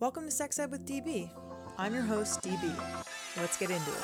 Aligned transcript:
Welcome 0.00 0.24
to 0.24 0.30
Sex 0.32 0.58
Ed 0.58 0.72
with 0.72 0.84
DB. 0.86 1.30
I'm 1.78 1.94
your 1.94 2.02
host, 2.02 2.42
DB. 2.42 2.64
Let's 3.36 3.56
get 3.56 3.70
into 3.70 3.92
it. 3.92 3.96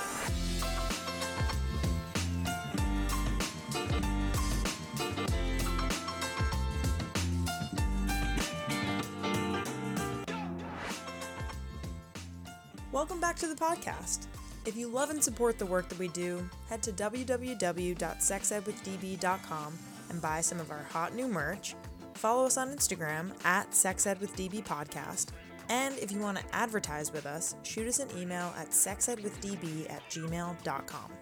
Welcome 12.93 13.21
back 13.21 13.35
to 13.37 13.49
the 13.49 13.57
podcast. 13.57 14.29
If 14.67 14.77
you 14.77 14.87
love 14.87 15.11
and 15.11 15.21
support 15.23 15.59
the 15.59 15.67
work 15.67 15.89
that 15.89 15.99
we 15.99 16.07
do, 16.09 16.49
head 16.69 16.83
to 16.85 16.93
www.sexedwithdb.com 16.93 19.79
and 20.11 20.23
buy 20.23 20.41
some 20.41 20.61
of 20.61 20.71
our 20.71 20.87
hot 20.91 21.17
new 21.17 21.27
merch. 21.27 21.75
Follow 22.15 22.47
us 22.47 22.57
on 22.57 22.69
Instagram 22.69 23.33
at 23.45 23.73
sexedwithdb 23.73 24.65
podcast. 24.65 25.31
And 25.71 25.97
if 25.99 26.11
you 26.11 26.19
want 26.19 26.37
to 26.37 26.45
advertise 26.55 27.13
with 27.13 27.27
us, 27.27 27.55
shoot 27.63 27.87
us 27.87 28.01
an 28.01 28.09
email 28.19 28.53
at 28.59 28.71
sexedwithdb 28.71 29.89
at 29.91 30.03
gmail.com. 30.11 31.13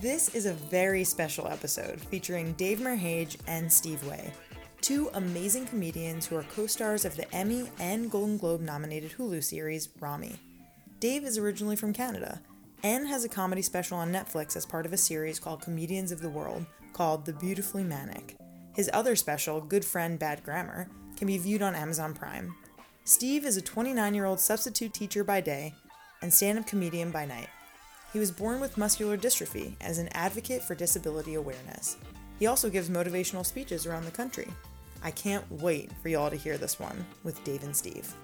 This 0.00 0.34
is 0.34 0.46
a 0.46 0.54
very 0.54 1.02
special 1.02 1.48
episode 1.48 2.00
featuring 2.00 2.52
Dave 2.52 2.78
Merheje 2.78 3.36
and 3.48 3.70
Steve 3.70 4.04
Way, 4.06 4.32
two 4.80 5.10
amazing 5.14 5.66
comedians 5.66 6.26
who 6.26 6.36
are 6.36 6.44
co 6.44 6.66
stars 6.68 7.04
of 7.04 7.16
the 7.16 7.32
Emmy 7.34 7.68
and 7.80 8.08
Golden 8.08 8.38
Globe 8.38 8.60
nominated 8.60 9.12
Hulu 9.12 9.42
series 9.42 9.88
Rami. 10.00 10.36
Dave 11.00 11.24
is 11.24 11.36
originally 11.36 11.76
from 11.76 11.92
Canada 11.92 12.40
and 12.84 13.08
has 13.08 13.24
a 13.24 13.28
comedy 13.28 13.62
special 13.62 13.98
on 13.98 14.12
Netflix 14.12 14.56
as 14.56 14.64
part 14.64 14.86
of 14.86 14.92
a 14.92 14.96
series 14.96 15.40
called 15.40 15.60
Comedians 15.60 16.12
of 16.12 16.20
the 16.20 16.30
World 16.30 16.66
called 16.92 17.24
The 17.24 17.32
Beautifully 17.32 17.82
Manic. 17.82 18.36
His 18.76 18.90
other 18.92 19.16
special, 19.16 19.60
Good 19.60 19.84
Friend, 19.84 20.18
Bad 20.18 20.44
Grammar, 20.44 20.88
can 21.16 21.26
be 21.26 21.38
viewed 21.38 21.62
on 21.62 21.74
Amazon 21.74 22.14
Prime. 22.14 22.54
Steve 23.04 23.44
is 23.44 23.56
a 23.56 23.62
29 23.62 24.14
year 24.14 24.26
old 24.26 24.38
substitute 24.38 24.94
teacher 24.94 25.24
by 25.24 25.40
day 25.40 25.74
and 26.22 26.32
stand 26.32 26.56
up 26.56 26.66
comedian 26.68 27.10
by 27.10 27.24
night. 27.24 27.48
He 28.12 28.20
was 28.20 28.30
born 28.30 28.60
with 28.60 28.78
muscular 28.78 29.16
dystrophy 29.16 29.74
as 29.80 29.98
an 29.98 30.08
advocate 30.12 30.62
for 30.62 30.76
disability 30.76 31.34
awareness. 31.34 31.96
He 32.38 32.46
also 32.46 32.70
gives 32.70 32.90
motivational 32.90 33.44
speeches 33.44 33.86
around 33.86 34.04
the 34.04 34.12
country. 34.12 34.46
I 35.02 35.10
can't 35.10 35.50
wait 35.50 35.90
for 36.00 36.10
y'all 36.10 36.30
to 36.30 36.36
hear 36.36 36.56
this 36.56 36.78
one 36.78 37.04
with 37.24 37.42
Dave 37.42 37.64
and 37.64 37.74
Steve. 37.74 38.14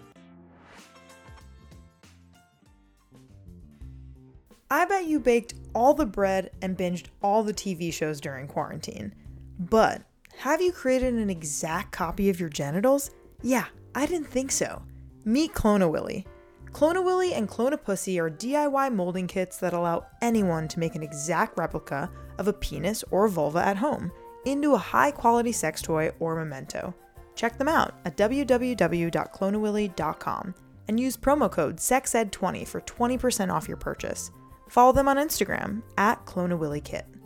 I 4.70 4.84
bet 4.84 5.06
you 5.06 5.18
baked 5.18 5.54
all 5.74 5.92
the 5.92 6.06
bread 6.06 6.50
and 6.62 6.78
binged 6.78 7.06
all 7.20 7.42
the 7.42 7.54
TV 7.54 7.92
shows 7.92 8.20
during 8.20 8.46
quarantine. 8.46 9.12
But 9.58 10.02
have 10.36 10.60
you 10.60 10.70
created 10.70 11.14
an 11.14 11.30
exact 11.30 11.90
copy 11.90 12.30
of 12.30 12.38
your 12.38 12.50
genitals? 12.50 13.10
Yeah, 13.42 13.66
I 13.98 14.06
didn't 14.06 14.28
think 14.28 14.52
so. 14.52 14.82
Meet 15.24 15.54
Clone-A-Willy. 15.54 16.24
Clone-A-Willy 16.70 17.34
and 17.34 17.48
Clone-A-Pussy 17.48 18.20
are 18.20 18.30
DIY 18.30 18.94
molding 18.94 19.26
kits 19.26 19.56
that 19.56 19.72
allow 19.72 20.06
anyone 20.22 20.68
to 20.68 20.78
make 20.78 20.94
an 20.94 21.02
exact 21.02 21.58
replica 21.58 22.08
of 22.38 22.46
a 22.46 22.52
penis 22.52 23.02
or 23.10 23.26
vulva 23.26 23.58
at 23.58 23.76
home 23.76 24.12
into 24.44 24.74
a 24.74 24.78
high 24.78 25.10
quality 25.10 25.50
sex 25.50 25.82
toy 25.82 26.12
or 26.20 26.36
memento. 26.36 26.94
Check 27.34 27.58
them 27.58 27.66
out 27.66 27.94
at 28.04 28.16
www.cloneawilly.com 28.16 30.54
and 30.86 31.00
use 31.00 31.16
promo 31.16 31.50
code 31.50 31.78
SEXED20 31.78 32.68
for 32.68 32.80
20% 32.82 33.52
off 33.52 33.66
your 33.66 33.78
purchase. 33.78 34.30
Follow 34.68 34.92
them 34.92 35.08
on 35.08 35.16
Instagram 35.16 35.82
at 35.96 36.24
CloneAWillyKit. 36.24 37.17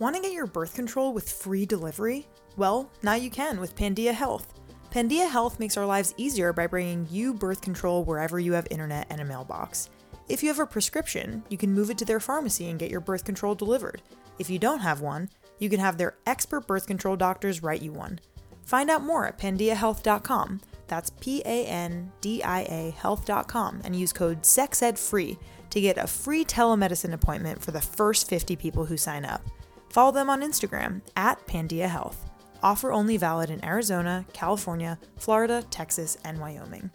Want 0.00 0.16
to 0.16 0.22
get 0.22 0.32
your 0.32 0.46
birth 0.46 0.74
control 0.74 1.12
with 1.12 1.30
free 1.30 1.66
delivery? 1.66 2.26
Well, 2.56 2.90
now 3.02 3.16
you 3.16 3.28
can 3.28 3.60
with 3.60 3.76
Pandia 3.76 4.14
Health. 4.14 4.54
Pandia 4.90 5.28
Health 5.28 5.60
makes 5.60 5.76
our 5.76 5.84
lives 5.84 6.14
easier 6.16 6.54
by 6.54 6.66
bringing 6.66 7.06
you 7.10 7.34
birth 7.34 7.60
control 7.60 8.02
wherever 8.02 8.40
you 8.40 8.54
have 8.54 8.66
internet 8.70 9.08
and 9.10 9.20
a 9.20 9.26
mailbox. 9.26 9.90
If 10.26 10.42
you 10.42 10.48
have 10.48 10.58
a 10.58 10.64
prescription, 10.64 11.42
you 11.50 11.58
can 11.58 11.74
move 11.74 11.90
it 11.90 11.98
to 11.98 12.06
their 12.06 12.18
pharmacy 12.18 12.70
and 12.70 12.78
get 12.78 12.90
your 12.90 13.00
birth 13.00 13.26
control 13.26 13.54
delivered. 13.54 14.00
If 14.38 14.48
you 14.48 14.58
don't 14.58 14.78
have 14.78 15.02
one, 15.02 15.28
you 15.58 15.68
can 15.68 15.80
have 15.80 15.98
their 15.98 16.16
expert 16.26 16.66
birth 16.66 16.86
control 16.86 17.14
doctors 17.14 17.62
write 17.62 17.82
you 17.82 17.92
one. 17.92 18.20
Find 18.64 18.88
out 18.88 19.02
more 19.02 19.26
at 19.26 19.36
pandiahealth.com. 19.36 20.62
That's 20.86 21.10
P 21.20 21.42
A 21.44 21.66
N 21.66 22.10
D 22.22 22.42
I 22.42 22.60
A 22.60 22.94
health.com 22.96 23.82
and 23.84 23.94
use 23.94 24.14
code 24.14 24.44
SEXEDFREE 24.44 25.36
to 25.68 25.80
get 25.82 25.98
a 25.98 26.06
free 26.06 26.46
telemedicine 26.46 27.12
appointment 27.12 27.62
for 27.62 27.70
the 27.70 27.82
first 27.82 28.30
50 28.30 28.56
people 28.56 28.86
who 28.86 28.96
sign 28.96 29.26
up. 29.26 29.42
Follow 29.90 30.12
them 30.12 30.30
on 30.30 30.40
Instagram 30.40 31.02
at 31.16 31.46
Pandia 31.46 31.88
Health. 31.88 32.30
Offer 32.62 32.92
only 32.92 33.16
valid 33.16 33.50
in 33.50 33.64
Arizona, 33.64 34.24
California, 34.32 34.98
Florida, 35.16 35.64
Texas, 35.70 36.16
and 36.24 36.38
Wyoming. 36.38 36.90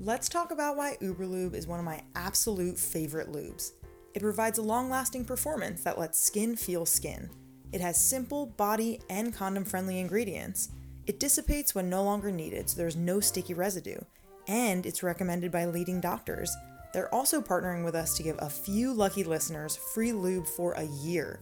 Let's 0.00 0.28
talk 0.28 0.50
about 0.50 0.76
why 0.76 0.96
Uberlube 1.00 1.54
is 1.54 1.66
one 1.66 1.78
of 1.78 1.84
my 1.84 2.02
absolute 2.14 2.78
favorite 2.78 3.32
lubes. 3.32 3.72
It 4.14 4.20
provides 4.20 4.58
a 4.58 4.62
long 4.62 4.90
lasting 4.90 5.24
performance 5.24 5.82
that 5.84 5.98
lets 5.98 6.18
skin 6.18 6.56
feel 6.56 6.84
skin. 6.84 7.30
It 7.72 7.80
has 7.80 8.00
simple, 8.00 8.46
body, 8.46 9.00
and 9.10 9.34
condom 9.34 9.64
friendly 9.64 10.00
ingredients. 10.00 10.70
It 11.06 11.20
dissipates 11.20 11.74
when 11.74 11.88
no 11.88 12.02
longer 12.02 12.32
needed, 12.32 12.68
so 12.68 12.76
there's 12.76 12.96
no 12.96 13.20
sticky 13.20 13.54
residue. 13.54 14.00
And 14.48 14.86
it's 14.86 15.02
recommended 15.02 15.52
by 15.52 15.66
leading 15.66 16.00
doctors. 16.00 16.54
They're 16.96 17.14
also 17.14 17.40
partnering 17.42 17.84
with 17.84 17.94
us 17.94 18.16
to 18.16 18.22
give 18.22 18.36
a 18.38 18.48
few 18.48 18.90
lucky 18.90 19.22
listeners 19.22 19.76
free 19.76 20.12
lube 20.12 20.46
for 20.46 20.72
a 20.72 20.84
year. 20.84 21.40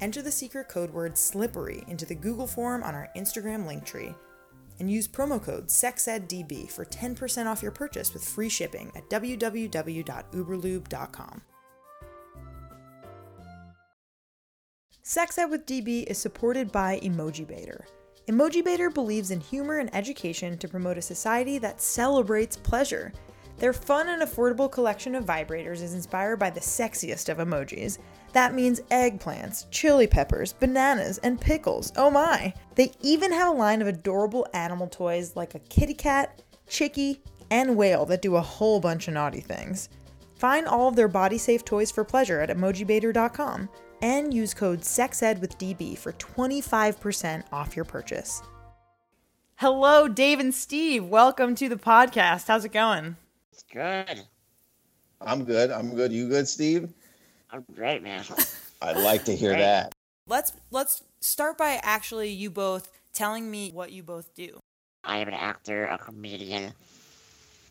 Enter 0.00 0.22
the 0.22 0.32
secret 0.32 0.70
code 0.70 0.90
word 0.90 1.18
SLIPPERY 1.18 1.84
into 1.86 2.06
the 2.06 2.14
Google 2.14 2.46
form 2.46 2.82
on 2.82 2.94
our 2.94 3.10
Instagram 3.14 3.66
link 3.66 3.84
tree. 3.84 4.14
And 4.80 4.90
use 4.90 5.06
promo 5.06 5.42
code 5.42 5.66
SEXEDDB 5.66 6.70
for 6.70 6.86
10% 6.86 7.44
off 7.44 7.62
your 7.62 7.72
purchase 7.72 8.14
with 8.14 8.24
free 8.24 8.48
shipping 8.48 8.90
at 8.96 9.10
www.uberlube.com. 9.10 11.42
Sex 15.02 15.36
Ed 15.36 15.50
with 15.50 15.66
DB 15.66 16.06
is 16.06 16.16
supported 16.16 16.72
by 16.72 17.00
Emojibator. 17.00 17.82
Emoji 18.28 18.64
Baiter 18.64 18.88
believes 18.88 19.30
in 19.30 19.40
humor 19.40 19.78
and 19.78 19.94
education 19.94 20.56
to 20.56 20.66
promote 20.66 20.96
a 20.96 21.02
society 21.02 21.58
that 21.58 21.82
celebrates 21.82 22.56
pleasure. 22.56 23.12
Their 23.58 23.72
fun 23.72 24.08
and 24.08 24.22
affordable 24.22 24.70
collection 24.70 25.14
of 25.14 25.24
vibrators 25.24 25.80
is 25.80 25.94
inspired 25.94 26.36
by 26.36 26.50
the 26.50 26.60
sexiest 26.60 27.30
of 27.30 27.38
emojis. 27.38 27.98
That 28.32 28.54
means 28.54 28.80
eggplants, 28.90 29.64
chili 29.70 30.06
peppers, 30.06 30.52
bananas, 30.52 31.18
and 31.18 31.40
pickles. 31.40 31.90
Oh 31.96 32.10
my! 32.10 32.52
They 32.74 32.92
even 33.00 33.32
have 33.32 33.54
a 33.54 33.58
line 33.58 33.80
of 33.80 33.88
adorable 33.88 34.46
animal 34.52 34.88
toys 34.88 35.36
like 35.36 35.54
a 35.54 35.60
kitty 35.60 35.94
cat, 35.94 36.42
chickie, 36.68 37.22
and 37.50 37.76
whale 37.76 38.04
that 38.06 38.20
do 38.20 38.36
a 38.36 38.42
whole 38.42 38.78
bunch 38.78 39.08
of 39.08 39.14
naughty 39.14 39.40
things. 39.40 39.88
Find 40.34 40.66
all 40.66 40.88
of 40.88 40.96
their 40.96 41.08
body 41.08 41.38
safe 41.38 41.64
toys 41.64 41.90
for 41.90 42.04
pleasure 42.04 42.42
at 42.42 42.50
emojibator.com 42.50 43.70
and 44.02 44.34
use 44.34 44.52
code 44.52 44.84
SEXED 44.84 45.40
with 45.40 45.56
DB 45.58 45.96
for 45.96 46.12
25% 46.12 47.44
off 47.52 47.74
your 47.74 47.86
purchase. 47.86 48.42
Hello, 49.56 50.06
Dave 50.06 50.38
and 50.38 50.52
Steve. 50.52 51.06
Welcome 51.06 51.54
to 51.54 51.70
the 51.70 51.76
podcast. 51.76 52.48
How's 52.48 52.66
it 52.66 52.72
going? 52.72 53.16
It's 53.56 53.64
good. 53.72 54.20
I'm 55.22 55.44
good. 55.46 55.70
I'm 55.70 55.94
good. 55.94 56.12
You 56.12 56.28
good, 56.28 56.46
Steve? 56.46 56.92
I'm 57.50 57.64
great, 57.74 58.02
man. 58.02 58.22
I'd 58.82 58.98
like 58.98 59.24
to 59.24 59.34
hear 59.34 59.52
Great. 59.52 59.60
that. 59.60 59.94
Let's 60.26 60.52
let's 60.70 61.02
start 61.20 61.56
by 61.56 61.80
actually 61.82 62.28
you 62.28 62.50
both 62.50 62.92
telling 63.14 63.50
me 63.50 63.70
what 63.72 63.92
you 63.92 64.02
both 64.02 64.34
do. 64.34 64.58
I 65.04 65.18
am 65.18 65.28
an 65.28 65.32
actor, 65.32 65.86
a 65.86 65.96
comedian, 65.96 66.74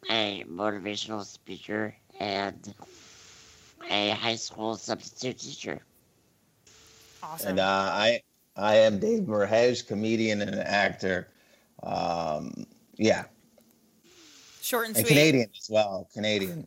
a 0.09 0.43
motivational 0.45 1.23
speaker, 1.23 1.93
and 2.19 2.73
a 3.87 4.09
high 4.09 4.37
school 4.37 4.77
substitute 4.77 5.37
teacher. 5.37 5.81
Awesome. 7.21 7.49
And 7.49 7.59
uh, 7.59 7.89
I 7.91 8.21
I 8.55 8.77
am 8.77 8.97
Dave 8.97 9.27
Merheje, 9.27 9.85
comedian 9.85 10.41
and 10.41 10.49
an 10.49 10.61
actor. 10.61 11.27
Um, 11.83 12.65
yeah, 12.95 13.25
Short 14.65 14.87
and 14.87 14.97
and 14.97 15.05
sweet. 15.05 15.15
Canadian 15.15 15.49
as 15.61 15.69
well. 15.69 16.09
Canadian, 16.11 16.65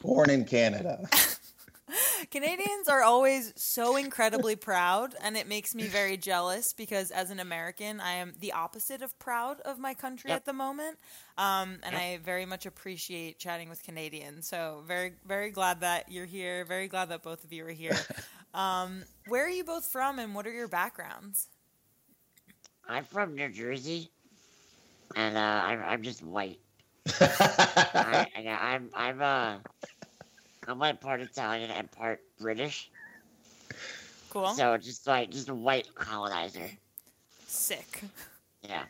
born 0.00 0.30
in 0.30 0.46
Canada. 0.46 1.06
Canadians 2.30 2.88
are 2.88 3.02
always 3.02 3.52
so 3.56 3.96
incredibly 3.96 4.56
proud, 4.56 5.14
and 5.22 5.36
it 5.36 5.46
makes 5.46 5.74
me 5.74 5.82
very 5.84 6.16
jealous 6.16 6.72
because 6.72 7.10
as 7.10 7.30
an 7.30 7.38
American, 7.38 8.00
I 8.00 8.12
am 8.14 8.32
the 8.40 8.52
opposite 8.52 9.02
of 9.02 9.16
proud 9.18 9.60
of 9.60 9.78
my 9.78 9.92
country 9.92 10.30
Yep. 10.30 10.36
at 10.36 10.44
the 10.46 10.54
moment. 10.54 10.98
Um, 11.36 11.78
and 11.82 11.92
Yep. 11.92 12.00
I 12.02 12.18
very 12.24 12.46
much 12.46 12.64
appreciate 12.64 13.38
chatting 13.38 13.68
with 13.68 13.82
Canadians. 13.82 14.48
So 14.48 14.82
very, 14.86 15.12
very 15.26 15.50
glad 15.50 15.80
that 15.80 16.10
you're 16.10 16.24
here. 16.24 16.64
Very 16.64 16.88
glad 16.88 17.10
that 17.10 17.22
both 17.22 17.44
of 17.44 17.52
you 17.52 17.66
are 17.66 17.70
here. 17.70 17.98
um, 18.54 19.04
where 19.28 19.44
are 19.44 19.50
you 19.50 19.62
both 19.62 19.84
from, 19.84 20.18
and 20.18 20.34
what 20.34 20.46
are 20.46 20.52
your 20.52 20.68
backgrounds? 20.68 21.48
I'm 22.88 23.04
from 23.04 23.34
New 23.34 23.50
Jersey, 23.50 24.10
and 25.14 25.36
uh, 25.36 25.40
I'm, 25.40 25.82
I'm 25.82 26.02
just 26.02 26.22
white. 26.24 26.60
I, 27.20 28.26
I, 28.36 28.74
I'm 28.74 28.90
I'm 28.94 29.22
uh 29.22 29.56
I'm 30.66 30.78
like 30.78 31.00
part 31.00 31.20
Italian 31.20 31.70
and 31.70 31.90
part 31.90 32.20
British. 32.40 32.90
Cool. 34.30 34.48
So 34.48 34.76
just 34.76 35.06
like 35.06 35.30
just 35.30 35.48
a 35.48 35.54
white 35.54 35.94
colonizer. 35.94 36.70
Sick. 37.46 38.02
Yeah. 38.62 38.82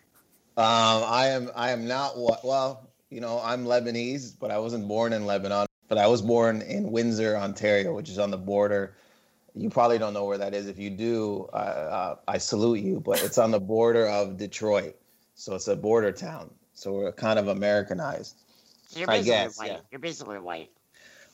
Um, 0.56 1.04
I 1.04 1.26
am 1.26 1.50
I 1.54 1.70
am 1.70 1.86
not 1.86 2.16
what 2.16 2.44
well, 2.44 2.88
you 3.10 3.20
know, 3.20 3.40
I'm 3.44 3.64
Lebanese, 3.64 4.34
but 4.38 4.50
I 4.50 4.58
wasn't 4.58 4.88
born 4.88 5.12
in 5.12 5.26
Lebanon. 5.26 5.66
But 5.88 5.98
I 5.98 6.06
was 6.06 6.22
born 6.22 6.62
in 6.62 6.90
Windsor, 6.90 7.36
Ontario, 7.36 7.94
which 7.94 8.08
is 8.08 8.18
on 8.18 8.30
the 8.30 8.38
border. 8.38 8.96
You 9.54 9.70
probably 9.70 9.98
don't 9.98 10.14
know 10.14 10.24
where 10.24 10.38
that 10.38 10.52
is. 10.52 10.66
If 10.66 10.78
you 10.78 10.90
do, 10.90 11.48
uh, 11.52 11.56
uh, 11.56 12.16
I 12.26 12.38
salute 12.38 12.80
you. 12.80 13.00
But 13.00 13.22
it's 13.22 13.38
on 13.38 13.50
the 13.50 13.60
border 13.60 14.08
of 14.08 14.36
Detroit, 14.36 14.96
so 15.34 15.54
it's 15.54 15.68
a 15.68 15.76
border 15.76 16.10
town. 16.10 16.50
So 16.76 16.92
we're 16.92 17.10
kind 17.12 17.38
of 17.38 17.48
Americanized. 17.48 18.36
You're 18.94 19.10
I 19.10 19.14
basically 19.18 19.30
guess, 19.32 19.58
white. 19.58 19.70
yeah. 19.72 19.78
You're 19.90 19.98
basically 19.98 20.38
white. 20.38 20.70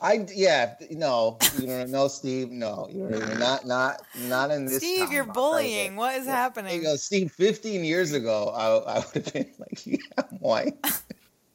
I 0.01 0.27
yeah 0.35 0.75
no 0.91 1.39
you 1.61 1.67
don't 1.69 1.91
know 1.91 2.03
no 2.03 2.09
Steve 2.09 2.51
no 2.51 2.89
you're, 2.91 3.11
you're 3.11 3.39
not 3.39 3.67
not 3.67 4.03
not 4.27 4.51
in 4.51 4.65
this. 4.67 4.79
Steve, 4.79 5.05
time 5.05 5.13
you're 5.13 5.25
bullying. 5.25 5.91
there. 5.91 5.99
What 5.99 6.15
is 6.17 6.27
Yeah. 6.27 6.33
Happening? 6.37 6.75
you 6.75 6.83
go, 6.83 6.97
Steve. 6.97 7.31
Fifteen 7.31 7.85
years 7.85 8.13
ago, 8.13 8.49
I 8.49 8.97
I 8.99 9.05
would 9.15 9.25
have 9.27 9.33
been 9.33 9.51
like, 9.59 9.87
yeah, 9.87 9.99
I'm 10.19 10.39
white, 10.39 10.75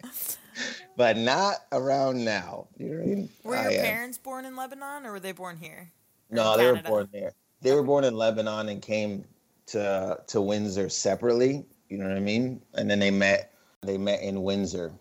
but 0.97 1.17
not 1.17 1.55
around 1.71 2.23
now. 2.23 2.67
You 2.77 2.89
know 2.89 2.95
what 2.97 3.03
I 3.03 3.05
mean? 3.07 3.29
Were 3.43 3.55
I 3.57 3.63
your 3.63 3.71
am. 3.81 3.85
parents 3.85 4.17
born 4.17 4.45
in 4.45 4.55
Lebanon 4.55 5.05
or 5.05 5.11
were 5.13 5.19
they 5.19 5.31
born 5.33 5.57
here? 5.57 5.89
No, 6.29 6.53
in 6.53 6.59
they 6.59 6.71
were 6.71 6.81
born 6.81 7.09
there. 7.11 7.33
They 7.61 7.73
were 7.73 7.83
born 7.83 8.03
in 8.03 8.15
Lebanon 8.15 8.69
and 8.69 8.81
came 8.81 9.25
to 9.67 10.19
to 10.27 10.41
Windsor 10.41 10.89
separately. 10.89 11.65
You 11.89 11.97
know 11.97 12.07
what 12.07 12.17
I 12.17 12.21
mean? 12.21 12.61
And 12.75 12.89
then 12.89 12.99
they 12.99 13.11
met. 13.11 13.53
They 13.83 13.97
met 13.97 14.21
in 14.21 14.43
Windsor. 14.43 14.93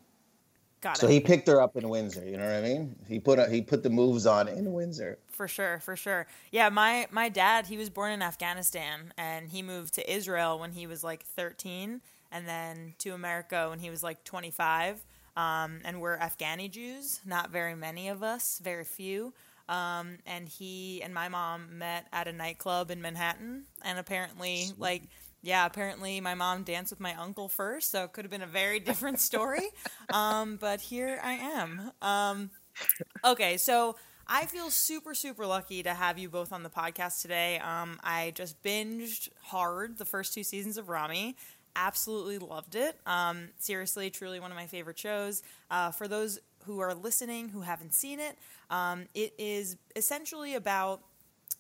Got 0.81 0.99
So 0.99 1.07
it. 1.09 1.13
he 1.13 1.21
picked 1.21 1.49
her 1.49 1.61
up 1.61 1.77
in 1.77 1.89
Windsor. 1.89 2.25
You 2.25 2.37
know 2.37 2.45
what 2.45 2.55
I 2.57 2.61
mean? 2.61 2.95
He 3.09 3.19
put 3.19 3.39
a, 3.39 3.49
he 3.49 3.63
put 3.63 3.83
the 3.83 3.91
moves 3.91 4.27
on 4.27 4.49
in 4.49 4.73
Windsor. 4.73 5.19
For 5.33 5.49
sure, 5.49 5.81
for 5.81 5.97
sure. 5.97 6.27
Yeah, 6.53 6.69
my 6.69 7.07
my 7.11 7.29
dad, 7.29 7.67
he 7.67 7.77
was 7.79 7.91
born 7.91 8.13
in 8.13 8.23
Afghanistan 8.23 9.13
and 9.17 9.49
he 9.49 9.63
moved 9.63 9.95
to 9.95 10.13
Israel 10.13 10.59
when 10.59 10.73
he 10.73 10.87
was 10.87 11.03
like 11.03 11.25
13 11.25 12.03
and 12.31 12.47
then 12.47 12.95
to 12.99 13.11
America 13.15 13.69
when 13.71 13.79
he 13.79 13.91
was 13.91 14.03
like 14.03 14.23
25. 14.25 15.05
Um, 15.37 15.81
and 15.85 16.01
we're 16.01 16.17
Afghani 16.19 16.71
Jews, 16.71 17.21
not 17.27 17.51
very 17.51 17.75
many 17.75 18.09
of 18.09 18.23
us, 18.23 18.59
very 18.63 18.85
few. 18.85 19.35
Um, 19.69 20.19
and 20.27 20.49
he 20.49 21.03
and 21.03 21.13
my 21.13 21.29
mom 21.29 21.79
met 21.79 22.07
at 22.13 22.29
a 22.29 22.33
nightclub 22.33 22.91
in 22.91 23.03
Manhattan 23.03 23.65
and 23.85 23.99
apparently 23.99 24.67
like 24.79 25.03
yeah, 25.47 25.67
apparently 25.67 26.21
my 26.21 26.35
mom 26.35 26.63
danced 26.65 26.91
with 26.93 27.01
my 27.01 27.15
uncle 27.15 27.49
first, 27.49 27.91
so 27.91 28.05
it 28.05 28.13
could 28.13 28.25
have 28.25 28.31
been 28.31 28.43
a 28.43 28.47
very 28.47 28.81
different 28.81 29.21
story. 29.21 29.63
Um, 30.13 30.57
but 30.57 30.81
here 30.81 31.21
I 31.23 31.33
am. 31.33 31.91
Um, 32.01 32.51
Okay, 33.25 33.57
so 33.57 33.97
I 34.27 34.47
feel 34.47 34.71
super, 34.71 35.15
super 35.15 35.47
lucky 35.47 35.83
to 35.83 35.95
have 35.95 36.19
you 36.19 36.29
both 36.29 36.53
on 36.53 36.63
the 36.63 36.71
podcast 36.71 37.23
today. 37.23 37.59
Um, 37.59 37.99
I 38.03 38.33
just 38.35 38.63
binged 38.63 39.29
hard 39.43 39.99
the 39.99 40.05
first 40.05 40.35
two 40.35 40.43
seasons 40.43 40.79
of 40.79 40.89
Rami. 40.89 41.37
Absolutely 41.75 42.39
loved 42.39 42.75
it. 42.75 42.99
Um, 43.07 43.49
seriously, 43.59 44.11
truly 44.11 44.41
one 44.41 44.51
of 44.51 44.57
my 44.57 44.67
favorite 44.67 44.99
shows. 44.99 45.43
Uh, 45.71 45.91
for 45.91 46.09
those 46.09 46.39
who 46.65 46.81
are 46.81 46.95
listening 46.95 47.49
who 47.51 47.61
haven't 47.61 47.95
seen 47.95 48.19
it, 48.21 48.39
um, 48.71 49.07
it 49.15 49.35
is 49.39 49.77
essentially 49.95 50.55
about 50.55 51.03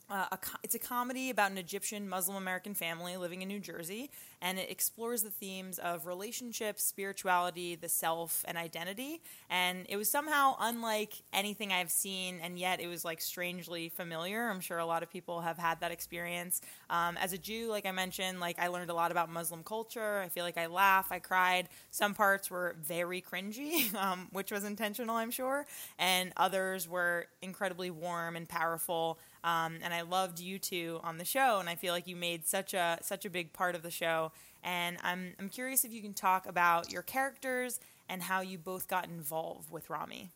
uh, 0.08 0.26
a 0.32 0.37
co- 0.38 0.58
it's 0.62 0.75
a 0.75 0.79
comedy 0.79 1.31
about 1.31 1.50
an 1.50 1.58
Egyptian 1.58 2.08
Muslim 2.08 2.37
American 2.37 2.75
family 2.75 3.17
living 3.17 3.43
in 3.43 3.49
New 3.49 3.58
Jersey, 3.61 4.11
and 4.43 4.59
it 4.59 4.71
explores 4.71 5.23
the 5.23 5.31
themes 5.31 5.79
of 5.79 6.06
relationships, 6.06 6.83
spirituality, 6.83 7.75
the 7.75 7.88
self, 7.88 8.44
and 8.47 8.56
identity. 8.59 9.21
And 9.50 9.87
it 9.88 9.97
was 9.97 10.11
somehow 10.11 10.56
unlike 10.61 11.15
anything 11.33 11.73
I've 11.73 11.91
seen, 11.91 12.38
and 12.43 12.59
yet 12.59 12.81
it 12.81 12.87
was 12.88 13.05
like 13.05 13.21
strangely 13.21 13.88
familiar. 13.88 14.49
I'm 14.49 14.61
sure 14.61 14.79
a 14.79 14.87
lot 14.87 15.03
of 15.03 15.11
people 15.11 15.41
have 15.41 15.59
had 15.59 15.81
that 15.81 15.91
experience. 15.91 16.61
Um, 16.91 17.17
as 17.19 17.33
a 17.33 17.38
Jew, 17.38 17.69
like 17.71 17.87
I 17.87 17.93
mentioned, 17.93 18.41
like 18.41 18.59
I 18.59 18.69
learned 18.69 18.91
a 18.91 18.94
lot 18.94 19.11
about 19.11 19.31
Muslim 19.31 19.62
culture. 19.62 20.21
I 20.21 20.29
feel 20.29 20.44
like 20.44 20.59
I 20.59 20.67
laughed, 20.67 21.11
I 21.12 21.19
cried. 21.19 21.69
Some 21.91 22.15
parts 22.15 22.50
were 22.50 22.77
very 22.83 23.23
cringy, 23.23 23.94
um, 24.00 24.29
which 24.33 24.53
was 24.53 24.65
intentional, 24.65 25.17
I'm 25.17 25.31
sure, 25.31 25.67
and 25.99 26.33
others 26.37 26.88
were 26.88 27.27
incredibly 27.43 27.91
warm 27.91 28.37
and 28.37 28.49
powerful. 28.49 29.19
Um, 29.44 29.79
and 29.83 29.94
I 29.94 30.03
loved 30.03 30.41
you 30.41 30.59
two 30.59 31.00
on 31.05 31.19
the 31.19 31.25
show, 31.25 31.59
and 31.61 31.69
I 31.69 31.77
feel 31.77 31.93
like 31.93 32.06
you 32.09 32.17
made 32.17 32.47
such 32.47 32.75
a 32.75 32.99
such 33.03 33.25
a 33.25 33.31
big 33.31 33.53
part 33.53 33.75
of 33.75 33.83
the 33.83 33.91
show. 33.91 34.25
And 34.67 34.99
I'm 35.03 35.33
I'm 35.39 35.49
curious 35.49 35.85
if 35.85 35.93
you 35.93 36.03
can 36.03 36.13
talk 36.13 36.47
about 36.47 36.93
your 36.93 37.03
characters 37.03 37.79
and 38.09 38.21
how 38.23 38.41
you 38.41 38.59
both 38.59 38.89
got 38.89 39.07
involved 39.07 39.71
with 39.71 39.89
Rami. 39.89 40.33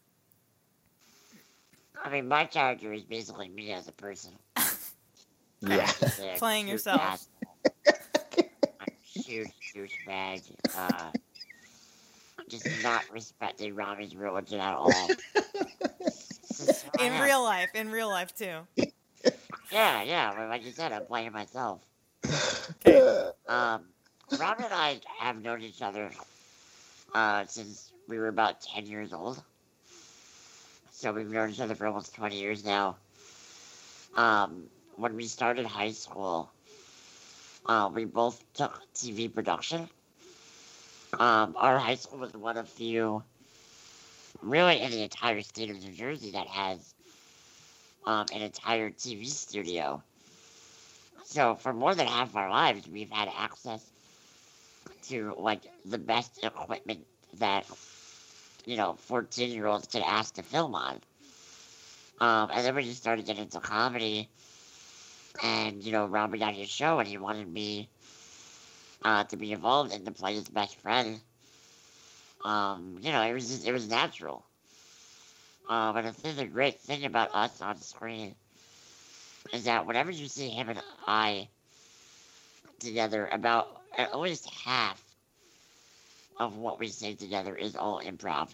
I 2.03 2.09
mean, 2.09 2.29
my 2.29 2.47
character 2.47 2.93
is 2.93 3.03
basically 3.03 3.49
me 3.49 3.73
as 3.73 3.89
a 3.89 3.93
person. 3.93 4.31
Yeah. 5.63 5.91
A 6.03 6.39
Playing 6.39 6.69
yourself. 6.69 7.03
asshole. 7.03 8.49
Huge 9.03 9.51
douchebag. 9.77 10.41
Uh, 10.75 11.11
just 12.49 12.67
not 12.83 13.05
respecting 13.13 13.75
Rami's 13.75 14.17
religion 14.17 14.59
at 14.59 14.73
all. 14.75 14.91
This 16.49 16.85
I 16.99 17.05
In 17.05 17.21
real 17.21 17.43
life, 17.43 17.69
in 17.75 17.91
real 17.91 18.09
life 18.09 18.35
too. 18.35 18.61
Yeah, 19.71 20.03
yeah. 20.03 20.47
Like 20.49 20.65
you 20.65 20.73
said, 20.73 20.93
I'm 20.93 21.05
playing 21.05 21.33
myself. 21.33 21.83
Um, 23.47 23.83
Rob 24.39 24.61
and 24.61 24.73
I 24.73 25.01
have 25.19 25.43
known 25.43 25.63
each 25.63 25.83
other 25.83 26.11
uh, 27.15 27.45
since 27.47 27.93
we 28.09 28.19
were 28.19 28.29
about 28.29 28.61
10 28.61 28.87
years 28.87 29.13
old. 29.13 29.43
So 30.93 31.13
we've 31.13 31.29
known 31.31 31.51
each 31.51 31.61
other 31.61 31.75
for 31.75 31.87
almost 31.87 32.15
20 32.15 32.37
years 32.39 32.65
now. 32.65 32.97
Um, 34.17 34.65
when 34.97 35.17
we 35.17 35.27
started 35.27 35.67
high 35.67 35.91
school, 35.91 36.51
uh, 37.67 37.91
we 37.93 38.05
both 38.05 38.43
took 38.55 38.81
TV 38.95 39.33
production. 39.33 39.89
Um, 41.19 41.57
our 41.57 41.79
high 41.79 41.97
school 41.97 42.21
was 42.21 42.33
one 42.33 42.57
of 42.57 42.69
few, 42.69 43.23
really 44.43 44.81
in 44.81 44.91
the 44.93 45.03
entire 45.03 45.43
state 45.43 45.71
of 45.71 45.83
New 45.83 45.93
Jersey, 45.93 46.31
that 46.33 46.47
has 46.47 46.95
um, 48.07 48.27
an 48.33 48.43
entire 48.43 48.91
TV 48.91 49.27
studio. 49.27 50.03
So 51.25 51.57
for 51.57 51.73
more 51.73 51.95
than 51.95 52.07
half 52.07 52.37
our 52.37 52.51
lives, 52.51 52.89
we've 52.89 53.11
had 53.11 53.29
access 53.37 53.90
to 55.09 55.35
like 55.39 55.63
the 55.85 55.99
best 55.99 56.45
equipment 56.45 57.07
that 57.39 57.67
you 58.67 58.77
know 58.77 58.95
fourteen 58.95 59.51
year 59.51 59.67
olds 59.67 59.87
could 59.87 60.03
ask 60.03 60.35
to 60.35 60.43
film 60.43 60.75
on. 60.75 61.01
Um, 62.21 62.51
and 62.53 62.67
then 62.67 62.75
we 62.75 62.83
just 62.83 63.01
started 63.01 63.25
getting 63.25 63.45
into 63.45 63.61
comedy, 63.61 64.29
and 65.43 65.83
you 65.83 65.93
know 65.93 66.07
Rob 66.07 66.37
got 66.39 66.55
his 66.55 66.69
show, 66.69 66.99
and 66.99 67.09
he 67.09 67.19
wanted 67.19 67.49
me 67.49 67.89
uh, 69.05 69.25
to 69.25 69.37
be 69.37 69.53
involved 69.53 69.93
and 69.93 70.05
to 70.05 70.13
play 70.13 70.35
his 70.35 70.49
best 70.49 70.77
friend. 70.81 71.21
Um, 72.45 72.99
you 73.03 73.13
know, 73.13 73.23
it 73.23 73.33
was 73.33 73.49
just, 73.49 73.67
it 73.67 73.73
was 73.73 73.89
natural. 73.89 74.45
Um, 75.69 75.97
and 75.97 76.09
I 76.09 76.11
think 76.11 76.37
the 76.37 76.47
great 76.47 76.81
thing 76.81 77.05
about 77.05 77.35
us 77.35 77.61
on 77.61 77.77
screen 77.81 78.35
is 79.53 79.65
that 79.65 79.87
whenever 79.87 80.11
you 80.11 80.27
see 80.27 80.49
him 80.49 80.69
and 80.69 80.83
I 81.07 81.49
together, 82.81 83.29
about 83.31 83.81
at 83.97 84.19
least 84.19 84.49
half 84.51 85.03
of 86.39 86.57
what 86.57 86.79
we 86.81 86.89
say 86.89 87.15
together 87.15 87.55
is 87.55 87.77
all 87.77 88.01
improv. 88.01 88.49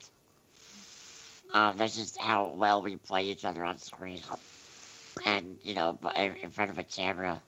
Um, 1.55 1.77
that's 1.77 1.97
just 1.97 2.21
how 2.21 2.53
well 2.57 2.83
we 2.83 2.97
play 2.97 3.25
each 3.25 3.45
other 3.45 3.65
on 3.65 3.79
screen, 3.79 4.21
and 5.25 5.57
you 5.63 5.75
know, 5.75 5.99
in 6.17 6.51
front 6.51 6.71
of 6.71 6.79
a 6.79 6.83
camera. 6.83 7.41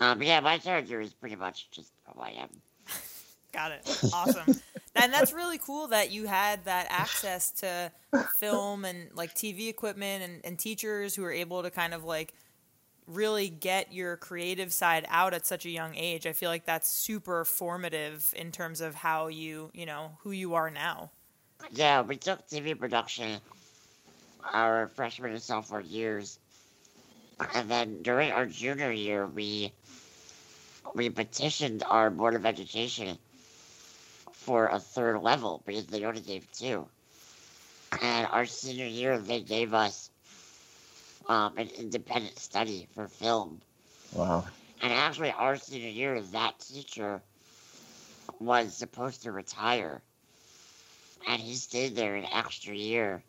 Um, 0.00 0.22
yeah, 0.22 0.40
my 0.40 0.58
character 0.58 1.00
is 1.00 1.12
pretty 1.12 1.36
much 1.36 1.70
just 1.70 1.90
who 2.06 2.20
I 2.20 2.30
am. 2.30 2.48
Got 3.52 3.72
it. 3.72 3.80
Awesome. 4.12 4.60
and 4.94 5.12
that's 5.12 5.32
really 5.32 5.58
cool 5.58 5.88
that 5.88 6.10
you 6.10 6.26
had 6.26 6.64
that 6.66 6.86
access 6.90 7.50
to 7.52 7.90
film 8.38 8.84
and 8.84 9.08
like 9.14 9.34
TV 9.34 9.68
equipment 9.68 10.22
and, 10.22 10.40
and 10.44 10.58
teachers 10.58 11.14
who 11.14 11.24
are 11.24 11.32
able 11.32 11.62
to 11.62 11.70
kind 11.70 11.94
of 11.94 12.04
like 12.04 12.34
really 13.06 13.48
get 13.48 13.92
your 13.92 14.16
creative 14.16 14.72
side 14.72 15.06
out 15.08 15.34
at 15.34 15.46
such 15.46 15.64
a 15.64 15.70
young 15.70 15.94
age. 15.94 16.26
I 16.26 16.32
feel 16.32 16.50
like 16.50 16.66
that's 16.66 16.88
super 16.88 17.44
formative 17.44 18.32
in 18.36 18.52
terms 18.52 18.80
of 18.80 18.94
how 18.94 19.28
you, 19.28 19.70
you 19.74 19.86
know, 19.86 20.18
who 20.22 20.30
you 20.30 20.54
are 20.54 20.70
now. 20.70 21.10
Yeah, 21.70 22.02
we 22.02 22.16
took 22.16 22.46
TV 22.48 22.78
production 22.78 23.40
our 24.52 24.88
freshman 24.94 25.32
and 25.32 25.42
sophomore 25.42 25.80
years, 25.80 26.38
and 27.54 27.70
then 27.70 28.02
during 28.02 28.30
our 28.30 28.46
junior 28.46 28.92
year, 28.92 29.26
we 29.26 29.72
we 30.94 31.10
petitioned 31.10 31.82
our 31.88 32.10
board 32.10 32.34
of 32.34 32.46
education 32.46 33.18
for 34.32 34.68
a 34.68 34.78
third 34.78 35.20
level 35.20 35.62
because 35.66 35.86
they 35.86 36.04
only 36.04 36.20
gave 36.20 36.50
two. 36.52 36.86
And 38.00 38.26
our 38.28 38.46
senior 38.46 38.86
year, 38.86 39.18
they 39.18 39.40
gave 39.40 39.74
us 39.74 40.10
um, 41.28 41.56
an 41.56 41.68
independent 41.78 42.38
study 42.38 42.88
for 42.94 43.08
film. 43.08 43.60
Wow. 44.12 44.44
And 44.82 44.92
actually, 44.92 45.32
our 45.32 45.56
senior 45.56 45.88
year, 45.88 46.20
that 46.20 46.58
teacher 46.60 47.20
was 48.40 48.74
supposed 48.74 49.22
to 49.22 49.32
retire. 49.32 50.02
And 51.28 51.40
he 51.40 51.54
stayed 51.54 51.96
there 51.96 52.14
an 52.14 52.26
extra 52.32 52.74
year. 52.74 53.22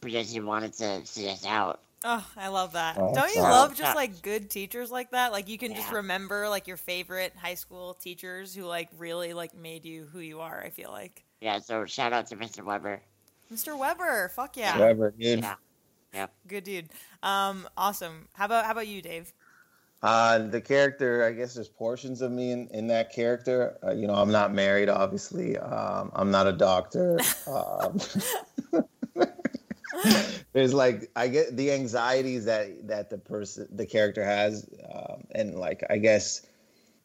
because 0.00 0.30
he 0.30 0.40
wanted 0.40 0.72
to 0.74 1.06
see 1.06 1.28
us 1.28 1.46
out. 1.46 1.80
Oh, 2.04 2.26
I 2.36 2.48
love 2.48 2.72
that. 2.72 2.96
Oh, 2.98 3.14
Don't 3.14 3.32
you 3.34 3.40
wow. 3.42 3.50
love 3.50 3.76
just 3.76 3.94
like 3.94 4.22
good 4.22 4.50
teachers 4.50 4.90
like 4.90 5.12
that? 5.12 5.30
Like 5.30 5.48
you 5.48 5.56
can 5.56 5.74
just 5.74 5.92
remember 5.92 6.48
like 6.48 6.66
your 6.66 6.76
favorite 6.76 7.32
high 7.36 7.54
school 7.54 7.94
teachers 7.94 8.52
who 8.54 8.64
like 8.64 8.88
really 8.98 9.32
like 9.32 9.54
made 9.56 9.84
you 9.84 10.08
who 10.12 10.18
you 10.18 10.40
are, 10.40 10.60
I 10.64 10.70
feel 10.70 10.90
like. 10.90 11.22
Yeah, 11.40 11.60
so 11.60 11.86
shout 11.86 12.12
out 12.12 12.26
to 12.28 12.36
Mr. 12.36 12.64
Weber. 12.64 13.00
Mr. 13.54 13.78
Weber, 13.78 14.30
fuck 14.34 14.56
yeah. 14.56 14.76
Whatever, 14.78 15.12
dude. 15.16 15.40
Yeah. 15.40 15.54
Good 16.46 16.64
dude. 16.64 16.88
Um 17.22 17.68
awesome. 17.76 18.28
How 18.34 18.46
about 18.46 18.64
how 18.64 18.72
about 18.72 18.86
you, 18.86 19.02
Dave? 19.02 19.32
Uh, 20.02 20.38
the 20.48 20.60
character, 20.60 21.24
I 21.24 21.30
guess 21.30 21.54
there's 21.54 21.68
portions 21.68 22.22
of 22.22 22.32
me 22.32 22.50
in, 22.50 22.66
in 22.72 22.88
that 22.88 23.12
character. 23.12 23.78
Uh, 23.86 23.92
you 23.92 24.08
know, 24.08 24.14
I'm 24.14 24.32
not 24.32 24.52
married, 24.52 24.88
obviously. 24.88 25.56
Um, 25.56 26.10
I'm 26.14 26.30
not 26.30 26.46
a 26.46 26.52
doctor. 26.52 27.18
Um, 27.46 28.00
there's 30.52 30.72
like, 30.74 31.10
I 31.16 31.28
get 31.28 31.56
the 31.56 31.70
anxieties 31.72 32.44
that 32.46 32.88
that 32.88 33.10
the 33.10 33.18
person, 33.18 33.68
the 33.70 33.86
character 33.86 34.24
has, 34.24 34.68
um, 34.92 35.24
and 35.32 35.54
like, 35.56 35.84
I 35.90 35.98
guess 35.98 36.46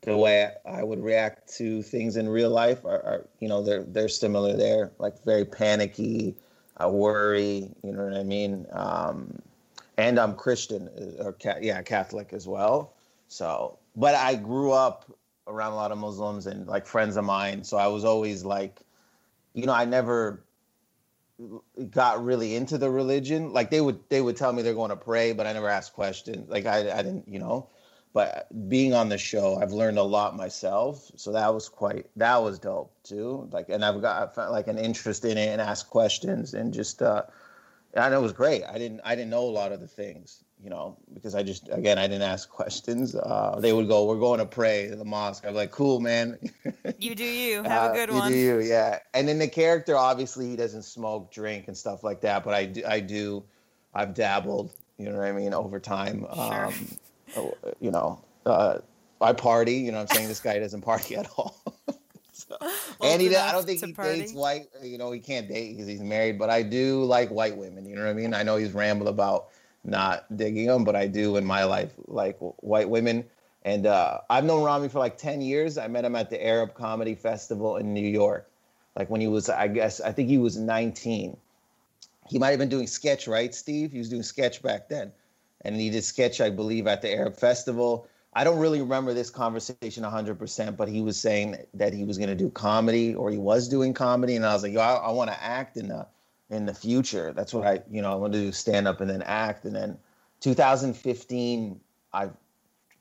the 0.02 0.16
way 0.16 0.52
I 0.66 0.84
would 0.84 1.04
react 1.04 1.54
to 1.58 1.82
things 1.82 2.18
in 2.18 2.30
real 2.30 2.50
life 2.50 2.86
are, 2.86 3.02
are 3.04 3.28
you 3.40 3.48
know, 3.48 3.62
they're 3.62 3.84
they're 3.84 4.10
similar 4.10 4.56
there. 4.56 4.92
Like 5.00 5.24
very 5.26 5.46
panicky, 5.46 6.36
I 6.78 6.88
worry. 6.88 7.70
You 7.84 7.92
know 7.92 8.06
what 8.06 8.14
I 8.14 8.24
mean? 8.24 8.66
Um, 8.72 9.42
and 9.98 10.20
I'm 10.20 10.36
Christian 10.36 10.90
uh, 11.20 11.26
or 11.26 11.34
ca- 11.34 11.60
yeah 11.62 11.82
Catholic 11.82 12.34
as 12.34 12.48
well. 12.48 12.94
So, 13.28 13.78
but 13.96 14.16
I 14.16 14.36
grew 14.36 14.72
up 14.72 15.12
around 15.48 15.74
a 15.74 15.76
lot 15.76 15.92
of 15.92 15.98
Muslims 15.98 16.46
and 16.48 16.68
like 16.68 16.86
friends 16.86 17.18
of 17.18 17.26
mine. 17.26 17.64
So 17.64 17.78
I 17.78 17.88
was 17.88 18.06
always 18.06 18.44
like, 18.46 18.82
you 19.54 19.66
know, 19.66 19.74
I 19.74 19.86
never 19.86 20.44
got 21.92 22.24
really 22.24 22.56
into 22.56 22.78
the 22.78 22.90
religion. 22.90 23.54
Like 23.54 23.70
they 23.70 23.82
would 23.82 24.00
they 24.10 24.22
would 24.22 24.38
tell 24.38 24.54
me 24.54 24.62
they're 24.62 24.74
going 24.74 24.90
to 24.90 24.96
pray, 24.96 25.34
but 25.34 25.48
I 25.48 25.54
never 25.54 25.70
asked 25.70 25.94
questions. 25.94 26.50
Like 26.50 26.66
I 26.66 26.92
I 26.92 27.04
didn't 27.04 27.28
you 27.28 27.40
know. 27.40 27.70
But 28.18 28.48
being 28.68 28.96
on 28.96 29.10
the 29.10 29.18
show, 29.20 29.60
I've 29.62 29.72
learned 29.72 30.00
a 30.00 30.04
lot 30.18 30.36
myself. 30.36 31.12
So 31.18 31.32
that 31.34 31.54
was 31.54 31.70
quite 31.70 32.08
that 32.16 32.38
was 32.42 32.58
dope 32.58 32.92
too. 33.04 33.48
Like 33.52 33.70
and 33.70 33.86
I've 33.86 34.02
got 34.02 34.24
I 34.24 34.34
found 34.34 34.52
like 34.52 34.68
an 34.68 34.80
interest 34.80 35.24
in 35.24 35.38
it 35.38 35.50
and 35.50 35.62
asked 35.62 35.92
questions 35.92 36.56
and 36.56 36.74
just 36.74 37.04
uh 37.04 37.22
and 37.94 38.14
it 38.16 38.20
was 38.20 38.34
great. 38.34 38.64
I 38.64 38.80
didn't 38.80 39.02
I 39.06 39.14
didn't 39.14 39.30
know 39.30 39.44
a 39.44 39.54
lot 39.62 39.72
of 39.72 39.82
the 39.82 39.88
things, 39.88 40.44
you 40.64 40.72
know, 40.72 40.98
because 41.14 41.36
I 41.36 41.44
just 41.44 41.70
again 41.72 42.00
I 42.00 42.08
didn't 42.08 42.24
ask 42.24 42.50
questions. 42.62 43.14
Uh, 43.14 43.60
they 43.60 43.72
would 43.72 43.88
go, 43.88 44.06
"We're 44.06 44.18
going 44.28 44.40
to 44.40 44.48
pray 44.48 44.88
the 44.88 45.06
mosque." 45.06 45.46
I'm 45.48 45.54
like, 45.54 45.70
"Cool, 45.72 46.00
man." 46.00 46.40
You 46.98 47.14
do 47.14 47.24
you. 47.24 47.62
Have 47.62 47.84
Uh, 47.90 47.92
a 47.92 47.94
good 47.94 48.10
you 48.10 48.16
one. 48.16 48.32
You 48.32 48.36
do 48.36 48.64
you, 48.64 48.70
yeah. 48.70 48.98
And 49.14 49.28
then 49.28 49.38
the 49.38 49.48
character, 49.48 49.96
obviously, 49.96 50.50
he 50.50 50.56
doesn't 50.56 50.82
smoke, 50.84 51.32
drink, 51.32 51.68
and 51.68 51.78
stuff 51.78 52.04
like 52.04 52.22
that. 52.22 52.44
But 52.44 52.56
I 52.56 52.66
do, 52.66 52.82
I 52.88 53.00
do, 53.00 53.44
I've 53.94 54.16
dabbled. 54.16 54.72
You 54.98 55.10
know 55.12 55.18
what 55.20 55.28
I 55.28 55.32
mean? 55.34 55.54
Over 55.54 55.80
time, 55.80 56.22
Sure. 56.34 56.66
um, 56.66 56.74
uh, 56.74 56.96
you 57.80 57.92
know, 57.92 58.24
uh, 58.46 58.80
I 59.22 59.34
party. 59.34 59.74
You 59.74 59.92
know, 59.92 60.00
what 60.00 60.12
I'm 60.12 60.16
saying 60.16 60.28
this 60.28 60.40
guy 60.40 60.60
doesn't 60.60 60.82
party 60.82 61.16
at 61.16 61.30
all. 61.38 61.56
So- 62.38 62.56
and 63.04 63.20
he, 63.20 63.36
I 63.36 63.52
don't 63.52 63.66
think 63.66 63.84
he 63.84 63.94
party. 63.94 64.20
dates 64.20 64.34
white. 64.34 64.68
You 64.84 65.00
know, 65.00 65.12
he 65.12 65.20
can't 65.20 65.48
date 65.48 65.72
because 65.74 65.88
he's 65.88 66.02
married. 66.02 66.38
But 66.38 66.52
I 66.52 66.62
do 66.62 67.04
like 67.04 67.30
white 67.30 67.58
women. 67.58 67.84
You 67.86 67.96
know 67.96 68.04
what 68.04 68.12
I 68.12 68.14
mean? 68.14 68.34
I 68.36 68.44
know 68.44 68.58
he's 68.58 68.74
rambled 68.74 69.10
about 69.10 69.48
not 69.84 70.26
digging 70.38 70.68
them, 70.68 70.84
but 70.84 70.96
I 70.96 71.08
do 71.08 71.38
in 71.38 71.46
my 71.46 71.64
life 71.64 71.94
like 72.06 72.38
white 72.40 72.90
women. 72.90 73.26
And 73.64 73.88
uh, 73.88 74.20
I've 74.30 74.46
known 74.46 74.64
Rami 74.64 74.88
for 74.88 75.00
like 75.00 75.18
10 75.18 75.42
years. 75.42 75.78
I 75.78 75.88
met 75.88 76.06
him 76.06 76.16
at 76.16 76.30
the 76.30 76.46
Arab 76.46 76.74
Comedy 76.76 77.16
Festival 77.16 77.78
in 77.78 77.94
New 77.94 78.08
York. 78.08 78.50
Like 78.96 79.10
when 79.10 79.20
he 79.20 79.28
was, 79.28 79.50
I 79.50 79.68
guess, 79.68 80.00
I 80.00 80.12
think 80.12 80.30
he 80.30 80.38
was 80.38 80.58
19. 80.58 81.36
He 82.28 82.40
might 82.40 82.50
have 82.50 82.60
been 82.60 82.70
doing 82.70 82.88
sketch, 82.88 83.28
right, 83.28 83.54
Steve? 83.54 83.92
He 83.92 83.98
was 83.98 84.10
doing 84.10 84.24
sketch 84.24 84.62
back 84.62 84.90
then. 84.90 85.12
And 85.62 85.76
he 85.76 85.90
did 85.90 86.04
sketch, 86.04 86.40
I 86.42 86.50
believe, 86.50 86.88
at 86.88 87.02
the 87.02 87.14
Arab 87.14 87.36
Festival. 87.36 88.08
I 88.34 88.44
don't 88.44 88.60
really 88.60 88.82
remember 88.82 89.14
this 89.14 89.30
conversation 89.30 90.04
100%, 90.04 90.78
but 90.78 90.88
he 90.88 91.02
was 91.02 91.20
saying 91.20 91.58
that 91.74 91.94
he 91.94 92.04
was 92.04 92.18
going 92.18 92.30
to 92.30 92.36
do 92.36 92.50
comedy 92.50 93.16
or 93.16 93.32
he 93.32 93.38
was 93.38 93.68
doing 93.68 93.94
comedy. 93.94 94.36
And 94.36 94.46
I 94.46 94.54
was 94.54 94.64
like, 94.64 94.74
yo, 94.74 94.82
I, 94.82 94.94
I 94.96 95.12
want 95.12 95.32
to 95.32 95.44
act 95.44 95.78
in 95.78 95.88
the, 95.88 96.08
in 96.50 96.66
the 96.66 96.74
future. 96.74 97.34
That's 97.34 97.54
what 97.54 97.66
I, 97.66 97.82
you 97.90 98.02
know, 98.02 98.12
I 98.12 98.16
want 98.16 98.34
to 98.34 98.40
do 98.40 98.52
stand 98.52 98.88
up 98.88 99.02
and 99.02 99.10
then 99.10 99.24
act. 99.24 99.66
And 99.66 99.76
then 99.76 99.98
2015, 100.42 101.80
I 102.14 102.30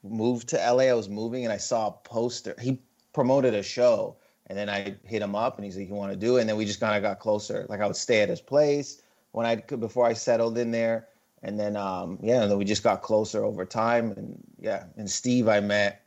moved 0.03 0.49
to 0.49 0.57
LA. 0.57 0.85
I 0.85 0.93
was 0.93 1.09
moving 1.09 1.43
and 1.43 1.53
I 1.53 1.57
saw 1.57 1.87
a 1.87 1.91
poster. 1.91 2.55
He 2.59 2.81
promoted 3.13 3.53
a 3.53 3.63
show 3.63 4.17
and 4.47 4.57
then 4.57 4.69
I 4.69 4.95
hit 5.03 5.21
him 5.21 5.35
up 5.35 5.57
and 5.57 5.65
he's 5.65 5.77
like, 5.77 5.87
"You 5.87 5.93
want 5.93 6.11
to 6.11 6.17
do 6.17 6.37
it?" 6.37 6.41
And 6.41 6.49
then 6.49 6.55
we 6.55 6.65
just 6.65 6.79
kind 6.79 6.95
of 6.95 7.03
got 7.03 7.19
closer. 7.19 7.65
Like 7.69 7.81
I 7.81 7.85
would 7.85 7.95
stay 7.95 8.21
at 8.21 8.29
his 8.29 8.41
place 8.41 9.01
when 9.31 9.45
I 9.45 9.55
before 9.55 10.05
I 10.05 10.13
settled 10.13 10.57
in 10.57 10.71
there, 10.71 11.07
and 11.43 11.59
then 11.59 11.75
um, 11.75 12.19
yeah, 12.21 12.41
and 12.41 12.51
then 12.51 12.57
we 12.57 12.65
just 12.65 12.83
got 12.83 13.01
closer 13.01 13.43
over 13.43 13.65
time. 13.65 14.11
And 14.11 14.37
yeah, 14.59 14.85
and 14.97 15.09
Steve 15.09 15.47
I 15.47 15.59
met 15.59 16.03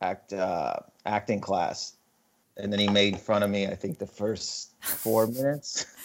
act 0.00 0.32
uh, 0.32 0.76
acting 1.06 1.40
class, 1.40 1.94
and 2.56 2.72
then 2.72 2.80
he 2.80 2.88
made 2.88 3.18
fun 3.18 3.42
of 3.42 3.50
me. 3.50 3.66
I 3.66 3.74
think 3.74 3.98
the 3.98 4.06
first 4.06 4.72
four 4.80 5.26
minutes. 5.26 5.86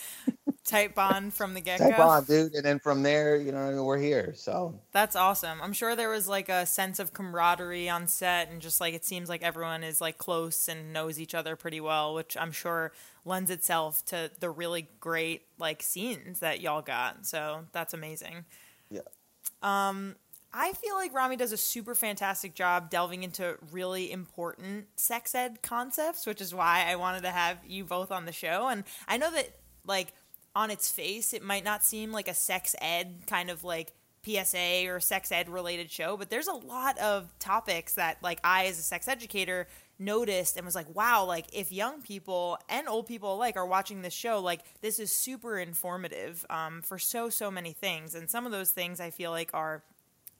Tight 0.63 0.93
bond 0.93 1.33
from 1.33 1.55
the 1.55 1.61
get 1.61 1.79
Type 1.79 1.97
go. 1.97 2.03
on, 2.03 2.23
dude. 2.25 2.53
And 2.53 2.63
then 2.63 2.77
from 2.77 3.01
there, 3.01 3.35
you 3.35 3.51
know, 3.51 3.83
we're 3.83 3.97
here. 3.97 4.33
So 4.35 4.79
That's 4.91 5.15
awesome. 5.15 5.59
I'm 5.63 5.73
sure 5.73 5.95
there 5.95 6.09
was 6.09 6.27
like 6.27 6.47
a 6.47 6.67
sense 6.67 6.99
of 6.99 7.11
camaraderie 7.11 7.89
on 7.89 8.05
set 8.07 8.51
and 8.51 8.61
just 8.61 8.79
like 8.79 8.93
it 8.93 9.03
seems 9.03 9.29
like 9.29 9.41
everyone 9.41 9.83
is 9.83 9.99
like 9.99 10.19
close 10.19 10.67
and 10.67 10.93
knows 10.93 11.19
each 11.19 11.33
other 11.33 11.55
pretty 11.55 11.81
well, 11.81 12.13
which 12.13 12.37
I'm 12.37 12.51
sure 12.51 12.91
lends 13.25 13.49
itself 13.49 14.05
to 14.05 14.29
the 14.39 14.51
really 14.51 14.87
great 14.99 15.41
like 15.57 15.81
scenes 15.81 16.39
that 16.39 16.61
y'all 16.61 16.83
got. 16.83 17.25
So 17.25 17.65
that's 17.71 17.95
amazing. 17.95 18.45
Yeah. 18.89 19.01
Um, 19.61 20.15
I 20.51 20.73
feel 20.73 20.95
like 20.95 21.13
Rami 21.13 21.35
does 21.35 21.51
a 21.51 21.57
super 21.57 21.93
fantastic 21.93 22.55
job 22.55 22.89
delving 22.89 23.23
into 23.23 23.57
really 23.71 24.11
important 24.11 24.87
sex 24.95 25.35
ed 25.35 25.61
concepts, 25.61 26.25
which 26.25 26.41
is 26.41 26.55
why 26.55 26.85
I 26.87 26.95
wanted 26.95 27.21
to 27.23 27.29
have 27.29 27.59
you 27.67 27.83
both 27.83 28.11
on 28.11 28.25
the 28.25 28.31
show. 28.31 28.67
And 28.67 28.83
I 29.07 29.17
know 29.17 29.31
that, 29.31 29.49
like, 29.85 30.13
on 30.55 30.71
its 30.71 30.89
face, 30.89 31.33
it 31.33 31.43
might 31.43 31.63
not 31.63 31.83
seem 31.83 32.11
like 32.11 32.27
a 32.27 32.33
sex 32.33 32.75
ed 32.81 33.21
kind 33.27 33.51
of 33.51 33.63
like 33.63 33.93
PSA 34.25 34.85
or 34.87 34.99
sex 34.99 35.31
ed 35.31 35.49
related 35.49 35.91
show, 35.91 36.17
but 36.17 36.31
there's 36.31 36.47
a 36.47 36.53
lot 36.53 36.97
of 36.97 37.31
topics 37.37 37.93
that, 37.93 38.17
like, 38.23 38.39
I 38.43 38.65
as 38.65 38.79
a 38.79 38.83
sex 38.83 39.07
educator 39.07 39.67
noticed 39.99 40.55
and 40.55 40.65
was 40.65 40.75
like, 40.75 40.95
wow, 40.95 41.25
like, 41.25 41.45
if 41.53 41.71
young 41.71 42.01
people 42.01 42.57
and 42.69 42.87
old 42.87 43.05
people 43.05 43.35
alike 43.35 43.57
are 43.57 43.65
watching 43.65 44.01
this 44.01 44.13
show, 44.13 44.39
like, 44.39 44.61
this 44.81 44.99
is 44.99 45.11
super 45.11 45.59
informative 45.59 46.45
um, 46.49 46.81
for 46.81 46.97
so, 46.97 47.29
so 47.29 47.51
many 47.51 47.73
things. 47.73 48.15
And 48.15 48.29
some 48.29 48.45
of 48.45 48.51
those 48.51 48.71
things 48.71 48.99
I 48.99 49.09
feel 49.09 49.31
like 49.31 49.51
are 49.53 49.83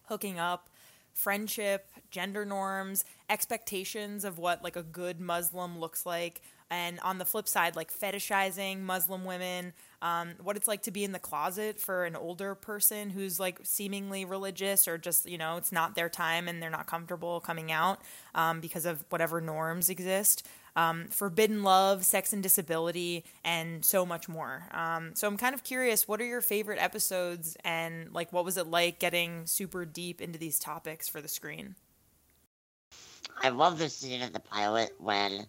hooking 0.08 0.39
up, 0.39 0.70
friendship, 1.13 1.92
gender 2.10 2.46
norms, 2.46 3.04
expectations 3.30 4.24
of 4.24 4.38
what 4.38 4.63
like 4.63 4.75
a 4.75 4.84
good 4.84 5.20
Muslim 5.20 5.80
looks 5.80 6.06
like, 6.06 6.42
and 6.72 7.00
on 7.02 7.18
the 7.18 7.26
flip 7.26 7.48
side, 7.48 7.76
like 7.76 7.92
fetishizing 7.92 8.82
Muslim 8.82 9.26
women, 9.26 9.74
um, 10.02 10.34
what 10.42 10.56
it's 10.56 10.68
like 10.68 10.84
to 10.84 10.92
be 10.92 11.04
in 11.04 11.12
the 11.12 11.20
closet 11.20 11.80
for 11.80 12.06
an 12.06 12.16
older 12.16 12.56
person 12.56 13.10
who's 13.10 13.40
like 13.40 13.60
seemingly 13.64 14.24
religious 14.24 14.88
or 14.88 14.98
just 14.98 15.28
you 15.28 15.38
know 15.38 15.58
it's 15.58 15.72
not 15.72 15.96
their 15.96 16.10
time 16.10 16.48
and 16.48 16.62
they're 16.62 16.70
not 16.70 16.88
comfortable 16.88 17.40
coming 17.40 17.72
out 17.72 18.02
um, 18.36 18.62
because 18.62 18.86
of 18.86 19.04
whatever 19.10 19.42
norms 19.42 19.90
exist. 19.90 20.46
Um, 20.76 21.08
forbidden 21.08 21.64
love, 21.64 22.06
sex 22.06 22.32
and 22.32 22.42
disability, 22.42 23.26
and 23.44 23.84
so 23.84 24.06
much 24.06 24.30
more. 24.30 24.64
Um, 24.72 25.16
so 25.16 25.28
I'm 25.28 25.36
kind 25.36 25.54
of 25.54 25.64
curious, 25.64 26.08
what 26.08 26.22
are 26.22 26.26
your 26.26 26.42
favorite 26.42 26.80
episodes, 26.82 27.58
and 27.66 28.14
like, 28.14 28.32
what 28.32 28.46
was 28.46 28.56
it 28.56 28.68
like 28.68 29.00
getting 29.00 29.46
super 29.46 29.84
deep 29.84 30.22
into 30.22 30.40
these 30.40 30.60
topics 30.60 31.10
for 31.10 31.22
the 31.22 31.28
screen? 31.28 31.76
I 33.42 33.50
love 33.50 33.80
the 33.80 33.90
scene 33.90 34.22
in 34.22 34.32
the 34.32 34.40
pilot 34.40 34.94
when 35.00 35.48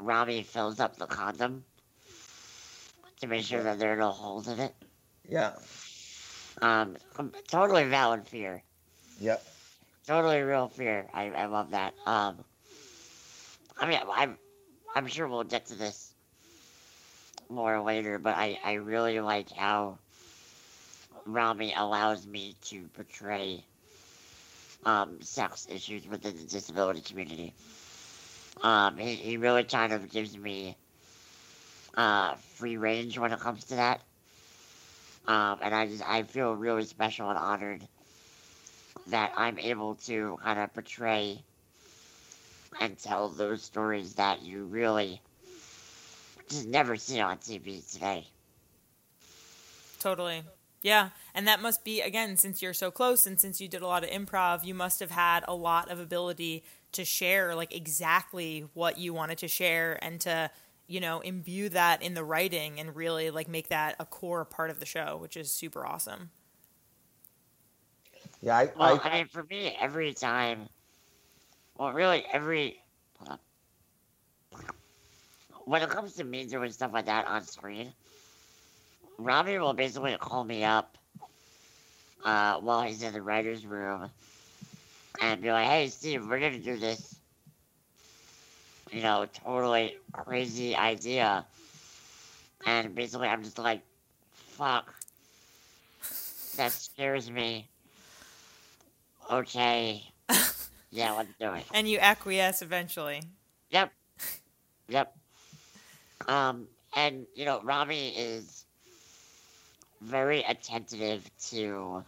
Rami 0.00 0.42
fills 0.42 0.80
up 0.80 0.96
the 0.96 1.06
condom 1.06 1.64
to 3.20 3.26
make 3.26 3.44
sure 3.44 3.62
that 3.62 3.78
there 3.78 3.92
are 3.92 3.96
no 3.96 4.10
holes 4.10 4.48
in 4.48 4.60
it. 4.60 4.74
Yeah. 5.28 5.52
Um, 6.60 6.96
totally 7.48 7.84
valid 7.84 8.26
fear. 8.26 8.62
Yep. 9.20 9.44
Totally 10.06 10.40
real 10.40 10.68
fear. 10.68 11.06
I, 11.12 11.30
I 11.30 11.46
love 11.46 11.70
that. 11.72 11.94
Um, 12.06 12.44
I 13.78 13.86
mean, 13.86 14.00
I'm, 14.10 14.38
I'm 14.94 15.06
sure 15.06 15.28
we'll 15.28 15.44
get 15.44 15.66
to 15.66 15.74
this 15.74 16.12
more 17.48 17.80
later, 17.80 18.18
but 18.18 18.36
I, 18.36 18.58
I 18.64 18.74
really 18.74 19.20
like 19.20 19.50
how 19.50 19.98
Rami 21.26 21.74
allows 21.76 22.26
me 22.26 22.54
to 22.66 22.88
portray 22.94 23.64
um, 24.84 25.20
sex 25.20 25.66
issues 25.70 26.06
within 26.06 26.36
the 26.36 26.44
disability 26.44 27.00
community. 27.00 27.52
Um, 28.62 28.96
he, 28.96 29.14
he 29.14 29.36
really 29.36 29.64
kind 29.64 29.92
of 29.92 30.10
gives 30.10 30.36
me 30.36 30.76
uh, 31.94 32.34
free 32.54 32.76
range 32.76 33.18
when 33.18 33.32
it 33.32 33.40
comes 33.40 33.64
to 33.64 33.76
that. 33.76 34.00
Um, 35.26 35.58
and 35.62 35.74
I 35.74 35.86
just 35.86 36.08
I 36.08 36.22
feel 36.22 36.54
really 36.54 36.84
special 36.84 37.28
and 37.28 37.38
honored 37.38 37.82
that 39.08 39.32
I'm 39.36 39.58
able 39.58 39.94
to 40.06 40.38
kind 40.42 40.58
of 40.58 40.72
portray 40.72 41.42
and 42.80 42.98
tell 42.98 43.28
those 43.28 43.62
stories 43.62 44.14
that 44.14 44.42
you 44.42 44.64
really 44.64 45.20
just 46.48 46.66
never 46.66 46.96
see 46.96 47.20
on 47.20 47.36
TV 47.38 47.90
today. 47.92 48.26
Totally. 50.00 50.42
Yeah. 50.82 51.10
And 51.34 51.46
that 51.46 51.60
must 51.60 51.84
be, 51.84 52.00
again, 52.00 52.36
since 52.36 52.62
you're 52.62 52.72
so 52.72 52.90
close 52.90 53.26
and 53.26 53.40
since 53.40 53.60
you 53.60 53.68
did 53.68 53.82
a 53.82 53.86
lot 53.86 54.04
of 54.04 54.10
improv, 54.10 54.64
you 54.64 54.74
must 54.74 55.00
have 55.00 55.10
had 55.10 55.44
a 55.48 55.54
lot 55.54 55.90
of 55.90 55.98
ability 55.98 56.64
to 56.92 57.04
share 57.04 57.54
like 57.54 57.74
exactly 57.74 58.64
what 58.74 58.98
you 58.98 59.12
wanted 59.12 59.38
to 59.38 59.48
share 59.48 59.98
and 60.02 60.20
to, 60.22 60.50
you 60.86 61.00
know, 61.00 61.20
imbue 61.20 61.68
that 61.68 62.02
in 62.02 62.14
the 62.14 62.24
writing 62.24 62.80
and 62.80 62.96
really 62.96 63.30
like 63.30 63.48
make 63.48 63.68
that 63.68 63.96
a 63.98 64.04
core 64.04 64.44
part 64.44 64.70
of 64.70 64.80
the 64.80 64.86
show, 64.86 65.16
which 65.20 65.36
is 65.36 65.52
super 65.52 65.86
awesome. 65.86 66.30
Yeah, 68.40 68.56
I, 68.56 68.70
Well, 68.76 69.00
I, 69.02 69.08
I 69.08 69.18
mean, 69.18 69.26
for 69.26 69.44
me, 69.44 69.76
every 69.80 70.14
time, 70.14 70.68
well, 71.76 71.92
really, 71.92 72.24
every. 72.32 72.82
When 75.64 75.82
it 75.82 75.90
comes 75.90 76.14
to 76.14 76.24
me 76.24 76.46
doing 76.46 76.70
stuff 76.70 76.94
like 76.94 77.06
that 77.06 77.26
on 77.26 77.44
screen, 77.44 77.92
Robbie 79.18 79.58
will 79.58 79.74
basically 79.74 80.16
call 80.18 80.44
me 80.44 80.64
up 80.64 80.96
uh, 82.24 82.54
while 82.60 82.82
he's 82.82 83.02
in 83.02 83.12
the 83.12 83.20
writer's 83.20 83.66
room 83.66 84.10
and 85.20 85.40
be 85.42 85.50
like, 85.50 85.66
hey, 85.66 85.88
Steve, 85.88 86.26
we're 86.26 86.40
going 86.40 86.52
to 86.52 86.58
do 86.58 86.76
this, 86.76 87.16
you 88.90 89.02
know, 89.02 89.26
totally 89.44 89.96
crazy 90.12 90.76
idea. 90.76 91.44
And 92.66 92.94
basically, 92.94 93.28
I'm 93.28 93.42
just 93.42 93.58
like, 93.58 93.82
fuck. 94.32 94.92
That 96.56 96.72
scares 96.72 97.30
me. 97.30 97.68
Okay. 99.30 100.02
Yeah, 100.90 101.12
let's 101.12 101.28
do 101.38 101.52
it. 101.52 101.64
And 101.74 101.88
you 101.88 101.98
acquiesce 101.98 102.62
eventually. 102.62 103.22
Yep. 103.70 103.92
Yep. 104.88 105.16
Um, 106.26 106.66
and 106.96 107.26
you 107.34 107.44
know, 107.44 107.60
Rami 107.62 108.08
is 108.16 108.64
very 110.00 110.42
attentive 110.42 111.28
to 111.50 112.02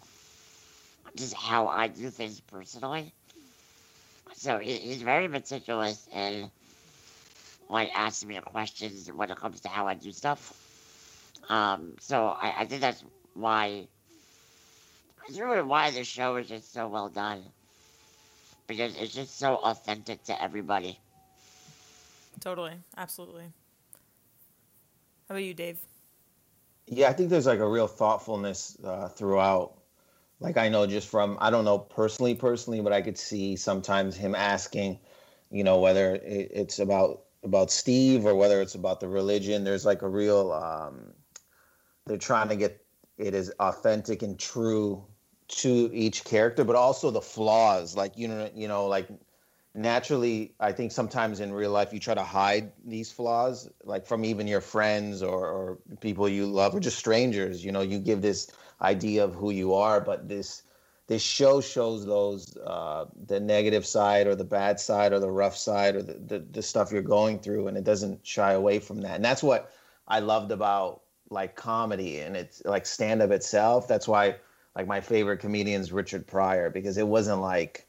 just 1.16 1.34
how 1.34 1.68
I 1.68 1.88
do 1.88 2.10
things 2.10 2.40
personally. 2.40 3.12
So 4.34 4.58
he, 4.58 4.74
he's 4.76 5.02
very 5.02 5.28
meticulous 5.28 6.08
in 6.14 6.50
like 7.68 7.90
asking 7.94 8.28
me 8.28 8.40
questions 8.40 9.10
when 9.12 9.30
it 9.30 9.36
comes 9.36 9.60
to 9.60 9.68
how 9.68 9.86
I 9.86 9.94
do 9.94 10.12
stuff. 10.12 10.56
Um, 11.48 11.94
so 12.00 12.26
I, 12.26 12.54
I 12.58 12.64
think 12.66 12.80
that's 12.80 13.04
why 13.34 13.86
it's 15.28 15.38
really 15.38 15.62
why 15.62 15.90
the 15.90 16.04
show 16.04 16.36
is 16.36 16.48
just 16.48 16.72
so 16.72 16.88
well 16.88 17.08
done. 17.08 17.42
Because 18.66 18.96
it's 18.96 19.14
just 19.14 19.38
so 19.38 19.56
authentic 19.56 20.22
to 20.24 20.42
everybody. 20.42 20.98
Totally. 22.38 22.74
Absolutely. 22.96 23.44
How 25.28 25.34
about 25.34 25.44
you, 25.44 25.54
Dave? 25.54 25.78
yeah, 26.90 27.08
I 27.08 27.12
think 27.12 27.30
there's 27.30 27.46
like 27.46 27.60
a 27.60 27.68
real 27.68 27.86
thoughtfulness 27.86 28.76
uh, 28.84 29.08
throughout. 29.08 29.74
Like 30.40 30.56
I 30.56 30.68
know 30.68 30.86
just 30.86 31.08
from 31.08 31.36
I 31.40 31.50
don't 31.50 31.64
know 31.64 31.78
personally, 31.78 32.34
personally, 32.34 32.80
but 32.80 32.92
I 32.92 33.02
could 33.02 33.18
see 33.18 33.56
sometimes 33.56 34.16
him 34.16 34.34
asking, 34.34 34.98
you 35.50 35.62
know, 35.62 35.78
whether 35.78 36.14
it, 36.14 36.50
it's 36.52 36.78
about 36.78 37.24
about 37.44 37.70
Steve 37.70 38.26
or 38.26 38.34
whether 38.34 38.60
it's 38.60 38.74
about 38.74 39.00
the 39.00 39.08
religion. 39.08 39.64
There's 39.64 39.84
like 39.84 40.02
a 40.02 40.08
real 40.08 40.52
um, 40.52 41.12
they're 42.06 42.16
trying 42.16 42.48
to 42.48 42.56
get 42.56 42.84
it 43.18 43.34
as 43.34 43.52
authentic 43.60 44.22
and 44.22 44.38
true 44.38 45.04
to 45.48 45.90
each 45.92 46.24
character, 46.24 46.64
but 46.64 46.76
also 46.76 47.10
the 47.10 47.20
flaws. 47.20 47.94
Like 47.94 48.16
you 48.16 48.28
know, 48.28 48.50
you 48.54 48.66
know, 48.66 48.86
like 48.86 49.08
naturally, 49.74 50.54
I 50.58 50.72
think 50.72 50.90
sometimes 50.90 51.40
in 51.40 51.52
real 51.52 51.70
life 51.70 51.92
you 51.92 52.00
try 52.00 52.14
to 52.14 52.22
hide 52.22 52.72
these 52.84 53.12
flaws, 53.12 53.68
like 53.84 54.06
from 54.06 54.24
even 54.24 54.46
your 54.46 54.60
friends 54.60 55.22
or, 55.22 55.46
or 55.46 55.78
people 56.00 56.28
you 56.28 56.46
love 56.46 56.74
or 56.74 56.80
just 56.80 56.98
strangers. 56.98 57.64
You 57.64 57.72
know, 57.72 57.82
you 57.82 57.98
give 57.98 58.22
this 58.22 58.50
idea 58.82 59.24
of 59.24 59.34
who 59.34 59.50
you 59.50 59.74
are, 59.74 60.00
but 60.00 60.28
this 60.28 60.62
this 61.06 61.22
show 61.22 61.60
shows 61.60 62.06
those 62.06 62.56
uh, 62.58 63.06
the 63.26 63.40
negative 63.40 63.84
side 63.84 64.28
or 64.28 64.36
the 64.36 64.44
bad 64.44 64.78
side 64.78 65.12
or 65.12 65.18
the 65.18 65.30
rough 65.30 65.56
side 65.56 65.96
or 65.96 66.02
the, 66.02 66.12
the, 66.12 66.38
the 66.38 66.62
stuff 66.62 66.92
you're 66.92 67.02
going 67.02 67.40
through, 67.40 67.66
and 67.66 67.76
it 67.76 67.82
doesn't 67.82 68.24
shy 68.24 68.52
away 68.52 68.78
from 68.78 69.00
that. 69.00 69.16
And 69.16 69.24
that's 69.24 69.42
what 69.42 69.72
I 70.06 70.20
loved 70.20 70.52
about 70.52 71.02
like 71.30 71.54
comedy 71.54 72.18
and 72.20 72.36
it's 72.36 72.62
like 72.64 72.84
stand 72.86 73.22
up 73.22 73.30
itself. 73.30 73.86
That's 73.86 74.08
why 74.08 74.36
like 74.76 74.86
my 74.86 75.00
favorite 75.00 75.38
comedian 75.38 75.80
is 75.80 75.92
Richard 75.92 76.26
Pryor 76.26 76.70
because 76.70 76.98
it 76.98 77.06
wasn't 77.06 77.40
like 77.40 77.86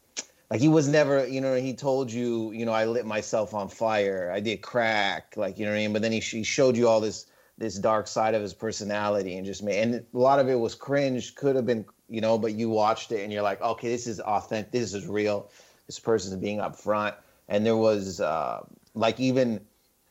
like 0.49 0.59
he 0.59 0.67
was 0.67 0.87
never 0.87 1.27
you 1.27 1.41
know 1.41 1.55
he 1.55 1.73
told 1.73 2.11
you 2.11 2.51
you 2.51 2.65
know 2.65 2.71
I 2.71 2.85
lit 2.85 3.05
myself 3.05 3.53
on 3.53 3.69
fire 3.69 4.31
I 4.33 4.39
did 4.39 4.61
crack 4.61 5.33
like 5.37 5.57
you 5.57 5.65
know 5.65 5.71
what 5.71 5.77
I 5.77 5.81
mean 5.81 5.93
but 5.93 6.01
then 6.01 6.11
he, 6.11 6.19
he 6.19 6.43
showed 6.43 6.77
you 6.77 6.87
all 6.87 6.99
this 6.99 7.25
this 7.57 7.75
dark 7.75 8.07
side 8.07 8.33
of 8.33 8.41
his 8.41 8.53
personality 8.53 9.37
and 9.37 9.45
just 9.45 9.61
made 9.63 9.79
and 9.81 9.95
a 9.95 10.17
lot 10.17 10.39
of 10.39 10.49
it 10.49 10.55
was 10.55 10.73
cringe 10.75 11.35
could 11.35 11.55
have 11.55 11.65
been 11.65 11.85
you 12.09 12.21
know 12.21 12.37
but 12.37 12.53
you 12.53 12.69
watched 12.69 13.11
it 13.11 13.23
and 13.23 13.31
you're 13.31 13.41
like 13.43 13.61
okay 13.61 13.89
this 13.89 14.07
is 14.07 14.19
authentic 14.21 14.71
this 14.71 14.93
is 14.93 15.07
real 15.07 15.49
this 15.87 15.99
person's 15.99 16.35
being 16.35 16.57
upfront 16.59 17.13
and 17.49 17.65
there 17.65 17.77
was 17.77 18.19
uh 18.21 18.59
like 18.95 19.19
even 19.19 19.59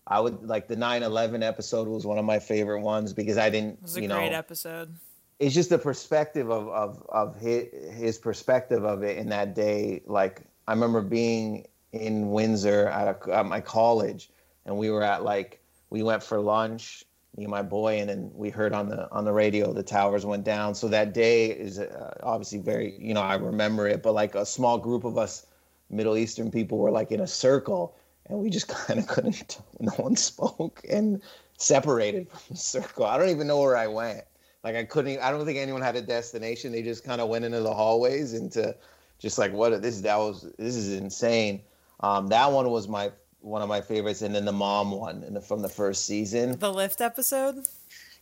I 0.06 0.18
would 0.18 0.42
like 0.48 0.66
the 0.66 0.76
9/11 0.76 1.42
episode 1.42 1.86
was 1.86 2.04
one 2.06 2.18
of 2.18 2.24
my 2.24 2.38
favorite 2.40 2.80
ones 2.80 3.12
because 3.12 3.38
I 3.38 3.48
didn't 3.50 3.74
It 3.74 3.82
was 3.82 3.96
a 3.96 4.02
you 4.02 4.08
great 4.08 4.30
know 4.32 4.38
episode. 4.38 4.94
it's 5.38 5.54
just 5.54 5.70
the 5.70 5.78
perspective 5.78 6.50
of 6.50 6.68
of 6.68 7.06
of 7.10 7.36
his, 7.40 7.68
his 7.94 8.18
perspective 8.18 8.84
of 8.84 9.02
it 9.02 9.18
in 9.18 9.28
that 9.30 9.54
day. 9.54 10.02
Like 10.06 10.42
I 10.66 10.72
remember 10.72 11.00
being 11.00 11.66
in 11.92 12.30
Windsor 12.30 12.86
at, 12.88 13.08
a, 13.26 13.34
at 13.36 13.46
my 13.46 13.60
college, 13.60 14.30
and 14.64 14.76
we 14.76 14.90
were 14.90 15.02
at 15.02 15.22
like 15.24 15.60
we 15.90 16.02
went 16.02 16.22
for 16.22 16.40
lunch, 16.40 17.04
me 17.36 17.44
and 17.44 17.50
my 17.50 17.62
boy, 17.62 17.98
and 18.00 18.08
then 18.08 18.30
we 18.34 18.50
heard 18.50 18.72
on 18.72 18.88
the 18.88 19.10
on 19.10 19.24
the 19.24 19.32
radio 19.32 19.72
the 19.72 19.82
towers 19.82 20.26
went 20.26 20.44
down. 20.44 20.74
So 20.74 20.88
that 20.88 21.14
day 21.14 21.46
is 21.46 21.78
uh, 21.78 22.14
obviously 22.22 22.58
very 22.58 22.96
you 22.98 23.14
know 23.14 23.22
I 23.22 23.34
remember 23.34 23.86
it, 23.86 24.02
but 24.02 24.12
like 24.12 24.34
a 24.34 24.44
small 24.44 24.78
group 24.78 25.04
of 25.04 25.16
us 25.16 25.46
Middle 25.90 26.16
Eastern 26.16 26.50
people 26.50 26.78
were 26.78 26.90
like 26.90 27.10
in 27.12 27.20
a 27.20 27.26
circle, 27.26 27.96
and 28.26 28.38
we 28.38 28.50
just 28.50 28.68
kind 28.86 28.98
of 28.98 29.06
couldn't. 29.06 29.58
No 29.80 29.92
one 29.92 30.16
spoke 30.16 30.82
and 30.88 31.22
separated 31.56 32.28
from 32.28 32.40
the 32.50 32.56
circle. 32.56 33.04
I 33.04 33.18
don't 33.18 33.28
even 33.28 33.46
know 33.46 33.60
where 33.60 33.76
I 33.76 33.86
went. 33.86 34.22
Like 34.64 34.76
I 34.76 34.84
couldn't. 34.84 35.20
I 35.20 35.30
don't 35.30 35.44
think 35.46 35.58
anyone 35.58 35.82
had 35.82 35.96
a 35.96 36.02
destination. 36.02 36.72
They 36.72 36.82
just 36.82 37.04
kind 37.04 37.20
of 37.20 37.28
went 37.28 37.44
into 37.44 37.60
the 37.60 37.72
hallways 37.72 38.34
into 38.34 38.74
just 39.18 39.38
like 39.38 39.52
what 39.52 39.80
this 39.82 40.00
that 40.02 40.16
was. 40.18 40.50
This 40.58 40.76
is 40.76 40.94
insane. 40.94 41.62
Um, 42.00 42.28
that 42.28 42.50
one 42.50 42.70
was 42.70 42.88
my 42.88 43.10
one 43.40 43.62
of 43.62 43.68
my 43.68 43.80
favorites, 43.80 44.22
and 44.22 44.34
then 44.34 44.44
the 44.44 44.52
mom 44.52 44.90
one 44.90 45.22
in 45.22 45.34
the, 45.34 45.40
from 45.40 45.62
the 45.62 45.68
first 45.68 46.06
season. 46.06 46.58
The 46.58 46.72
lift 46.72 47.00
episode? 47.00 47.64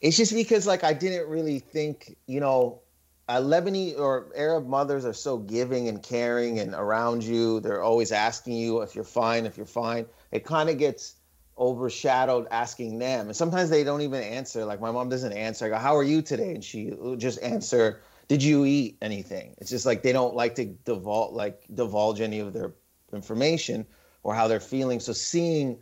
It's 0.00 0.16
just 0.16 0.33
because 0.33 0.66
like 0.66 0.85
I 0.85 0.92
didn't 0.92 1.28
really 1.28 1.59
think 1.59 2.16
you 2.26 2.40
know, 2.40 2.81
uh, 3.28 3.40
Lebanese 3.40 3.98
or 3.98 4.31
Arab 4.37 4.66
mothers 4.66 5.04
are 5.04 5.12
so 5.12 5.38
giving 5.38 5.88
and 5.88 6.02
caring 6.02 6.61
and 6.61 6.74
around 6.74 7.24
you. 7.24 7.61
They're 7.61 7.83
always 7.83 8.12
asking 8.12 8.54
you 8.54 8.81
if 8.83 8.94
you're 8.94 9.04
fine, 9.04 9.44
if 9.44 9.57
you're 9.57 9.66
fine. 9.66 10.07
It 10.33 10.44
kind 10.44 10.70
of 10.70 10.78
gets 10.78 11.16
overshadowed 11.59 12.46
asking 12.52 12.98
them, 13.00 13.26
and 13.26 13.37
sometimes 13.37 13.68
they 13.70 13.83
don't 13.83 14.02
even 14.02 14.22
answer. 14.22 14.64
Like 14.64 14.81
my 14.81 14.92
mom 14.92 15.09
doesn't 15.09 15.33
answer. 15.33 15.66
I 15.66 15.68
go, 15.70 15.76
"How 15.76 15.96
are 15.96 16.04
you 16.04 16.22
today?" 16.22 16.54
And 16.54 16.62
she 16.62 16.92
will 16.92 17.16
just 17.16 17.42
answer, 17.42 18.00
"Did 18.28 18.42
you 18.42 18.64
eat 18.64 18.98
anything?" 19.02 19.57
It's 19.59 19.70
just 19.70 19.85
like 19.85 20.02
they 20.02 20.12
don't 20.12 20.37
like 20.37 20.54
to 20.57 20.66
divulge 20.66 21.33
like 21.33 21.64
divulge 21.74 22.20
any 22.20 22.38
of 22.38 22.52
their 22.52 22.72
information 23.12 23.87
or 24.22 24.35
how 24.35 24.48
they're 24.48 24.61
feeling. 24.61 25.00
So 25.00 25.12
seeing 25.12 25.78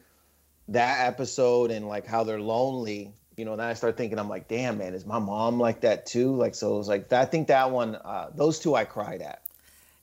that 0.68 1.06
episode 1.06 1.70
and 1.70 1.88
like 1.88 2.06
how 2.06 2.24
they're 2.24 2.40
lonely 2.40 3.12
you 3.36 3.44
know 3.44 3.54
then 3.54 3.66
i 3.66 3.74
start 3.74 3.96
thinking 3.96 4.18
i'm 4.18 4.28
like 4.28 4.48
damn 4.48 4.78
man 4.78 4.94
is 4.94 5.06
my 5.06 5.18
mom 5.20 5.60
like 5.60 5.82
that 5.82 6.06
too 6.06 6.34
like 6.34 6.56
so 6.56 6.74
it 6.74 6.78
was 6.78 6.88
like 6.88 7.12
i 7.12 7.24
think 7.24 7.46
that 7.46 7.70
one 7.70 7.94
uh 7.94 8.30
those 8.34 8.58
two 8.58 8.74
i 8.74 8.84
cried 8.84 9.22
at 9.22 9.42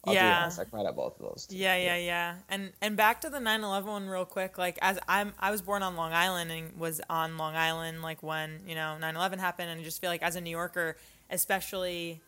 I'll 0.05 0.13
Yeah. 0.13 0.41
honest, 0.43 0.59
i 0.59 0.65
cried 0.65 0.85
at 0.85 0.95
both 0.95 1.19
of 1.19 1.29
those 1.29 1.45
two. 1.45 1.55
Yeah, 1.55 1.77
yeah, 1.77 1.95
yeah. 1.95 2.35
And 2.49 2.73
and 2.81 2.97
back 2.97 3.21
to 3.21 3.29
the 3.29 3.39
9/11 3.39 3.85
one 3.85 4.07
real 4.09 4.25
quick. 4.25 4.57
Like 4.57 4.77
as 4.81 4.99
I'm 5.07 5.33
I 5.39 5.49
was 5.49 5.61
born 5.61 5.81
on 5.81 5.95
Long 5.95 6.11
Island 6.11 6.51
and 6.51 6.77
was 6.77 6.99
on 7.09 7.37
Long 7.37 7.55
Island 7.55 8.01
like 8.01 8.21
when, 8.21 8.59
you 8.67 8.75
know, 8.75 8.97
9/11 8.99 9.39
happened 9.39 9.69
and 9.69 9.79
I 9.79 9.83
just 9.83 10.01
feel 10.01 10.09
like 10.09 10.21
as 10.21 10.35
a 10.35 10.41
New 10.41 10.49
Yorker, 10.49 10.97
especially 11.29 12.21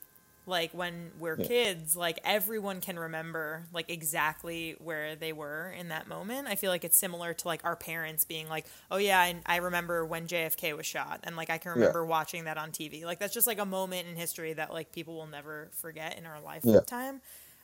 like 0.48 0.74
when 0.74 1.12
we're 1.20 1.38
Yeah. 1.40 1.48
kids, 1.48 1.96
like 1.96 2.20
everyone 2.24 2.82
can 2.82 3.00
remember 3.00 3.64
like 3.74 3.90
exactly 3.90 4.76
where 4.80 5.16
they 5.16 5.34
were 5.34 5.72
in 5.72 5.90
that 5.90 6.08
moment. 6.08 6.48
I 6.48 6.56
feel 6.56 6.72
like 6.72 6.84
it's 6.84 6.98
similar 6.98 7.34
to 7.34 7.48
like 7.48 7.64
our 7.64 7.76
parents 7.76 8.26
being 8.26 8.48
like, 8.48 8.66
"Oh 8.92 8.98
yeah, 8.98 9.20
I, 9.20 9.36
I 9.46 9.58
remember 9.58 10.06
when 10.06 10.28
JFK 10.28 10.76
was 10.78 10.86
shot." 10.86 11.22
And 11.24 11.36
like 11.36 11.50
I 11.50 11.58
can 11.58 11.72
remember 11.72 12.06
watching 12.06 12.44
that 12.46 12.58
on 12.58 12.72
TV. 12.72 13.04
Like 13.06 13.20
that's 13.20 13.34
just 13.34 13.48
like 13.48 13.60
a 13.60 13.66
moment 13.66 14.08
in 14.08 14.16
history 14.16 14.54
that 14.54 14.72
like 14.72 14.92
people 14.92 15.16
will 15.16 15.28
never 15.28 15.70
forget 15.74 16.18
in 16.18 16.26
our 16.26 16.40
lifetime. 16.40 17.22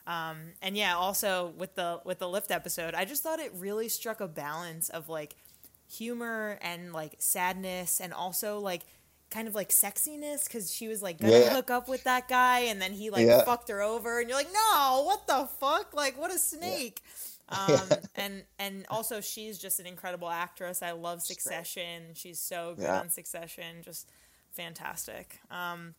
Um, 0.07 0.37
and 0.61 0.75
yeah, 0.75 0.95
also 0.95 1.53
with 1.57 1.75
the 1.75 2.01
with 2.03 2.17
the 2.19 2.27
lift 2.27 2.49
episode, 2.51 2.95
I 2.95 3.05
just 3.05 3.21
thought 3.21 3.39
it 3.39 3.53
really 3.55 3.87
struck 3.89 4.19
a 4.19 4.27
balance 4.27 4.89
of 4.89 5.09
like 5.09 5.35
humor 5.87 6.57
and 6.61 6.93
like 6.93 7.15
sadness, 7.19 7.99
and 8.01 8.11
also 8.13 8.59
like 8.59 8.81
kind 9.31 9.47
of 9.47 9.55
like 9.55 9.69
sexiness 9.69 10.43
because 10.43 10.71
she 10.71 10.87
was 10.87 11.01
like 11.01 11.19
gonna 11.19 11.33
Yeah. 11.33 11.49
hook 11.53 11.71
up 11.71 11.87
with 11.87 12.03
that 12.03 12.27
guy, 12.27 12.59
and 12.61 12.81
then 12.81 12.93
he 12.93 13.09
like 13.09 13.25
Yeah. 13.25 13.43
fucked 13.43 13.69
her 13.69 13.81
over, 13.81 14.19
and 14.19 14.29
you're 14.29 14.37
like, 14.37 14.51
no, 14.53 15.03
what 15.05 15.25
the 15.25 15.47
fuck? 15.59 15.93
Like, 15.93 16.17
what 16.19 16.31
a 16.33 16.37
snake. 16.37 17.01
Um, 17.49 17.89
and 18.15 18.43
and 18.59 18.85
also 18.89 19.19
she's 19.21 19.57
just 19.57 19.79
an 19.79 19.87
incredible 19.87 20.29
actress. 20.29 20.81
I 20.81 20.91
love 20.91 21.21
Succession. 21.21 22.13
She's 22.13 22.39
so 22.39 22.75
good 22.75 22.83
Yeah. 22.83 22.99
on 22.99 23.09
Succession. 23.09 23.81
Just 23.83 24.09
fantastic. 24.51 25.39
Um, 25.49 25.95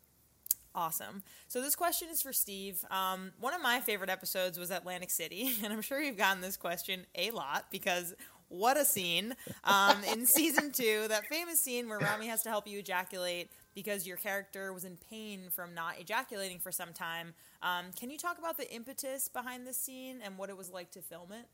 awesome. 0.74 1.22
So 1.48 1.60
this 1.60 1.74
question 1.74 2.08
is 2.10 2.22
for 2.22 2.32
Steve. 2.32 2.84
Um, 2.90 3.32
one 3.40 3.54
of 3.54 3.60
my 3.60 3.80
favorite 3.80 4.08
episodes 4.10 4.58
was 4.58 4.70
Atlantic 4.70 5.10
City, 5.10 5.54
and 5.64 5.72
I'm 5.72 5.82
sure 5.82 6.00
you've 6.00 6.16
gotten 6.16 6.40
this 6.42 6.56
question 6.56 7.06
a 7.14 7.30
lot 7.30 7.66
because 7.70 8.14
what 8.52 8.76
a 8.76 8.84
scene 8.84 9.34
um, 9.64 9.96
in 10.12 10.26
season 10.26 10.72
two, 10.72 11.06
that 11.08 11.26
famous 11.26 11.60
scene 11.60 11.88
where 11.88 11.98
Rami 11.98 12.26
has 12.28 12.42
to 12.42 12.48
help 12.48 12.66
you 12.66 12.78
ejaculate 12.78 13.50
because 13.74 14.06
your 14.06 14.16
character 14.16 14.72
was 14.72 14.84
in 14.84 14.98
pain 15.10 15.48
from 15.50 15.74
not 15.74 15.98
ejaculating 15.98 16.58
for 16.58 16.70
some 16.70 16.92
time. 16.92 17.34
Um, 17.62 17.86
can 17.98 18.10
you 18.10 18.18
talk 18.18 18.38
about 18.38 18.58
the 18.58 18.70
impetus 18.72 19.28
behind 19.28 19.66
this 19.66 19.78
scene 19.78 20.20
and 20.22 20.36
what 20.36 20.50
it 20.50 20.56
was 20.56 20.70
like 20.70 20.90
to 20.92 21.00
film 21.00 21.32
it? 21.32 21.46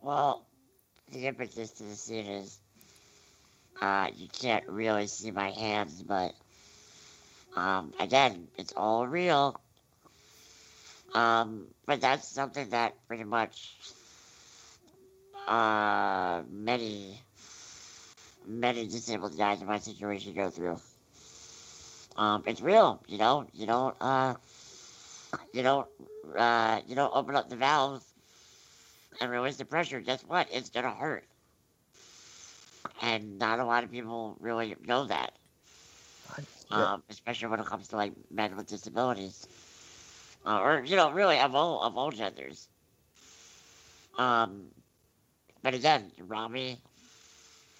Well, 0.00 0.46
the 1.12 1.26
impetus 1.26 1.70
to 1.72 1.82
the 1.82 1.94
scene 1.94 2.26
is 2.26 2.58
uh, 3.80 4.08
you 4.16 4.28
can't 4.28 4.66
really 4.68 5.06
see 5.06 5.30
my 5.30 5.50
hands, 5.50 6.02
but 6.02 6.34
um, 7.56 7.92
again, 8.00 8.48
it's 8.56 8.72
all 8.72 9.06
real. 9.06 9.60
Um, 11.14 11.66
but 11.86 12.00
that's 12.00 12.28
something 12.28 12.68
that 12.70 12.94
pretty 13.06 13.24
much 13.24 13.76
uh, 15.48 16.42
many 16.50 17.24
many 18.46 18.86
disabled 18.86 19.36
guys 19.36 19.60
in 19.60 19.66
my 19.66 19.78
situation 19.78 20.34
go 20.34 20.50
through. 20.50 20.80
Um, 22.16 22.42
it's 22.46 22.60
real, 22.60 23.02
you 23.06 23.18
know. 23.18 23.46
You 23.52 23.66
don't 23.66 23.96
uh, 24.00 24.36
you 25.52 25.62
don't 25.62 25.88
uh, 26.36 26.80
you 26.86 26.94
don't 26.96 27.14
open 27.14 27.36
up 27.36 27.48
the 27.48 27.56
valves 27.56 28.14
and 29.20 29.30
release 29.30 29.56
the 29.56 29.64
pressure. 29.64 30.00
Guess 30.00 30.24
what? 30.24 30.48
It's 30.52 30.70
gonna 30.70 30.94
hurt, 30.94 31.28
and 33.00 33.38
not 33.38 33.60
a 33.60 33.64
lot 33.64 33.84
of 33.84 33.90
people 33.90 34.36
really 34.40 34.76
know 34.80 35.06
that. 35.06 35.38
Yeah. 36.70 36.88
Um, 36.92 37.04
especially 37.08 37.48
when 37.48 37.60
it 37.60 37.66
comes 37.66 37.88
to 37.88 37.96
like 37.96 38.14
men 38.30 38.56
with 38.56 38.66
disabilities, 38.66 39.48
uh, 40.44 40.60
or 40.60 40.84
you 40.84 40.96
know, 40.96 41.12
really 41.12 41.38
of 41.38 41.54
all 41.54 41.82
of 41.82 41.96
all 41.96 42.10
genders. 42.10 42.68
Um, 44.18 44.72
but 45.62 45.74
again, 45.74 46.10
Rami 46.26 46.78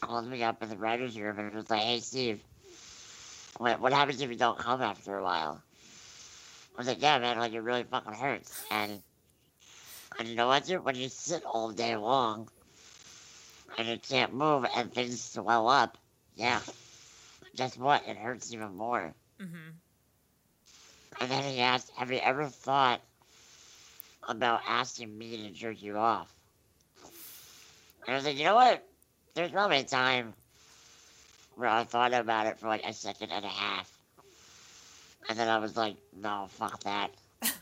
called 0.00 0.28
me 0.28 0.42
up 0.42 0.62
in 0.62 0.68
the 0.68 0.76
writer's 0.76 1.18
room 1.18 1.38
and 1.38 1.54
was 1.54 1.70
like, 1.70 1.82
hey, 1.82 2.00
Steve, 2.00 2.40
what, 3.58 3.80
what 3.80 3.92
happens 3.92 4.20
if 4.20 4.30
you 4.30 4.36
don't 4.36 4.58
come 4.58 4.80
after 4.82 5.16
a 5.16 5.22
while? 5.22 5.60
I 6.74 6.78
was 6.78 6.86
like, 6.86 7.02
yeah, 7.02 7.18
man, 7.18 7.38
like, 7.38 7.52
it 7.52 7.60
really 7.60 7.82
fucking 7.82 8.12
hurts. 8.12 8.64
And, 8.70 9.02
and 10.18 10.28
you 10.28 10.36
know 10.36 10.46
what, 10.46 10.66
dude? 10.66 10.84
When 10.84 10.94
you 10.94 11.08
sit 11.08 11.44
all 11.44 11.70
day 11.70 11.96
long 11.96 12.48
and 13.76 13.88
you 13.88 13.98
can't 13.98 14.32
move 14.32 14.64
and 14.76 14.92
things 14.92 15.20
swell 15.20 15.68
up, 15.68 15.98
yeah, 16.36 16.60
guess 17.56 17.76
what? 17.76 18.06
It 18.06 18.16
hurts 18.16 18.52
even 18.52 18.76
more. 18.76 19.12
Mm-hmm. 19.40 19.70
And 21.20 21.30
then 21.30 21.42
he 21.42 21.60
asked, 21.60 21.90
have 21.96 22.12
you 22.12 22.18
ever 22.18 22.46
thought 22.46 23.00
about 24.28 24.60
asking 24.68 25.16
me 25.16 25.48
to 25.48 25.50
jerk 25.50 25.82
you 25.82 25.96
off? 25.96 26.32
And 28.06 28.14
I 28.14 28.16
was 28.16 28.24
like, 28.24 28.38
you 28.38 28.44
know 28.44 28.54
what? 28.54 28.84
There's 29.34 29.50
probably 29.50 29.78
a 29.78 29.84
time 29.84 30.34
where 31.56 31.68
I 31.68 31.84
thought 31.84 32.14
about 32.14 32.46
it 32.46 32.58
for 32.58 32.68
like 32.68 32.84
a 32.84 32.92
second 32.92 33.30
and 33.30 33.44
a 33.44 33.48
half. 33.48 33.90
And 35.28 35.38
then 35.38 35.48
I 35.48 35.58
was 35.58 35.76
like, 35.76 35.96
no, 36.16 36.46
fuck 36.50 36.80
that. 36.84 37.10
and 37.42 37.52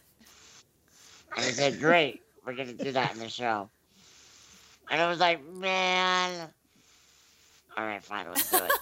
he 1.44 1.50
said, 1.50 1.80
great, 1.80 2.22
we're 2.44 2.54
going 2.54 2.76
to 2.76 2.84
do 2.84 2.92
that 2.92 3.14
in 3.14 3.18
the 3.18 3.28
show. 3.28 3.68
And 4.90 5.00
I 5.00 5.08
was 5.08 5.18
like, 5.18 5.44
man. 5.54 6.48
All 7.76 7.84
right, 7.84 8.02
fine, 8.02 8.26
let's 8.28 8.50
do 8.50 8.58
it. 8.58 8.72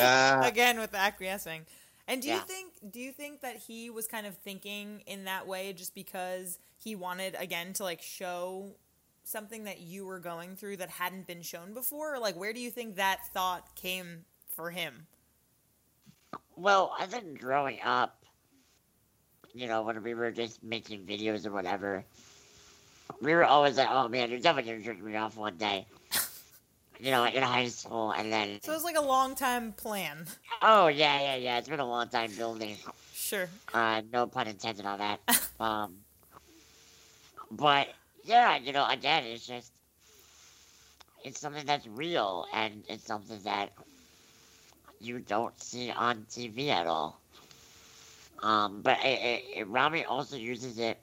Ah, 0.00 0.42
Again 0.44 0.78
with 0.78 0.90
the 0.90 0.98
acquiescing. 0.98 1.62
And 2.06 2.20
do 2.20 2.28
you 2.28 2.38
think 2.40 2.72
do 2.90 3.00
you 3.00 3.12
think 3.12 3.40
that 3.40 3.56
he 3.56 3.88
was 3.88 4.06
kind 4.06 4.26
of 4.26 4.36
thinking 4.36 5.02
in 5.06 5.24
that 5.24 5.46
way 5.46 5.72
just 5.72 5.94
because 5.94 6.58
he 6.76 6.94
wanted 6.96 7.36
again 7.38 7.72
to 7.74 7.84
like 7.84 8.02
show 8.02 8.74
something 9.24 9.64
that 9.64 9.80
you 9.80 10.04
were 10.04 10.18
going 10.18 10.56
through 10.56 10.78
that 10.78 10.90
hadn't 10.90 11.26
been 11.26 11.42
shown 11.42 11.74
before? 11.74 12.14
Or 12.14 12.18
like 12.18 12.36
where 12.36 12.52
do 12.52 12.60
you 12.60 12.70
think 12.70 12.96
that 12.96 13.20
thought 13.32 13.74
came 13.74 14.24
for 14.54 14.70
him? 14.70 15.06
Well, 16.56 16.94
I 16.98 17.06
think 17.06 17.40
growing 17.40 17.78
up, 17.82 18.24
you 19.54 19.66
know, 19.66 19.82
when 19.82 20.02
we 20.02 20.14
were 20.14 20.30
just 20.30 20.62
making 20.62 21.04
videos 21.04 21.46
or 21.46 21.52
whatever, 21.52 22.04
we 23.20 23.34
were 23.34 23.44
always 23.44 23.76
like, 23.76 23.88
oh 23.90 24.08
man, 24.08 24.30
you're 24.30 24.40
definitely 24.40 24.72
gonna 24.72 24.84
jerk 24.84 25.02
me 25.02 25.16
off 25.16 25.36
one 25.36 25.56
day. 25.56 25.86
You 27.00 27.10
know, 27.10 27.20
like 27.20 27.34
in 27.34 27.42
high 27.42 27.66
school, 27.66 28.12
and 28.12 28.32
then, 28.32 28.60
So 28.62 28.70
it 28.70 28.76
was 28.76 28.84
like 28.84 28.96
a 28.96 29.02
long 29.02 29.34
time 29.34 29.72
plan. 29.72 30.24
oh 30.62 30.86
yeah, 30.86 31.20
yeah, 31.20 31.34
yeah, 31.34 31.58
it's 31.58 31.68
been 31.68 31.80
a 31.80 31.88
long 31.88 32.08
time 32.08 32.30
building. 32.36 32.76
Sure. 33.12 33.48
Uh, 33.74 34.02
no 34.12 34.26
pun 34.26 34.46
intended 34.46 34.86
on 34.86 34.98
that. 35.00 35.20
um, 35.60 35.96
but 37.50 37.88
yeah, 38.24 38.56
you 38.56 38.72
know, 38.72 38.86
again, 38.88 39.24
it's 39.24 39.46
just, 39.46 39.72
it's 41.24 41.40
something 41.40 41.66
that's 41.66 41.86
real, 41.86 42.46
and 42.52 42.84
it's 42.88 43.04
something 43.04 43.40
that 43.44 43.70
you 45.00 45.18
don't 45.20 45.58
see 45.60 45.90
on 45.90 46.24
TV 46.30 46.68
at 46.68 46.86
all. 46.86 47.20
Um, 48.42 48.82
but 48.82 48.98
it, 49.04 49.20
it, 49.20 49.42
it, 49.60 49.68
Rami 49.68 50.04
also 50.04 50.36
uses 50.36 50.78
it 50.78 50.98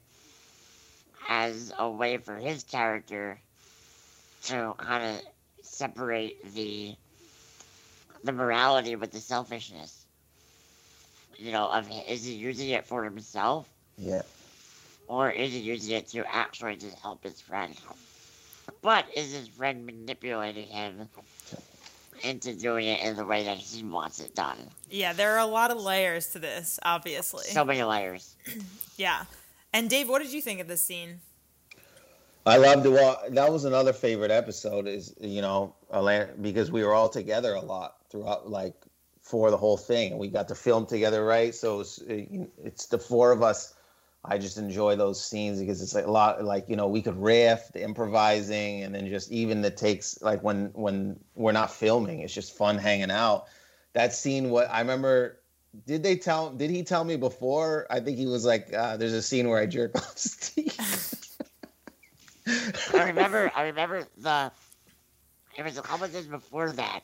as 1.28 1.72
a 1.78 1.88
way 1.90 2.18
for 2.18 2.36
his 2.36 2.64
character 2.64 3.38
to 4.44 4.74
kind 4.78 5.16
of 5.16 5.22
separate 5.62 6.54
the 6.54 6.94
the 8.24 8.32
morality 8.32 8.96
with 8.96 9.12
the 9.12 9.20
selfishness. 9.20 10.06
You 11.38 11.52
know, 11.52 11.68
of 11.70 11.88
is 12.08 12.24
he 12.24 12.34
using 12.34 12.70
it 12.70 12.86
for 12.86 13.04
himself 13.04 13.66
yeah. 13.98 14.22
Or 15.10 15.28
is 15.28 15.52
he 15.52 15.58
using 15.58 15.96
it 15.96 16.06
to 16.06 16.24
actually 16.32 16.76
just 16.76 16.96
help 17.00 17.24
his 17.24 17.40
friend? 17.40 17.74
But 18.80 19.06
is 19.16 19.34
his 19.34 19.48
friend 19.48 19.84
manipulating 19.84 20.68
him 20.68 21.08
into 22.22 22.54
doing 22.54 22.86
it 22.86 23.00
in 23.00 23.16
the 23.16 23.24
way 23.24 23.42
that 23.42 23.56
he 23.56 23.82
wants 23.82 24.20
it 24.20 24.36
done? 24.36 24.56
Yeah, 24.88 25.12
there 25.12 25.32
are 25.32 25.40
a 25.40 25.46
lot 25.46 25.72
of 25.72 25.78
layers 25.78 26.28
to 26.28 26.38
this, 26.38 26.78
obviously. 26.84 27.42
So 27.42 27.64
many 27.64 27.82
layers. 27.82 28.36
yeah. 28.96 29.24
And 29.72 29.90
Dave, 29.90 30.08
what 30.08 30.22
did 30.22 30.32
you 30.32 30.40
think 30.40 30.60
of 30.60 30.68
this 30.68 30.80
scene? 30.80 31.18
I 32.46 32.58
loved 32.58 32.86
it. 32.86 32.90
Well, 32.90 33.20
that 33.30 33.52
was 33.52 33.64
another 33.64 33.92
favorite 33.92 34.30
episode. 34.30 34.86
Is 34.86 35.12
you 35.20 35.42
know, 35.42 35.74
Atlanta, 35.92 36.30
because 36.40 36.70
we 36.70 36.84
were 36.84 36.94
all 36.94 37.08
together 37.08 37.54
a 37.54 37.60
lot 37.60 37.96
throughout, 38.10 38.48
like 38.48 38.74
for 39.22 39.50
the 39.50 39.56
whole 39.56 39.76
thing, 39.76 40.12
and 40.12 40.20
we 40.20 40.28
got 40.28 40.46
to 40.48 40.54
film 40.54 40.86
together, 40.86 41.24
right? 41.24 41.52
So 41.52 41.80
it's, 41.80 41.98
it's 42.06 42.86
the 42.86 42.98
four 42.98 43.32
of 43.32 43.42
us. 43.42 43.74
I 44.24 44.36
just 44.36 44.58
enjoy 44.58 44.96
those 44.96 45.22
scenes 45.22 45.60
because 45.60 45.80
it's 45.80 45.94
like 45.94 46.04
a 46.04 46.10
lot, 46.10 46.44
like 46.44 46.68
you 46.68 46.76
know, 46.76 46.88
we 46.88 47.00
could 47.00 47.16
riff, 47.16 47.72
the 47.72 47.82
improvising, 47.82 48.82
and 48.82 48.94
then 48.94 49.08
just 49.08 49.30
even 49.32 49.62
the 49.62 49.70
takes, 49.70 50.20
like 50.20 50.42
when 50.42 50.70
when 50.74 51.18
we're 51.34 51.52
not 51.52 51.72
filming, 51.72 52.20
it's 52.20 52.34
just 52.34 52.56
fun 52.56 52.76
hanging 52.76 53.10
out. 53.10 53.46
That 53.94 54.12
scene, 54.12 54.50
what 54.50 54.70
I 54.70 54.80
remember. 54.80 55.38
Did 55.86 56.02
they 56.02 56.16
tell? 56.16 56.50
Did 56.50 56.70
he 56.70 56.82
tell 56.82 57.04
me 57.04 57.16
before? 57.16 57.86
I 57.90 58.00
think 58.00 58.18
he 58.18 58.26
was 58.26 58.44
like, 58.44 58.74
uh, 58.74 58.96
"There's 58.96 59.12
a 59.12 59.22
scene 59.22 59.48
where 59.48 59.58
I 59.58 59.66
jerk 59.66 59.94
off 59.96 60.18
Steve." 60.18 60.76
I 62.94 63.04
remember. 63.04 63.50
I 63.54 63.62
remember 63.62 64.06
the. 64.18 64.50
It 65.56 65.64
was 65.64 65.78
a 65.78 65.82
couple 65.82 66.08
days 66.08 66.26
before 66.26 66.72
that. 66.72 67.00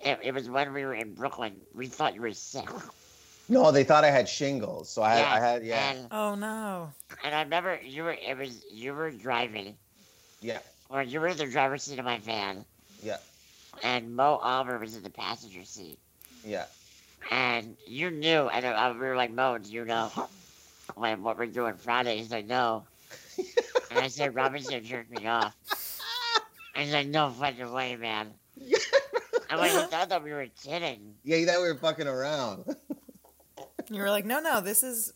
It, 0.00 0.18
it 0.22 0.34
was 0.34 0.48
when 0.48 0.72
we 0.72 0.84
were 0.84 0.94
in 0.94 1.14
Brooklyn. 1.14 1.60
We 1.74 1.86
thought 1.86 2.14
you 2.14 2.22
were 2.22 2.32
sick. 2.32 2.68
No, 3.48 3.70
they 3.70 3.84
thought 3.84 4.04
I 4.04 4.10
had 4.10 4.28
shingles, 4.28 4.88
so 4.90 5.02
I, 5.02 5.14
I 5.36 5.38
had 5.40 5.64
yeah, 5.64 5.90
And, 5.92 6.08
Oh 6.10 6.34
no. 6.34 6.92
and 7.22 7.34
I 7.34 7.42
remember 7.42 7.78
you 7.84 8.02
were. 8.04 8.12
It 8.14 8.36
was 8.36 8.64
you 8.72 8.92
were 8.92 9.10
driving, 9.10 9.76
yeah, 10.40 10.58
or 10.88 11.02
you 11.02 11.20
were 11.20 11.28
in 11.28 11.36
the 11.36 11.46
driver's 11.46 11.84
seat 11.84 11.98
of 12.00 12.04
my 12.04 12.18
van, 12.18 12.64
yeah, 13.02 13.18
and 13.84 14.16
Mo 14.16 14.40
Amer 14.44 14.78
was 14.78 14.96
in 14.96 15.02
the 15.04 15.10
passenger 15.10 15.64
seat. 15.64 15.98
yeah. 16.44 16.64
And 17.30 17.76
you 17.86 18.10
knew, 18.12 18.48
and 18.48 18.64
uh, 18.64 18.92
we 18.94 19.00
were 19.06 19.16
like, 19.16 19.32
Mo, 19.32 19.58
do 19.58 19.72
you 19.72 19.84
know 19.84 20.10
when, 20.94 21.22
what 21.24 21.36
we're 21.38 21.46
doing 21.46 21.74
Friday? 21.74 22.18
He's 22.18 22.30
like, 22.30 22.46
no. 22.46 22.84
and 23.90 23.98
I 23.98 24.06
said, 24.06 24.34
Robinson 24.36 24.70
gonna 24.74 24.82
jerk 24.82 25.10
me 25.10 25.26
off. 25.26 25.52
And 26.76 26.84
he's 26.84 26.92
like, 26.94 27.08
no 27.08 27.30
fucking 27.30 27.72
way, 27.72 27.96
man. 27.96 28.28
And 29.50 29.60
when 29.60 29.70
he 29.70 29.76
thought 29.86 30.08
that 30.10 30.22
we 30.22 30.32
were 30.32 30.46
kidding. 30.62 31.14
Yeah, 31.24 31.36
you 31.38 31.46
thought 31.46 31.60
we 31.62 31.66
were 31.68 31.74
fucking 31.78 32.06
around. 32.06 32.64
You 33.90 34.00
were 34.00 34.10
like, 34.10 34.24
no, 34.24 34.40
no, 34.40 34.60
this 34.60 34.82
is 34.82 35.12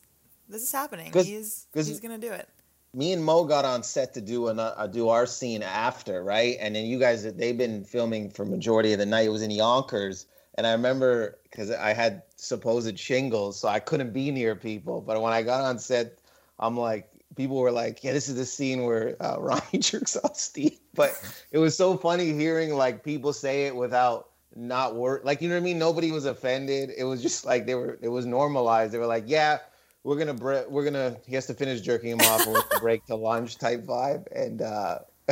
this 0.48 0.62
is 0.62 0.72
happening. 0.72 1.10
'Cause- 1.12 1.26
he's 1.26 1.66
'cause- 1.72 1.86
he's 1.86 2.00
gonna 2.00 2.18
do 2.18 2.32
it. 2.32 2.48
Me 2.92 3.12
and 3.12 3.24
Mo 3.24 3.44
got 3.44 3.64
on 3.64 3.84
set 3.84 4.12
to 4.14 4.20
do 4.20 4.48
an, 4.48 4.58
uh, 4.58 4.88
do 4.88 5.08
our 5.10 5.24
scene 5.24 5.62
after, 5.62 6.24
right? 6.24 6.56
And 6.60 6.74
then 6.74 6.86
you 6.86 6.98
guys, 6.98 7.22
they've 7.22 7.56
been 7.56 7.84
filming 7.84 8.30
for 8.30 8.44
majority 8.44 8.92
of 8.92 8.98
the 8.98 9.06
night. 9.06 9.26
It 9.26 9.30
was 9.30 9.42
in 9.42 9.52
Yonkers, 9.52 10.26
and 10.56 10.66
I 10.66 10.72
remember 10.72 11.38
because 11.44 11.70
I 11.70 11.92
had 11.92 12.22
supposed 12.34 12.98
shingles, 12.98 13.60
so 13.60 13.68
I 13.68 13.78
couldn't 13.78 14.12
be 14.12 14.32
near 14.32 14.56
people. 14.56 15.00
But 15.00 15.22
when 15.22 15.32
I 15.32 15.42
got 15.42 15.62
on 15.62 15.78
set, 15.78 16.18
I'm 16.58 16.76
like, 16.76 17.08
people 17.36 17.58
were 17.58 17.70
like, 17.70 18.02
"Yeah, 18.02 18.12
this 18.12 18.28
is 18.28 18.34
the 18.34 18.44
scene 18.44 18.84
where 18.84 19.14
uh, 19.22 19.36
Ronnie 19.38 19.78
jerks 19.78 20.16
off 20.16 20.36
Steve." 20.36 20.80
But 20.94 21.12
it 21.52 21.58
was 21.58 21.76
so 21.76 21.96
funny 21.96 22.32
hearing 22.32 22.74
like 22.74 23.04
people 23.04 23.32
say 23.32 23.66
it 23.66 23.76
without 23.76 24.29
not 24.54 24.94
work. 24.94 25.24
Like 25.24 25.40
you 25.42 25.48
know 25.48 25.54
what 25.54 25.62
I 25.62 25.64
mean? 25.64 25.78
Nobody 25.78 26.10
was 26.10 26.24
offended. 26.24 26.90
It 26.96 27.04
was 27.04 27.22
just 27.22 27.44
like 27.44 27.66
they 27.66 27.74
were. 27.74 27.98
It 28.02 28.08
was 28.08 28.26
normalized. 28.26 28.92
They 28.92 28.98
were 28.98 29.06
like, 29.06 29.24
yeah, 29.26 29.58
we're 30.04 30.16
gonna 30.16 30.34
bre- 30.34 30.68
we're 30.68 30.84
gonna. 30.84 31.16
He 31.26 31.34
has 31.34 31.46
to 31.46 31.54
finish 31.54 31.80
jerking 31.80 32.10
him 32.10 32.20
off. 32.20 32.46
We're 32.46 32.62
break 32.80 33.04
to 33.06 33.16
lunch 33.16 33.58
type 33.58 33.84
vibe, 33.84 34.26
and 34.32 34.62
uh, 34.62 34.98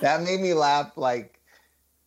that 0.00 0.22
made 0.22 0.40
me 0.40 0.54
laugh 0.54 0.92
like 0.96 1.40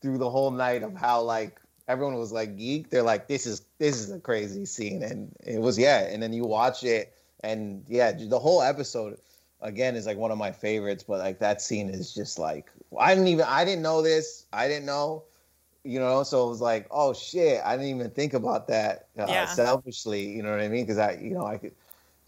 through 0.02 0.18
the 0.18 0.30
whole 0.30 0.52
night 0.52 0.84
of 0.84 0.96
how 0.96 1.22
like 1.22 1.60
everyone 1.88 2.16
was 2.16 2.32
like 2.32 2.58
geek. 2.58 2.90
They're 2.90 3.04
like, 3.04 3.28
this 3.28 3.46
is 3.46 3.64
this 3.80 4.00
is 4.00 4.12
a 4.12 4.20
crazy 4.20 4.66
scene, 4.66 5.04
and 5.04 5.34
it 5.46 5.60
was 5.60 5.78
yeah. 5.78 6.08
And 6.08 6.22
then 6.22 6.34
you 6.34 6.46
watch 6.46 6.84
it, 6.84 7.14
and 7.42 7.84
yeah, 7.88 8.12
the 8.12 8.40
whole 8.40 8.62
episode 8.62 9.18
again 9.62 9.96
is 9.96 10.06
like 10.06 10.18
one 10.18 10.32
of 10.32 10.38
my 10.38 10.52
favorites. 10.52 11.04
But 11.04 11.20
like 11.20 11.40
that 11.40 11.62
scene 11.62 11.90
is 11.90 12.14
just 12.14 12.40
like 12.40 12.72
I 12.98 13.14
didn't 13.14 13.28
even 13.28 13.46
I 13.48 13.66
didn't 13.66 13.82
know 13.82 14.02
this. 14.02 14.46
I 14.54 14.68
didn't 14.68 14.86
know, 14.86 15.24
you 15.88 16.00
know. 16.00 16.24
So 16.24 16.46
it 16.46 16.50
was 16.50 16.62
like, 16.62 16.88
oh 16.92 17.14
shit, 17.14 17.62
I 17.66 17.76
didn't 17.78 17.96
even 17.96 18.10
think 18.12 18.34
about 18.34 18.68
that 18.68 19.08
uh, 19.18 19.26
Yeah. 19.28 19.46
selfishly. 19.46 20.26
You 20.28 20.44
know 20.44 20.52
what 20.52 20.60
I 20.62 20.68
mean? 20.68 20.84
Because 20.84 20.98
I, 20.98 21.14
you 21.14 21.34
know, 21.34 21.46
I 21.46 21.58
could 21.58 21.74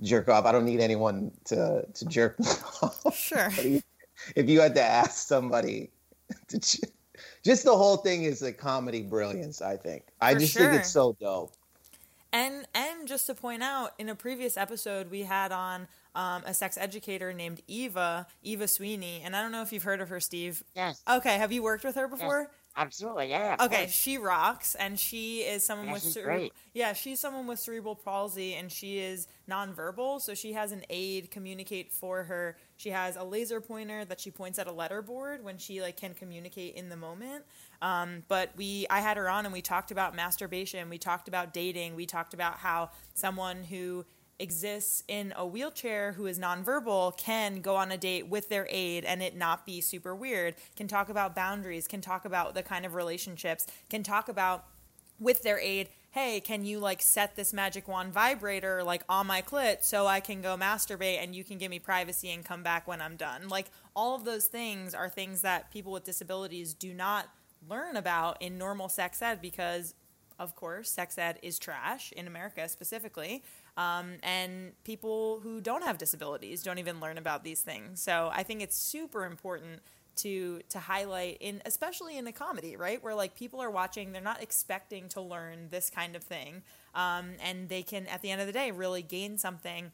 jerk 0.02 0.30
off. 0.30 0.46
I 0.46 0.52
don't 0.52 0.66
need 0.66 0.80
anyone 0.80 1.32
to 1.46 1.86
to 1.94 2.06
jerk 2.06 2.40
me 2.40 2.46
off. 2.82 3.16
Sure. 3.16 3.50
If- 3.58 3.84
if 4.36 4.50
you 4.50 4.60
had 4.60 4.76
to 4.76 4.84
ask 4.84 5.26
somebody 5.28 5.92
to 6.50 6.60
ch- 6.60 6.82
just 7.46 7.64
the 7.64 7.76
whole 7.76 7.96
thing 7.96 8.24
is 8.24 8.42
a 8.42 8.52
comedy 8.52 9.02
brilliance 9.02 9.62
i 9.62 9.78
think 9.78 10.04
i 10.20 10.34
For 10.34 10.40
just 10.42 10.58
think 10.58 10.74
it's 10.74 10.92
so 10.92 11.16
dope 11.22 11.54
And 12.34 12.68
and 12.76 13.08
just 13.08 13.28
to 13.28 13.34
point 13.34 13.64
out, 13.64 13.94
in 13.98 14.10
a 14.10 14.16
previous 14.16 14.58
episode, 14.58 15.10
we 15.10 15.22
had 15.24 15.52
on 15.54 15.88
um, 16.16 16.44
a 16.46 16.54
sex 16.54 16.78
educator 16.78 17.32
named 17.34 17.62
Eva, 17.68 18.28
Eva 18.44 18.68
Sweeney, 18.68 19.22
and 19.24 19.36
I 19.38 19.42
don't 19.42 19.52
know 19.54 19.62
if 19.64 19.72
you've 19.72 19.84
heard 19.84 20.02
of 20.02 20.10
her, 20.10 20.20
Steve. 20.20 20.64
Yes, 20.76 21.02
Okay, 21.10 21.38
have 21.38 21.52
you 21.54 21.64
worked 21.64 21.86
with 21.86 21.96
her 21.96 22.08
before? 22.10 22.52
Absolutely. 22.76 23.30
Yeah. 23.30 23.58
Okay, 23.60 23.84
course. 23.84 23.92
she 23.92 24.18
rocks, 24.18 24.76
and 24.76 25.00
she 25.00 25.40
is 25.40 25.64
someone 25.66 25.88
Yeah, 25.88 25.94
with 25.94 26.04
cere- 26.04 26.50
yeah, 26.74 26.94
she's 26.94 27.20
someone 27.20 27.48
with 27.48 27.60
cerebral 27.60 27.96
palsy, 27.96 28.54
and 28.56 28.72
she 28.72 29.00
is 29.00 29.28
nonverbal, 29.50 30.22
so 30.22 30.34
she 30.34 30.54
has 30.54 30.72
an 30.72 30.84
aide 30.90 31.32
communicate 31.32 31.92
for 31.92 32.24
her. 32.26 32.58
She 32.78 32.90
has 32.92 33.16
a 33.16 33.24
laser 33.24 33.60
pointer 33.62 34.06
that 34.06 34.20
she 34.20 34.32
points 34.32 34.60
at 34.60 34.68
a 34.68 34.72
letterboard 34.72 35.42
when 35.44 35.58
she 35.58 35.82
like 35.82 35.98
can 35.98 36.14
communicate 36.14 36.76
in 36.76 36.90
the 36.90 36.98
moment. 36.98 37.44
Um, 37.82 38.24
but 38.28 38.52
we, 38.58 38.86
I 38.90 39.00
had 39.00 39.18
her 39.18 39.30
on, 39.30 39.46
and 39.46 39.54
we 39.54 39.62
talked 39.62 39.92
about 39.92 40.16
masturbation. 40.16 40.90
We 40.90 40.98
talked 40.98 41.28
about 41.28 41.54
dating. 41.54 41.96
We 41.96 42.06
talked 42.06 42.34
about 42.34 42.58
how 42.58 42.92
someone 43.14 43.64
who 43.64 44.06
exists 44.40 45.04
in 45.08 45.34
a 45.36 45.46
wheelchair 45.46 46.14
who 46.14 46.26
is 46.26 46.40
nonverbal 46.40 47.18
can 47.18 47.62
go 47.62 47.76
on 47.76 47.92
a 47.92 47.98
date 47.98 48.28
with 48.28 48.50
their 48.50 48.68
aide 48.70 49.04
and 49.06 49.22
it 49.22 49.36
not 49.36 49.66
be 49.66 49.82
super 49.82 50.16
weird, 50.16 50.56
can 50.76 50.88
talk 50.88 51.10
about 51.10 51.36
boundaries, 51.36 51.88
can 51.88 52.02
talk 52.02 52.26
about 52.26 52.54
the 52.54 52.64
kind 52.64 52.86
of 52.86 52.96
relationships, 52.96 53.68
can 53.90 54.02
talk 54.02 54.30
about 54.30 54.66
with 55.20 55.44
their 55.44 55.60
aid, 55.60 55.90
hey, 56.12 56.40
can 56.40 56.66
you 56.66 56.80
like 56.80 57.02
set 57.02 57.36
this 57.36 57.54
magic 57.54 57.88
wand 57.88 58.14
vibrator 58.14 58.84
like 58.84 59.04
on 59.10 59.28
my 59.28 59.42
clit 59.42 59.84
so 59.84 60.08
I 60.08 60.22
can 60.22 60.42
go 60.42 60.56
masturbate 60.58 61.22
and 61.22 61.36
you 61.36 61.44
can 61.44 61.58
give 61.58 61.70
me 61.70 61.80
privacy 61.80 62.32
and 62.32 62.44
come 62.44 62.64
back 62.64 62.88
when 62.88 63.02
I'm 63.02 63.16
done? 63.16 63.50
Like 63.50 63.68
all 63.96 64.16
of 64.16 64.26
those 64.26 64.46
things 64.46 64.96
are 64.96 65.10
things 65.10 65.42
that 65.42 65.72
people 65.72 65.92
with 65.92 66.06
disabilities 66.06 66.74
do 66.74 66.94
not 66.94 67.28
learn 67.70 67.98
about 67.98 68.42
in 68.42 68.58
normal 68.58 68.88
sex 68.88 69.22
ed 69.22 69.42
because 69.42 69.94
of 70.40 70.56
course, 70.56 70.90
sex 70.90 71.18
ed 71.18 71.38
is 71.44 71.60
trash 71.60 72.14
in 72.14 72.26
America 72.26 72.68
specifically. 72.70 73.44
Um, 73.78 74.14
and 74.24 74.74
people 74.84 75.40
who 75.42 75.62
don't 75.62 75.84
have 75.84 75.98
disabilities 75.98 76.64
don't 76.64 76.80
even 76.80 77.00
learn 77.00 77.18
about 77.18 77.44
these 77.44 77.62
things. 77.62 78.02
So 78.02 78.30
I 78.34 78.44
think 78.44 78.62
it's 78.62 78.76
super 78.76 79.26
important 79.26 79.82
to 80.18 80.60
to 80.70 80.80
highlight 80.80 81.38
in 81.40 81.62
especially 81.66 82.18
in 82.18 82.28
a 82.28 82.32
comedy, 82.32 82.76
right? 82.76 83.02
Where 83.02 83.16
like 83.16 83.36
people 83.36 83.62
are 83.62 83.70
watching, 83.72 84.12
they're 84.12 84.22
not 84.22 84.44
expecting 84.44 85.08
to 85.10 85.22
learn 85.22 85.70
this 85.70 85.90
kind 85.90 86.16
of 86.16 86.24
thing, 86.24 86.62
um, 86.94 87.32
and 87.42 87.70
they 87.70 87.84
can 87.84 88.06
at 88.08 88.22
the 88.22 88.32
end 88.32 88.42
of 88.42 88.48
the 88.48 88.54
day 88.54 88.72
really 88.72 89.02
gain 89.02 89.38
something 89.38 89.92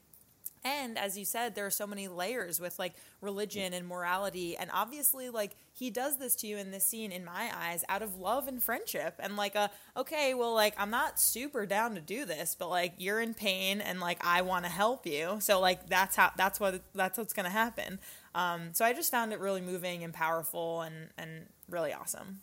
and 0.66 0.98
as 0.98 1.16
you 1.16 1.26
said, 1.26 1.54
there 1.54 1.68
are 1.68 1.72
so 1.72 1.86
many 1.86 2.08
layers 2.08 2.60
with 2.60 2.80
like 2.80 2.96
religion 3.22 3.72
and 3.72 3.88
morality. 3.88 4.58
And 4.58 4.72
obviously, 4.74 5.30
like 5.30 5.56
he 5.72 5.92
does 5.92 6.18
this 6.18 6.36
to 6.38 6.48
you 6.48 6.58
in 6.58 6.72
this 6.72 6.84
scene, 6.84 7.12
in 7.12 7.24
my 7.24 7.52
eyes, 7.56 7.86
out 7.88 8.02
of 8.02 8.18
love 8.18 8.48
and 8.48 8.62
friendship. 8.62 9.14
And 9.20 9.38
like, 9.38 9.54
a, 9.54 9.70
okay, 9.96 10.34
well, 10.34 10.56
like 10.56 10.74
I'm 10.80 10.90
not 10.90 11.20
super 11.20 11.68
down 11.68 11.94
to 11.94 12.02
do 12.02 12.26
this, 12.26 12.56
but 12.58 12.70
like 12.70 12.94
you're 12.98 13.22
in 13.22 13.36
pain 13.36 13.80
and 13.80 14.00
like 14.00 14.26
I 14.26 14.42
want 14.42 14.66
to 14.66 14.72
help 14.72 15.06
you. 15.06 15.38
So 15.40 15.60
like 15.60 15.88
that's 15.88 16.16
how 16.16 16.32
that's 16.36 16.60
what 16.60 16.82
that's 16.96 17.20
what's 17.20 17.34
gonna 17.34 17.52
happen. 17.52 18.00
Um, 18.34 18.74
so 18.74 18.84
I 18.84 18.94
just 18.94 19.12
found 19.12 19.34
it 19.34 19.40
really 19.40 19.62
moving 19.62 20.04
and 20.04 20.14
powerful 20.14 20.82
and 20.82 21.10
and 21.16 21.46
really 21.70 21.94
awesome. 21.94 22.40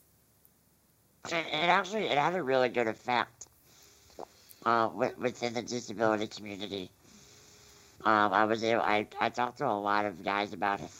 It, 1.27 1.35
it 1.35 1.69
actually 1.69 2.05
it 2.05 2.17
had 2.17 2.37
a 2.37 2.43
really 2.43 2.69
good 2.69 2.87
effect 2.87 3.49
uh, 4.65 4.91
within 5.19 5.55
the 5.55 5.63
disability 5.63 6.29
community. 6.29 6.89
Um, 8.05 8.33
I 8.33 8.45
was 8.45 8.62
able, 8.65 8.83
I, 8.83 9.09
I 9.21 9.31
talked 9.31 9.59
to 9.59 9.67
a 9.67 9.73
lot 9.79 10.07
of 10.07 10.23
guys 10.25 10.53
about 10.53 10.81
it. 10.81 10.91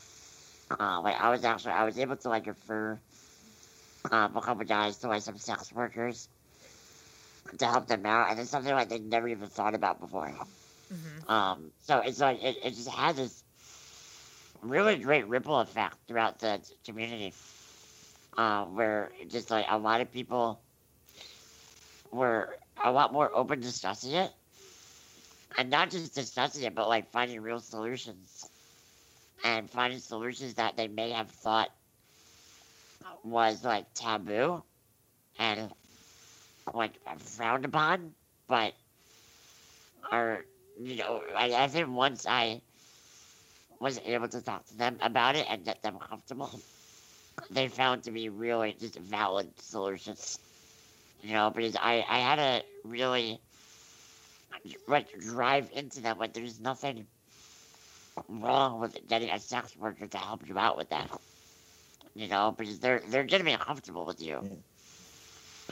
Uh, 0.79 1.01
like 1.03 1.21
I 1.21 1.31
was 1.31 1.45
actually 1.45 1.73
I 1.73 1.85
was 1.85 1.99
able 1.99 2.17
to 2.17 2.29
like 2.29 2.47
refer 2.47 3.01
um, 4.11 4.37
a 4.37 4.41
couple 4.41 4.65
guys 4.65 4.99
to 4.99 5.09
like 5.09 5.23
some 5.23 5.39
sex 5.39 5.73
workers 5.73 6.29
to 7.59 7.67
help 7.67 7.87
them 7.87 8.07
out, 8.07 8.31
and 8.31 8.39
it's 8.41 8.51
something 8.51 8.73
like 8.73 8.89
they 8.89 8.99
never 8.99 9.29
even 9.29 9.49
thought 9.49 9.75
about 9.75 10.01
before. 10.01 10.33
Um, 11.29 11.73
so 11.81 11.99
it's 12.01 12.21
like 12.21 12.43
it, 12.43 12.57
it 12.65 12.71
just 12.71 12.89
had 12.89 13.17
this 13.17 13.45
really 14.63 14.97
great 14.99 15.27
ripple 15.29 15.59
effect 15.61 15.97
throughout 16.09 16.39
the 16.41 16.61
community 16.85 17.37
uh, 18.37 18.65
where 18.67 19.13
just 19.29 19.51
like 19.51 19.67
a 19.69 19.79
lot 19.79 20.01
of 20.01 20.11
people 20.13 20.63
were 22.13 22.57
a 22.83 22.91
lot 22.93 23.13
more 23.13 23.31
open 23.35 23.61
to 23.61 23.67
discussing 23.67 24.13
it, 24.13 24.33
and 25.59 25.71
not 25.71 25.91
just 25.91 26.15
discussing 26.15 26.65
it, 26.65 26.75
but 26.75 26.89
like 26.89 27.11
finding 27.11 27.41
real 27.41 27.61
solutions, 27.61 28.47
and 29.45 29.71
finding 29.71 29.99
solutions 29.99 30.55
that 30.55 30.77
they 30.77 30.89
may 30.89 31.11
have 31.11 31.31
thought 31.31 31.71
was 33.25 33.65
like 33.65 33.87
taboo, 33.95 34.63
and 35.39 35.71
like 36.73 36.93
frowned 37.19 37.65
upon, 37.65 38.13
but 38.49 38.75
are 40.11 40.45
you 40.81 40.97
know 40.97 41.23
I, 41.37 41.53
I 41.53 41.69
think 41.69 41.89
once 41.89 42.27
I 42.27 42.61
was 43.81 44.01
able 44.05 44.29
to 44.29 44.41
talk 44.41 44.67
to 44.67 44.77
them 44.77 44.99
about 45.03 45.37
it 45.37 45.47
and 45.49 45.65
get 45.65 45.83
them 45.83 45.99
comfortable 45.99 46.51
they 47.51 47.69
found 47.69 48.05
to 48.05 48.11
be 48.11 48.29
really 48.29 48.77
just 48.79 48.97
valid 48.97 49.49
solutions. 49.61 50.39
You 51.23 51.35
know, 51.35 51.51
because 51.51 51.77
I, 51.77 52.05
I 52.09 52.19
had 52.19 52.39
a 52.39 52.63
really 52.85 53.41
like 54.87 55.19
drive 55.21 55.71
into 55.75 56.01
them 56.01 56.19
like 56.19 56.33
there's 56.33 56.61
nothing 56.61 57.07
wrong 58.29 58.81
with 58.81 58.97
getting 59.09 59.31
a 59.31 59.39
sex 59.39 59.77
worker 59.77 60.07
to 60.07 60.19
help 60.19 60.47
you 60.47 60.59
out 60.59 60.77
with 60.77 60.91
that. 60.91 61.11
You 62.15 62.29
know, 62.29 62.55
because 62.57 62.79
they're 62.79 63.03
they're 63.09 63.25
gonna 63.25 63.45
be 63.45 63.53
uncomfortable 63.53 64.05
with 64.05 64.21
you. 64.21 64.41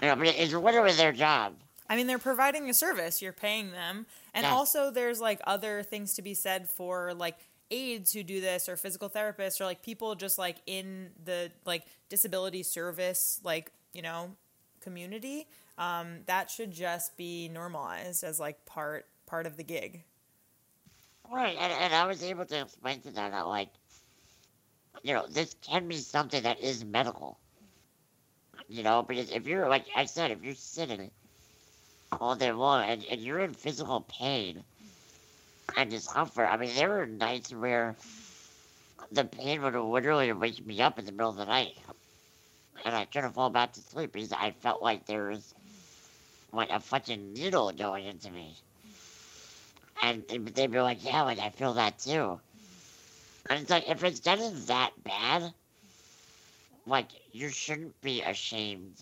You 0.01 0.09
know, 0.09 0.17
but 0.17 0.29
it's 0.29 0.53
literally 0.53 0.93
their 0.93 1.13
job. 1.13 1.55
I 1.89 1.97
mean, 1.97 2.07
they're 2.07 2.19
providing 2.19 2.71
a 2.71 2.75
service. 2.75 3.21
You're 3.21 3.33
paying 3.33 3.73
them, 3.73 4.07
and 4.33 4.45
Yes. 4.45 4.53
also 4.53 4.91
there's 4.91 5.21
like 5.21 5.41
other 5.47 5.83
things 5.83 6.15
to 6.15 6.23
be 6.23 6.35
said 6.35 6.69
for 6.69 7.13
like 7.13 7.37
aides 7.71 8.13
who 8.13 8.23
do 8.23 8.41
this, 8.41 8.69
or 8.69 8.77
physical 8.77 9.11
therapists, 9.11 9.61
or 9.61 9.65
like 9.65 9.83
people 9.83 10.15
just 10.15 10.39
like 10.39 10.57
in 10.67 11.11
the 11.25 11.51
like 11.67 11.85
disability 12.09 12.63
service, 12.63 13.41
like 13.45 13.73
you 13.93 14.03
know, 14.03 14.31
community. 14.81 15.47
Um, 15.81 16.19
that 16.27 16.51
should 16.51 16.71
just 16.71 17.17
be 17.17 17.49
normalized 17.49 18.23
as 18.23 18.39
like 18.39 18.65
part 18.67 19.07
part 19.27 19.47
of 19.47 19.57
the 19.57 19.65
gig. 19.65 20.05
Right, 21.33 21.57
and, 21.59 21.73
and 21.73 21.95
I 21.95 22.07
was 22.07 22.23
able 22.23 22.45
to 22.45 22.61
explain 22.63 23.01
to 23.03 23.11
them 23.11 23.31
that, 23.31 23.47
like, 23.47 23.69
you 25.03 25.15
know, 25.15 25.27
this 25.29 25.55
can 25.63 25.87
be 25.87 25.97
something 25.97 26.43
that 26.43 26.61
is 26.61 26.85
medical. 26.85 27.39
You 28.69 28.83
know, 28.83 29.03
because 29.03 29.31
if 29.31 29.47
you're, 29.47 29.69
like 29.69 29.87
I 29.97 30.05
said, 30.05 30.33
if 30.33 30.43
you're 30.43 30.55
sitting 30.55 31.11
all 32.13 32.35
day 32.35 32.53
long 32.53 32.85
and, 32.89 33.05
and 33.11 33.21
you're 33.21 33.39
in 33.39 33.55
physical 33.55 34.01
pain 34.03 34.63
and 35.77 35.91
discomfort, 35.91 36.49
I 36.51 36.57
mean, 36.57 36.75
there 36.75 36.89
were 36.89 37.07
nights 37.07 37.55
where 37.55 37.97
the 39.13 39.25
pain 39.25 39.63
would 39.63 39.75
literally 39.75 40.33
wake 40.33 40.65
me 40.67 40.83
up 40.83 40.99
in 40.99 41.05
the 41.05 41.13
middle 41.13 41.31
of 41.31 41.37
the 41.37 41.47
night. 41.47 41.77
And 42.85 42.95
I 42.95 43.05
couldn't 43.05 43.33
fall 43.33 43.51
back 43.51 43.73
to 43.75 43.81
sleep 43.81 44.13
because 44.13 44.33
I 44.33 44.53
felt 44.61 44.83
like 44.83 45.07
there 45.07 45.29
was, 45.29 45.55
like, 46.53 46.71
a 46.71 46.81
fucking 46.81 47.33
needle 47.33 47.71
going 47.73 48.07
into 48.07 48.31
me. 48.31 48.57
And 50.03 50.27
they- 50.29 50.39
they'd 50.39 50.71
be 50.71 50.81
like, 50.81 51.05
yeah, 51.05 51.23
like, 51.23 51.39
I 51.39 51.51
feel 51.51 51.75
that 51.75 51.99
too. 51.99 52.41
And 53.49 53.61
it's 53.61 53.71
like, 53.71 53.89
if 53.89 54.03
it's 54.05 54.21
getting 54.21 54.65
that 54.67 54.93
bad, 55.03 55.53
like, 56.87 57.09
you 57.33 57.49
shouldn't 57.51 58.01
be 58.01 58.23
ashamed 58.23 58.95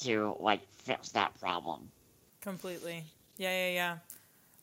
to, 0.00 0.36
like, 0.40 0.60
fix 0.84 1.10
that 1.10 1.38
problem. 1.40 1.90
Completely. 2.40 3.04
Yeah, 3.36 3.50
yeah, 3.68 3.98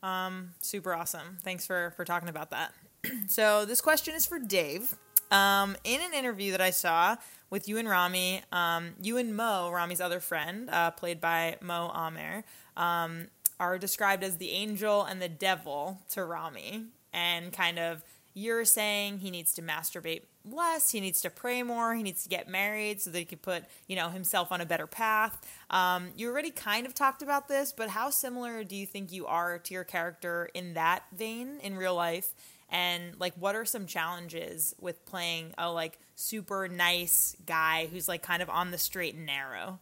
yeah. 0.02 0.26
Um, 0.26 0.54
super 0.60 0.94
awesome. 0.94 1.38
Thanks 1.42 1.66
for 1.66 1.92
for 1.96 2.04
talking 2.04 2.28
about 2.28 2.50
that. 2.50 2.72
so 3.28 3.64
this 3.64 3.80
question 3.80 4.14
is 4.14 4.26
for 4.26 4.38
Dave. 4.38 4.96
Um, 5.30 5.76
in 5.84 6.00
an 6.00 6.12
interview 6.12 6.50
that 6.52 6.60
I 6.60 6.70
saw 6.70 7.16
with 7.52 7.68
you 7.68 7.76
and 7.76 7.86
Rami. 7.86 8.40
Um, 8.50 8.94
you 9.00 9.18
and 9.18 9.36
Mo, 9.36 9.70
Rami's 9.70 10.00
other 10.00 10.20
friend, 10.20 10.70
uh, 10.70 10.90
played 10.90 11.20
by 11.20 11.58
Mo 11.60 11.92
Amer, 11.94 12.44
um, 12.78 13.26
are 13.60 13.78
described 13.78 14.24
as 14.24 14.38
the 14.38 14.50
angel 14.52 15.04
and 15.04 15.20
the 15.20 15.28
devil 15.28 16.00
to 16.12 16.24
Rami, 16.24 16.86
and 17.12 17.52
kind 17.52 17.78
of 17.78 18.02
you're 18.32 18.64
saying 18.64 19.18
he 19.18 19.30
needs 19.30 19.52
to 19.52 19.62
masturbate 19.62 20.22
less, 20.50 20.90
he 20.90 21.00
needs 21.00 21.20
to 21.20 21.28
pray 21.28 21.62
more, 21.62 21.94
he 21.94 22.02
needs 22.02 22.22
to 22.22 22.30
get 22.30 22.48
married 22.48 23.02
so 23.02 23.10
that 23.10 23.18
he 23.18 23.26
can 23.26 23.38
put, 23.38 23.64
you 23.86 23.96
know, 23.96 24.08
himself 24.08 24.50
on 24.50 24.62
a 24.62 24.66
better 24.66 24.86
path. 24.86 25.38
Um, 25.68 26.08
you 26.16 26.30
already 26.30 26.50
kind 26.50 26.86
of 26.86 26.94
talked 26.94 27.20
about 27.20 27.48
this, 27.48 27.70
but 27.70 27.90
how 27.90 28.08
similar 28.08 28.64
do 28.64 28.74
you 28.74 28.86
think 28.86 29.12
you 29.12 29.26
are 29.26 29.58
to 29.58 29.74
your 29.74 29.84
character 29.84 30.48
in 30.54 30.72
that 30.72 31.04
vein 31.14 31.60
in 31.62 31.76
real 31.76 31.94
life? 31.94 32.32
And 32.72 33.20
like, 33.20 33.34
what 33.34 33.54
are 33.54 33.66
some 33.66 33.86
challenges 33.86 34.74
with 34.80 35.04
playing 35.04 35.52
a 35.58 35.70
like 35.70 35.98
super 36.14 36.68
nice 36.68 37.36
guy 37.44 37.86
who's 37.92 38.08
like 38.08 38.22
kind 38.22 38.42
of 38.42 38.48
on 38.48 38.70
the 38.70 38.78
straight 38.78 39.14
and 39.14 39.26
narrow? 39.26 39.78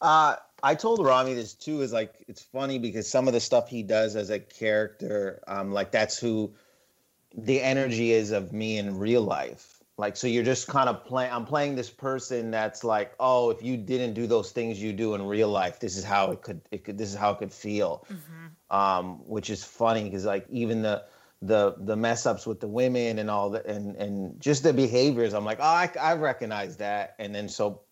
Uh, 0.00 0.36
I 0.62 0.74
told 0.74 1.04
Ramy 1.04 1.34
this 1.34 1.54
too. 1.54 1.80
Is 1.80 1.92
like 1.92 2.12
it's 2.28 2.42
funny 2.42 2.78
because 2.78 3.08
some 3.08 3.26
of 3.26 3.32
the 3.32 3.40
stuff 3.40 3.68
he 3.68 3.82
does 3.82 4.16
as 4.16 4.28
a 4.28 4.38
character, 4.38 5.42
um, 5.48 5.72
like 5.72 5.90
that's 5.90 6.18
who 6.18 6.52
the 7.34 7.60
energy 7.60 8.12
is 8.12 8.32
of 8.32 8.52
me 8.52 8.76
in 8.78 8.98
real 8.98 9.22
life. 9.22 9.82
Like, 9.96 10.16
so 10.16 10.28
you're 10.28 10.44
just 10.44 10.68
kind 10.68 10.88
of 10.88 11.04
playing. 11.04 11.32
I'm 11.32 11.46
playing 11.46 11.74
this 11.74 11.90
person 11.90 12.50
that's 12.50 12.84
like, 12.84 13.14
oh, 13.18 13.50
if 13.50 13.62
you 13.62 13.76
didn't 13.76 14.12
do 14.12 14.28
those 14.28 14.52
things 14.52 14.80
you 14.80 14.92
do 14.92 15.14
in 15.14 15.26
real 15.26 15.48
life, 15.48 15.80
this 15.80 15.96
is 15.96 16.04
how 16.04 16.30
it 16.32 16.42
could. 16.42 16.60
It 16.70 16.84
could. 16.84 16.98
This 16.98 17.08
is 17.08 17.16
how 17.16 17.32
it 17.32 17.38
could 17.38 17.52
feel. 17.52 18.04
Mm-hmm. 18.12 18.76
Um, 18.76 19.26
which 19.26 19.48
is 19.48 19.64
funny 19.64 20.04
because 20.04 20.26
like 20.26 20.46
even 20.50 20.82
the 20.82 21.04
the 21.42 21.74
the 21.78 21.96
mess 21.96 22.26
ups 22.26 22.46
with 22.46 22.60
the 22.60 22.68
women 22.68 23.18
and 23.18 23.30
all 23.30 23.50
that 23.50 23.66
and 23.66 23.96
and 23.96 24.40
just 24.40 24.62
the 24.62 24.72
behaviors. 24.72 25.34
I'm 25.34 25.44
like, 25.44 25.58
oh, 25.60 25.64
I 25.64 25.90
I 26.00 26.14
recognize 26.14 26.76
that. 26.78 27.14
And 27.18 27.34
then 27.34 27.48
so 27.48 27.82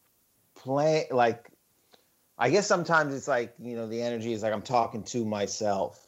play 0.54 1.06
like, 1.10 1.50
I 2.38 2.50
guess 2.50 2.66
sometimes 2.66 3.14
it's 3.14 3.28
like 3.28 3.54
you 3.60 3.76
know 3.76 3.86
the 3.86 4.02
energy 4.02 4.32
is 4.32 4.42
like 4.42 4.52
I'm 4.52 4.62
talking 4.62 5.02
to 5.04 5.24
myself 5.24 6.06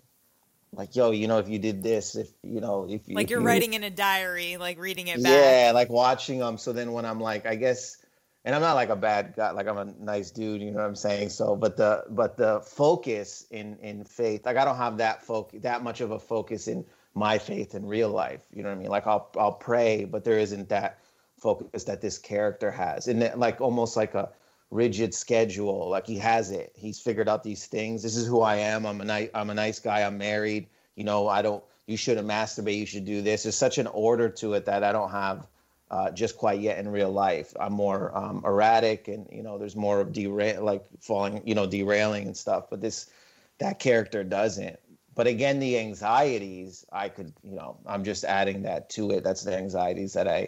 like 0.73 0.95
yo 0.95 1.11
you 1.11 1.27
know 1.27 1.39
if 1.39 1.49
you 1.49 1.59
did 1.59 1.83
this 1.83 2.15
if 2.15 2.29
you 2.43 2.61
know 2.61 2.87
if 2.89 3.09
you 3.09 3.15
like 3.15 3.31
you're 3.31 3.41
you, 3.41 3.47
writing 3.47 3.75
in 3.75 3.85
a 3.85 3.91
diary 3.91 4.57
like 4.57 4.79
reading 4.79 5.09
it 5.09 5.23
back 5.23 5.33
yeah 5.33 5.73
like 5.73 5.89
watching 5.89 6.39
them 6.39 6.59
so 6.59 6.73
then 6.73 6.93
when 6.93 7.05
i'm 7.05 7.21
like 7.21 7.47
i 7.47 7.55
guess 7.55 7.97
and 8.45 8.55
i'm 8.55 8.61
not 8.61 8.75
like 8.75 8.91
a 8.91 8.97
bad 8.97 9.33
guy 9.35 9.51
like 9.51 9.67
i'm 9.67 9.79
a 9.79 9.87
nice 9.99 10.31
dude 10.31 10.61
you 10.61 10.71
know 10.71 10.79
what 10.79 10.87
i'm 10.87 10.95
saying 10.95 11.29
so 11.29 11.57
but 11.57 11.77
the 11.77 12.05
but 12.11 12.37
the 12.37 12.61
focus 12.61 13.47
in 13.51 13.77
in 13.79 14.05
faith 14.05 14.45
like 14.45 14.57
i 14.57 14.65
don't 14.65 14.77
have 14.77 14.99
that 14.99 15.25
focus 15.25 15.61
that 15.63 15.83
much 15.83 16.01
of 16.01 16.11
a 16.11 16.19
focus 16.19 16.69
in 16.69 16.85
my 17.19 17.39
faith 17.39 17.75
in 17.75 17.87
real 17.87 18.11
life 18.11 18.41
you 18.53 18.63
know 18.63 18.69
what 18.69 18.77
i 18.77 18.79
mean 18.79 18.89
like 18.89 19.07
i'll 19.07 19.31
i'll 19.37 19.53
pray 19.53 20.05
but 20.05 20.25
there 20.25 20.39
isn't 20.39 20.69
that 20.69 20.99
focus 21.39 21.85
that 21.85 22.01
this 22.01 22.19
character 22.19 22.71
has 22.71 23.09
and 23.09 23.33
like 23.37 23.61
almost 23.61 23.97
like 23.97 24.15
a 24.15 24.29
rigid 24.71 25.15
schedule. 25.15 25.89
Like 25.89 26.07
he 26.07 26.19
has 26.19 26.51
it. 26.51 26.73
He's 26.75 27.01
figured 27.01 27.29
out 27.29 27.43
these 27.43 27.67
things. 27.67 28.03
This 28.03 28.17
is 28.17 28.27
who 28.27 28.41
I 28.41 28.57
am. 28.57 28.87
I'm 28.87 29.01
a 29.01 29.05
nice 29.05 29.31
I'm 29.35 29.51
a 29.51 29.55
nice 29.55 29.79
guy. 29.79 30.03
I'm 30.03 30.19
married. 30.19 30.69
You 30.97 31.05
know, 31.05 31.29
I 31.29 31.43
don't 31.43 31.63
you 31.87 31.97
shouldn't 31.97 32.29
masturbate. 32.29 32.79
You 32.79 32.87
should 32.87 33.05
do 33.05 33.23
this. 33.23 33.45
There's 33.45 33.57
such 33.57 33.79
an 33.79 33.87
order 33.89 34.29
to 34.29 34.55
it 34.55 34.65
that 34.67 34.85
I 34.85 34.93
don't 34.93 35.11
have 35.11 35.47
uh, 35.91 36.11
just 36.11 36.37
quite 36.37 36.61
yet 36.61 36.79
in 36.79 36.89
real 36.89 37.11
life. 37.11 37.55
I'm 37.59 37.73
more 37.73 38.15
um, 38.17 38.43
erratic, 38.45 39.09
and 39.09 39.27
you 39.33 39.43
know, 39.43 39.57
there's 39.57 39.75
more 39.75 40.01
of 40.01 40.13
derail, 40.13 40.63
like 40.63 40.85
falling, 41.01 41.41
you 41.47 41.55
know, 41.55 41.65
derailing 41.65 42.27
and 42.27 42.37
stuff. 42.37 42.69
But 42.69 42.83
this, 42.83 43.09
that 43.57 43.79
character 43.79 44.23
doesn't. 44.23 44.79
But 45.19 45.27
again, 45.27 45.59
the 45.59 45.77
anxieties, 45.77 46.87
I 46.93 47.09
could, 47.09 47.33
you 47.43 47.57
know, 47.57 47.77
I'm 47.87 48.05
just 48.05 48.23
adding 48.23 48.63
that 48.63 48.89
to 48.91 49.11
it. 49.11 49.25
That's 49.25 49.43
the 49.43 49.53
anxieties 49.53 50.13
that 50.13 50.29
I 50.29 50.47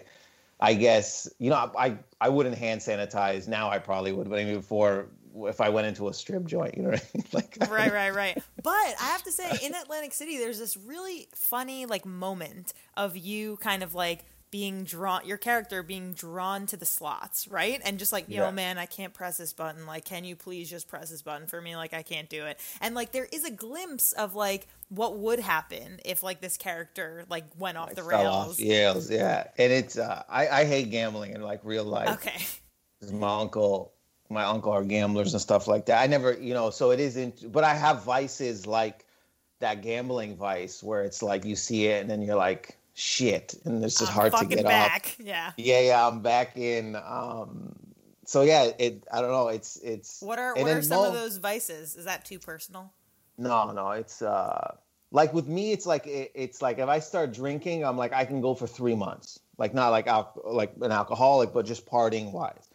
I 0.61 0.75
guess 0.75 1.27
you 1.39 1.49
know 1.49 1.69
I 1.77 1.97
I 2.21 2.29
wouldn't 2.29 2.57
hand 2.57 2.79
sanitize 2.79 3.49
now. 3.49 3.69
I 3.69 3.79
probably 3.79 4.13
would, 4.13 4.29
but 4.29 4.39
I 4.39 4.45
mean 4.45 4.55
before 4.55 5.07
if 5.35 5.59
I 5.59 5.67
went 5.67 5.87
into 5.87 6.07
a 6.07 6.13
strip 6.13 6.45
joint, 6.45 6.77
you 6.77 6.83
know, 6.83 6.91
I 6.91 7.01
mean? 7.13 7.25
like 7.33 7.57
right, 7.69 7.91
right, 7.91 8.15
right. 8.15 8.41
But 8.63 8.71
I 8.71 9.07
have 9.07 9.23
to 9.23 9.31
say, 9.33 9.49
in 9.61 9.75
Atlantic 9.75 10.13
City, 10.13 10.37
there's 10.37 10.59
this 10.59 10.77
really 10.77 11.27
funny 11.35 11.85
like 11.85 12.05
moment 12.05 12.71
of 12.95 13.17
you 13.17 13.57
kind 13.57 13.83
of 13.83 13.93
like 13.93 14.23
being 14.51 14.83
drawn 14.83 15.25
your 15.25 15.37
character 15.37 15.81
being 15.81 16.13
drawn 16.13 16.65
to 16.67 16.77
the 16.77 16.85
slots 16.85 17.47
right? 17.47 17.81
And 17.83 17.97
just 17.97 18.11
like 18.11 18.29
yo 18.29 18.45
yeah. 18.45 18.51
man 18.51 18.77
i 18.77 18.85
can't 18.85 19.13
press 19.13 19.37
this 19.37 19.53
button. 19.53 19.85
Like 19.85 20.05
can 20.05 20.23
you 20.23 20.35
please 20.35 20.69
just 20.69 20.87
press 20.87 21.09
this 21.09 21.21
button 21.21 21.47
for 21.47 21.61
me? 21.61 21.75
Like 21.75 21.93
i 21.93 22.03
can't 22.03 22.29
do 22.29 22.45
it. 22.45 22.59
And 22.81 22.93
like 22.93 23.11
there 23.11 23.27
is 23.31 23.45
a 23.45 23.51
glimpse 23.51 24.11
of 24.11 24.35
like 24.35 24.67
what 24.89 25.17
would 25.17 25.39
happen 25.39 25.99
if 26.03 26.21
like 26.21 26.41
this 26.41 26.57
character 26.57 27.23
like 27.29 27.45
went 27.57 27.77
off 27.77 27.95
the 27.95 28.03
rails 28.03 28.27
off 28.27 28.59
rails. 28.59 29.09
Yeah. 29.09 29.47
And 29.57 29.71
it's 29.71 29.97
uh 29.97 30.23
i 30.29 30.47
i 30.47 30.65
hate 30.65 30.91
gambling 30.91 31.33
in 31.33 31.41
like 31.41 31.61
real 31.63 31.85
life. 31.85 32.09
Okay. 32.09 33.11
My 33.11 33.39
uncle 33.39 33.93
my 34.29 34.43
uncle 34.43 34.71
are 34.71 34.83
gamblers 34.83 35.33
and 35.33 35.41
stuff 35.41 35.67
like 35.67 35.85
that. 35.87 36.01
I 36.01 36.07
never 36.07 36.33
you 36.33 36.53
know 36.53 36.69
so 36.69 36.91
it 36.91 36.99
isn't 36.99 37.51
but 37.51 37.63
i 37.63 37.73
have 37.73 38.03
vices 38.03 38.67
like 38.67 39.05
that 39.61 39.81
gambling 39.81 40.35
vice 40.35 40.83
where 40.83 41.03
it's 41.03 41.23
like 41.23 41.45
you 41.45 41.55
see 41.55 41.87
it 41.87 42.01
and 42.01 42.09
then 42.09 42.21
you're 42.21 42.35
like 42.35 42.77
shit, 42.93 43.55
and 43.65 43.83
this 43.83 44.01
is 44.01 44.09
I'm 44.09 44.13
hard 44.13 44.33
to 44.37 44.45
get 44.45 44.63
back. 44.63 45.05
off. 45.05 45.17
Yeah. 45.19 45.51
Yeah, 45.57 45.79
yeah, 45.81 46.07
I'm 46.07 46.21
back 46.21 46.57
in. 46.57 46.95
Um, 46.95 47.75
so 48.25 48.41
yeah, 48.41 48.71
it. 48.77 49.03
I 49.11 49.21
don't 49.21 49.31
know. 49.31 49.47
It's 49.49 49.77
it's. 49.77 50.21
What 50.21 50.39
are 50.39 50.55
what 50.55 50.69
are 50.69 50.81
some 50.81 51.05
of 51.05 51.13
those 51.13 51.37
vices? 51.37 51.95
Is 51.95 52.05
that 52.05 52.25
too 52.25 52.39
personal? 52.39 52.93
No, 53.37 53.71
no. 53.71 53.91
It's 53.91 54.21
uh, 54.21 54.75
like 55.11 55.33
with 55.33 55.47
me, 55.47 55.71
it's 55.71 55.85
like 55.85 56.07
it, 56.07 56.31
it's 56.35 56.61
like 56.61 56.79
if 56.79 56.87
I 56.87 56.99
start 56.99 57.33
drinking, 57.33 57.83
I'm 57.83 57.97
like 57.97 58.13
I 58.13 58.25
can 58.25 58.41
go 58.41 58.53
for 58.53 58.67
three 58.67 58.95
months. 58.95 59.39
Like 59.57 59.73
not 59.73 59.89
like 59.89 60.07
al- 60.07 60.41
like 60.45 60.73
an 60.81 60.91
alcoholic, 60.91 61.53
but 61.53 61.65
just 61.65 61.85
partying 61.85 62.31
wise. 62.31 62.67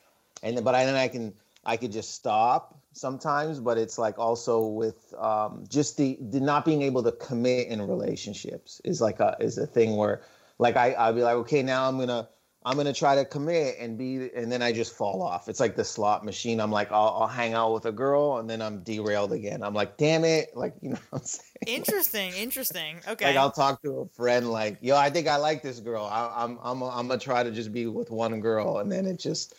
And 0.43 0.57
then, 0.57 0.65
but 0.65 0.75
I, 0.75 0.85
then 0.85 0.95
I 0.95 1.09
can 1.09 1.35
I 1.65 1.77
could 1.77 1.93
just 1.93 2.15
stop 2.15 2.79
sometimes, 2.97 3.61
but 3.61 3.79
it's 3.79 3.99
like 3.99 4.19
also 4.19 4.67
with 4.67 5.15
um, 5.19 5.65
just 5.69 5.97
the, 5.97 6.19
the 6.31 6.41
not 6.41 6.65
being 6.65 6.83
able 6.83 7.03
to 7.03 7.13
commit 7.13 7.69
in 7.69 7.81
relationships 7.83 8.81
is 8.85 9.01
like 9.01 9.21
a 9.21 9.37
is 9.39 9.59
a 9.59 9.67
thing 9.67 9.97
where 9.97 10.23
like 10.59 10.77
I 10.77 10.93
I'll 10.93 11.13
be 11.13 11.23
like 11.23 11.37
okay 11.37 11.63
now 11.63 11.89
I'm 11.89 11.99
gonna 11.99 12.29
I'm 12.65 12.77
gonna 12.77 12.95
try 12.95 13.15
to 13.15 13.25
commit 13.25 13.77
and 13.79 13.99
be 13.99 14.31
and 14.35 14.51
then 14.51 14.63
I 14.63 14.73
just 14.73 14.95
fall 14.95 15.23
off. 15.23 15.49
It's 15.49 15.61
like 15.61 15.77
the 15.77 15.85
slot 15.85 16.25
machine. 16.25 16.59
I'm 16.59 16.73
like 16.73 16.91
I'll, 16.91 17.19
I'll 17.21 17.27
hang 17.29 17.53
out 17.53 17.75
with 17.75 17.85
a 17.85 17.93
girl 17.93 18.39
and 18.39 18.49
then 18.49 18.63
I'm 18.63 18.83
derailed 18.83 19.33
again. 19.33 19.63
I'm 19.63 19.75
like 19.75 19.99
damn 19.99 20.25
it, 20.25 20.57
like 20.57 20.75
you 20.81 20.91
know 20.91 20.99
what 21.11 21.21
I'm 21.21 21.27
saying. 21.27 21.79
Interesting, 21.79 22.33
interesting. 22.33 22.97
Okay. 23.09 23.27
Like 23.27 23.37
I'll 23.37 23.53
talk 23.53 23.83
to 23.83 24.01
a 24.01 24.07
friend 24.17 24.51
like 24.51 24.79
yo 24.81 24.97
I 24.97 25.11
think 25.11 25.29
I 25.29 25.37
like 25.37 25.63
this 25.63 25.81
girl. 25.81 26.05
I, 26.05 26.33
I'm 26.35 26.59
I'm 26.63 26.83
I'm 26.83 27.09
gonna 27.09 27.21
try 27.21 27.43
to 27.43 27.51
just 27.51 27.73
be 27.73 27.87
with 27.87 28.11
one 28.11 28.41
girl 28.41 28.79
and 28.79 28.91
then 28.91 29.05
it 29.07 29.19
just 29.19 29.55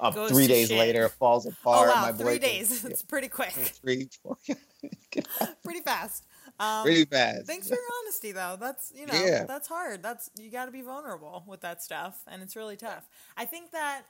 uh, 0.00 0.10
three 0.28 0.46
days 0.46 0.68
shit. 0.68 0.78
later, 0.78 1.06
it 1.06 1.12
falls 1.12 1.46
oh, 1.46 1.50
apart. 1.50 1.88
Oh 1.88 1.94
wow, 1.94 2.02
My 2.02 2.12
three 2.12 2.38
days. 2.38 2.84
It's 2.84 3.02
pretty 3.02 3.28
quick. 3.28 3.52
Three, 3.52 4.08
four, 4.22 4.36
pretty 5.64 5.80
fast. 5.80 6.26
Um, 6.60 6.84
pretty 6.84 7.04
fast. 7.04 7.46
Thanks 7.46 7.68
for 7.68 7.74
your 7.74 7.84
honesty, 8.02 8.32
though. 8.32 8.56
That's 8.58 8.92
you 8.94 9.06
know, 9.06 9.14
yeah. 9.14 9.44
that's 9.44 9.68
hard. 9.68 10.02
That's 10.02 10.30
you 10.36 10.50
got 10.50 10.66
to 10.66 10.72
be 10.72 10.82
vulnerable 10.82 11.44
with 11.46 11.60
that 11.60 11.82
stuff, 11.82 12.22
and 12.26 12.42
it's 12.42 12.56
really 12.56 12.76
tough. 12.76 13.08
I 13.36 13.44
think 13.44 13.72
that 13.72 14.02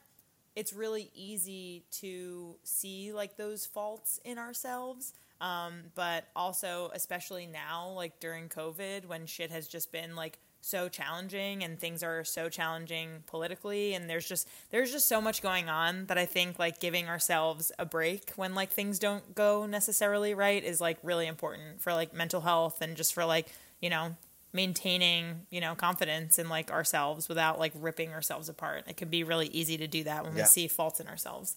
it's 0.57 0.73
really 0.73 1.11
easy 1.15 1.85
to 1.93 2.57
see 2.65 3.13
like 3.13 3.37
those 3.37 3.67
faults 3.67 4.21
in 4.25 4.39
ourselves. 4.39 5.15
Um, 5.41 5.85
but 5.95 6.25
also, 6.35 6.91
especially 6.95 7.47
now, 7.47 7.91
like 7.91 8.19
during 8.19 8.49
COVID, 8.49 9.07
when 9.07 9.27
shit 9.27 9.53
has 9.53 9.69
just 9.69 9.93
been 9.93 10.17
like 10.17 10.39
so 10.61 10.89
challenging 10.89 11.63
and 11.63 11.79
things 11.79 12.03
are 12.03 12.25
so 12.25 12.49
challenging 12.49 13.23
politically 13.27 13.95
and 13.95 14.11
there's 14.11 14.29
just 14.29 14.49
there's 14.71 14.91
just 14.91 15.09
so 15.09 15.21
much 15.21 15.41
going 15.41 15.69
on 15.69 16.07
that 16.07 16.19
I 16.19 16.27
think 16.27 16.59
like 16.59 16.81
giving 16.81 17.09
ourselves 17.09 17.71
a 17.79 17.87
break 17.87 18.33
when 18.37 18.55
like 18.55 18.71
things 18.71 18.99
don't 18.99 19.35
go 19.35 19.67
necessarily 19.67 20.35
right 20.35 20.63
is 20.63 20.81
like 20.81 20.99
really 21.03 21.27
important 21.27 21.81
for 21.81 21.95
like 21.95 22.13
mental 22.13 22.41
health 22.41 22.83
and 22.83 22.97
just 22.97 23.15
for 23.15 23.25
like, 23.25 23.49
you 23.81 23.89
know, 23.89 24.17
maintaining, 24.53 25.47
you 25.51 25.61
know, 25.61 25.75
confidence 25.75 26.39
in 26.39 26.49
like 26.49 26.71
ourselves 26.71 27.29
without 27.29 27.59
like 27.59 27.73
ripping 27.77 28.13
ourselves 28.13 28.49
apart. 28.49 28.85
It 28.87 28.97
can 28.97 29.09
be 29.09 29.25
really 29.25 29.47
easy 29.49 29.77
to 29.79 29.87
do 29.87 30.05
that 30.05 30.25
when 30.25 30.35
yeah. 30.35 30.43
we 30.43 30.47
see 30.47 30.69
faults 30.69 31.01
in 31.01 31.07
ourselves. 31.07 31.57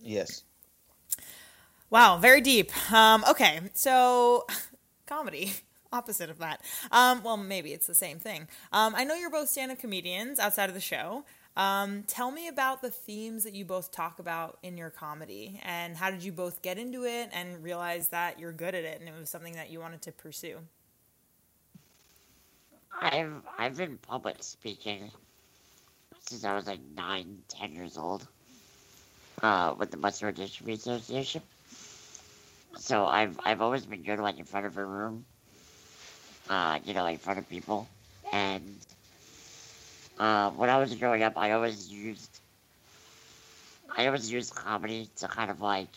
Yes. 0.00 0.42
Wow, 1.90 2.18
very 2.18 2.40
deep. 2.40 2.70
Um, 2.92 3.24
okay, 3.28 3.60
so 3.74 4.46
comedy 5.06 5.52
opposite 5.92 6.30
of 6.30 6.38
that. 6.38 6.62
Um, 6.90 7.22
well, 7.22 7.36
maybe 7.36 7.72
it's 7.72 7.86
the 7.86 7.94
same 7.94 8.18
thing. 8.18 8.48
Um, 8.72 8.94
I 8.96 9.04
know 9.04 9.14
you're 9.14 9.30
both 9.30 9.48
stand 9.48 9.72
up 9.72 9.78
comedians 9.78 10.38
outside 10.38 10.68
of 10.68 10.74
the 10.74 10.80
show. 10.80 11.24
Um, 11.56 12.04
tell 12.04 12.30
me 12.30 12.46
about 12.48 12.80
the 12.80 12.90
themes 12.90 13.44
that 13.44 13.54
you 13.54 13.64
both 13.64 13.90
talk 13.90 14.18
about 14.18 14.58
in 14.62 14.76
your 14.76 14.90
comedy 14.90 15.60
and 15.64 15.96
how 15.96 16.10
did 16.10 16.22
you 16.22 16.32
both 16.32 16.62
get 16.62 16.78
into 16.78 17.04
it 17.04 17.28
and 17.32 17.62
realize 17.62 18.08
that 18.08 18.38
you're 18.38 18.52
good 18.52 18.74
at 18.74 18.84
it 18.84 19.00
and 19.00 19.08
it 19.08 19.14
was 19.18 19.28
something 19.28 19.54
that 19.54 19.70
you 19.70 19.80
wanted 19.80 20.00
to 20.02 20.12
pursue? 20.12 20.58
I've 23.00 23.42
I've 23.58 23.76
been 23.76 23.98
public 23.98 24.36
speaking 24.40 25.10
since 26.20 26.44
I 26.44 26.54
was 26.54 26.66
like 26.66 26.80
nine, 26.94 27.38
ten 27.48 27.72
years 27.72 27.96
old. 27.98 28.26
Uh, 29.42 29.74
with 29.78 29.90
the 29.90 29.96
Muscular 29.96 30.34
Dystrophy 30.34 30.74
Association. 30.74 31.40
So 32.76 33.06
I've 33.06 33.40
I've 33.42 33.62
always 33.62 33.86
been 33.86 34.02
good 34.02 34.18
like 34.18 34.38
in 34.38 34.44
front 34.44 34.66
of 34.66 34.76
a 34.76 34.84
room 34.84 35.24
uh, 36.50 36.80
you 36.84 36.92
know, 36.92 37.06
in 37.06 37.16
front 37.16 37.38
of 37.38 37.48
people. 37.48 37.88
And 38.32 38.76
uh, 40.18 40.50
when 40.50 40.68
I 40.68 40.78
was 40.78 40.94
growing 40.96 41.22
up, 41.22 41.38
I 41.38 41.52
always 41.52 41.88
used 41.88 42.40
I 43.96 44.06
always 44.06 44.30
used 44.30 44.54
comedy 44.54 45.08
to 45.16 45.28
kind 45.28 45.50
of 45.50 45.60
like 45.60 45.88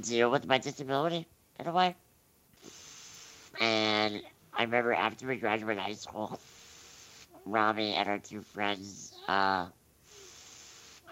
deal 0.00 0.30
with 0.30 0.46
my 0.46 0.58
disability 0.58 1.26
in 1.58 1.66
a 1.66 1.72
way. 1.72 1.94
And 3.60 4.22
I 4.54 4.62
remember 4.62 4.92
after 4.92 5.26
we 5.26 5.36
graduated 5.36 5.82
high 5.82 5.92
school, 5.92 6.38
Ramy 7.46 7.94
and 7.94 8.08
our 8.08 8.18
two 8.18 8.40
friends, 8.40 9.12
uh, 9.28 9.66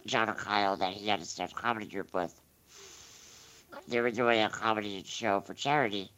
John 0.07 0.29
and 0.29 0.39
Kyle, 0.39 0.77
that 0.77 0.93
he 0.93 1.09
had 1.09 1.21
a 1.21 1.25
stand 1.25 1.55
comedy 1.55 1.87
group 1.87 2.13
with, 2.15 2.35
they 3.89 4.01
were 4.01 4.11
doing 4.11 4.41
a 4.41 4.49
comedy 4.49 5.03
show 5.05 5.41
for 5.41 5.55
charity 5.55 6.11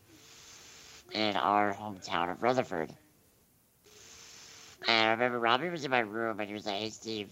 in 1.13 1.37
our 1.37 1.73
hometown 1.75 2.31
of 2.31 2.43
Rutherford. 2.43 2.91
And 4.89 5.09
I 5.09 5.11
remember 5.11 5.39
Ramy 5.39 5.69
was 5.69 5.85
in 5.85 5.91
my 5.91 6.01
room 6.01 6.41
and 6.41 6.49
he 6.49 6.55
was 6.55 6.67
like, 6.67 6.77
Hey 6.77 6.91
Steve, 6.91 7.29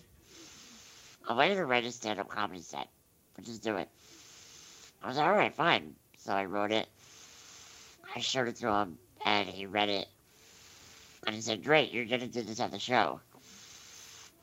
I 1.28 1.34
want 1.34 1.50
you 1.50 1.56
to 1.56 1.66
write 1.66 1.84
a 1.84 1.92
stand 1.92 2.20
up 2.20 2.28
comedy 2.28 2.60
set. 2.60 2.88
But 3.34 3.44
just 3.44 3.62
do 3.62 3.76
it. 3.76 3.88
I 5.02 5.08
was 5.08 5.16
like, 5.16 5.26
Alright, 5.26 5.54
fine. 5.54 5.94
So 6.18 6.32
I 6.32 6.44
wrote 6.44 6.72
it. 6.72 6.88
I 8.14 8.20
showed 8.20 8.48
it 8.48 8.56
to 8.56 8.68
him 8.72 8.98
and 9.24 9.48
he 9.48 9.66
read 9.66 9.88
it. 9.88 10.08
And 11.26 11.34
he 11.34 11.40
said, 11.40 11.64
Great, 11.64 11.92
you're 11.92 12.04
gonna 12.04 12.26
do 12.26 12.42
this 12.42 12.60
at 12.60 12.70
the 12.70 12.78
show. 12.78 13.20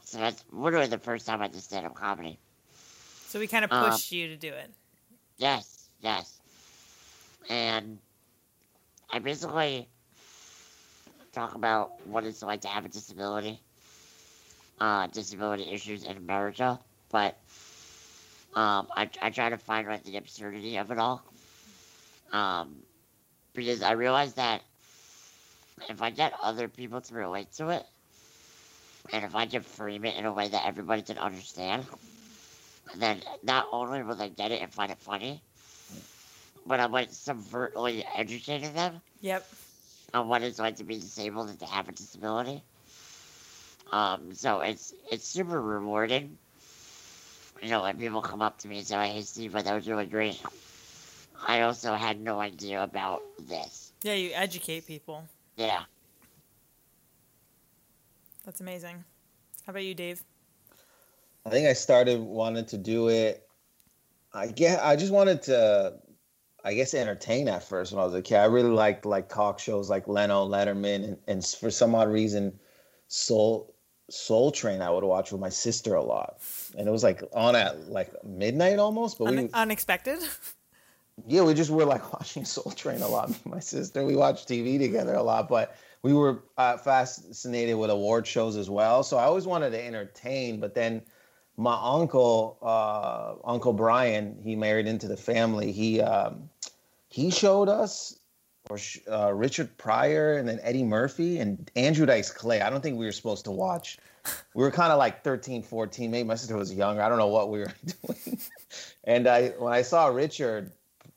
So 0.03 0.17
that's 0.19 0.43
literally 0.51 0.87
the 0.87 0.97
first 0.99 1.25
time 1.25 1.41
I 1.41 1.47
did 1.47 1.61
stand 1.61 1.85
up 1.85 1.95
comedy. 1.95 2.39
So 3.27 3.39
we 3.39 3.47
kind 3.47 3.65
of 3.65 3.71
Um, 3.71 3.91
pushed 3.91 4.11
you 4.11 4.27
to 4.27 4.37
do 4.37 4.49
it. 4.49 4.71
Yes, 5.37 5.89
yes. 5.99 6.39
And 7.49 7.99
I 9.11 9.19
basically 9.19 9.87
talk 11.33 11.55
about 11.55 11.91
what 12.07 12.23
it's 12.23 12.41
like 12.41 12.61
to 12.61 12.67
have 12.67 12.85
a 12.85 12.89
disability, 12.89 13.59
uh, 14.79 15.07
disability 15.07 15.71
issues 15.71 16.03
in 16.03 16.17
America, 16.17 16.79
but 17.11 17.37
um, 18.55 18.87
I, 18.95 19.09
I 19.21 19.29
try 19.29 19.49
to 19.49 19.57
find 19.57 19.87
like 19.87 20.03
the 20.03 20.17
absurdity 20.17 20.77
of 20.77 20.91
it 20.91 20.97
all. 20.97 21.23
Um, 22.31 22.75
because 23.53 23.81
I 23.81 23.91
realize 23.93 24.33
that 24.33 24.61
if 25.89 26.01
I 26.01 26.09
get 26.09 26.33
other 26.41 26.67
people 26.67 27.01
to 27.01 27.13
relate 27.13 27.51
to 27.53 27.69
it, 27.69 27.85
and 29.13 29.23
if 29.23 29.35
I 29.35 29.45
can 29.45 29.61
frame 29.61 30.05
it 30.05 30.15
in 30.15 30.25
a 30.25 30.33
way 30.33 30.47
that 30.47 30.65
everybody 30.65 31.01
can 31.01 31.17
understand, 31.17 31.85
then 32.97 33.21
not 33.43 33.67
only 33.71 34.03
will 34.03 34.15
they 34.15 34.29
get 34.29 34.51
it 34.51 34.61
and 34.61 34.73
find 34.73 34.91
it 34.91 34.97
funny, 34.99 35.41
but 36.65 36.79
I'm 36.79 36.91
like 36.91 37.09
subvertly 37.11 38.03
educating 38.15 38.73
them 38.73 39.01
Yep. 39.21 39.47
on 40.13 40.27
what 40.27 40.41
it's 40.43 40.59
like 40.59 40.77
to 40.77 40.83
be 40.83 40.95
disabled 40.95 41.49
and 41.49 41.59
to 41.59 41.65
have 41.65 41.87
a 41.89 41.91
disability. 41.91 42.63
Um, 43.91 44.33
so 44.33 44.61
it's 44.61 44.93
it's 45.11 45.25
super 45.27 45.61
rewarding. 45.61 46.37
You 47.61 47.69
know, 47.69 47.83
when 47.83 47.97
people 47.97 48.21
come 48.21 48.41
up 48.41 48.57
to 48.59 48.67
me 48.67 48.79
and 48.79 48.87
say, 48.87 49.07
"Hey, 49.09 49.21
Steve, 49.21 49.53
that 49.53 49.73
was 49.73 49.87
really 49.87 50.05
great." 50.05 50.41
I 51.47 51.61
also 51.61 51.93
had 51.93 52.19
no 52.19 52.39
idea 52.39 52.81
about 52.83 53.21
this. 53.47 53.91
Yeah, 54.03 54.13
you 54.13 54.31
educate 54.33 54.87
people. 54.87 55.23
Yeah. 55.57 55.83
That's 58.45 58.61
amazing. 58.61 59.03
How 59.65 59.71
about 59.71 59.83
you, 59.83 59.93
Dave? 59.95 60.23
I 61.45 61.49
think 61.49 61.67
I 61.67 61.73
started 61.73 62.19
wanting 62.19 62.65
to 62.65 62.77
do 62.77 63.09
it. 63.09 63.47
I 64.33 64.47
get. 64.47 64.83
I 64.83 64.95
just 64.95 65.11
wanted 65.13 65.41
to, 65.43 65.93
I 66.65 66.73
guess, 66.73 66.95
entertain 66.95 67.47
at 67.47 67.63
first 67.63 67.93
when 67.93 68.01
I 68.01 68.05
was 68.05 68.15
a 68.15 68.23
kid. 68.23 68.37
I 68.37 68.45
really 68.45 68.71
liked 68.71 69.05
like 69.05 69.29
talk 69.29 69.59
shows 69.59 69.87
like 69.87 70.07
Leno, 70.07 70.47
Letterman, 70.47 71.03
and, 71.03 71.17
and 71.27 71.45
for 71.45 71.69
some 71.69 71.93
odd 71.93 72.09
reason, 72.09 72.59
Soul 73.07 73.75
Soul 74.09 74.51
Train 74.51 74.81
I 74.81 74.89
would 74.89 75.03
watch 75.03 75.31
with 75.31 75.39
my 75.39 75.49
sister 75.49 75.93
a 75.93 76.03
lot, 76.03 76.41
and 76.75 76.87
it 76.87 76.91
was 76.91 77.03
like 77.03 77.21
on 77.33 77.55
at 77.55 77.89
like 77.89 78.11
midnight 78.23 78.79
almost. 78.79 79.19
But 79.19 79.35
we, 79.35 79.49
unexpected. 79.53 80.19
yeah, 81.27 81.43
we 81.43 81.53
just 81.53 81.69
were 81.69 81.85
like 81.85 82.13
watching 82.13 82.45
Soul 82.45 82.71
Train 82.71 83.01
a 83.03 83.07
lot. 83.07 83.31
My 83.45 83.59
sister, 83.59 84.03
we 84.03 84.15
watched 84.15 84.49
TV 84.49 84.79
together 84.79 85.13
a 85.13 85.23
lot, 85.23 85.47
but 85.47 85.75
we 86.01 86.13
were 86.13 86.43
uh, 86.57 86.77
fascinated 86.77 87.77
with 87.77 87.91
award 87.91 88.25
shows 88.25 88.57
as 88.57 88.71
well. 88.71 89.03
So 89.03 89.17
I 89.17 89.25
always 89.25 89.45
wanted 89.45 89.69
to 89.71 89.83
entertain, 89.83 90.59
but 90.59 90.73
then 90.73 91.03
my 91.57 91.77
uncle, 91.81 92.57
uh, 92.61 93.35
Uncle 93.47 93.73
Brian, 93.73 94.37
he 94.43 94.55
married 94.55 94.87
into 94.87 95.07
the 95.07 95.17
family. 95.17 95.71
He 95.71 96.01
um, 96.01 96.49
he 97.07 97.31
showed 97.31 97.69
us, 97.69 98.19
or 98.69 98.77
uh, 99.09 99.33
Richard 99.33 99.77
Pryor, 99.77 100.37
and 100.37 100.47
then 100.47 100.59
Eddie 100.61 100.83
Murphy 100.83 101.39
and 101.39 101.69
Andrew 101.75 102.05
Dice 102.05 102.31
Clay. 102.31 102.61
I 102.61 102.69
don't 102.69 102.81
think 102.81 102.97
we 102.97 103.05
were 103.05 103.11
supposed 103.11 103.45
to 103.45 103.51
watch. 103.51 103.97
We 104.53 104.63
were 104.63 104.71
kind 104.71 104.91
of 104.91 104.97
like 104.97 105.23
13, 105.23 105.61
14. 105.61 106.09
Maybe 106.09 106.27
my 106.27 106.35
sister 106.35 106.57
was 106.57 106.73
younger. 106.73 107.01
I 107.01 107.09
don't 107.09 107.19
know 107.19 107.27
what 107.27 107.51
we 107.51 107.59
were 107.59 107.73
doing. 108.05 108.39
and 109.03 109.27
I 109.27 109.49
when 109.49 109.71
I 109.71 109.81
saw 109.81 110.07
Richard 110.07 110.71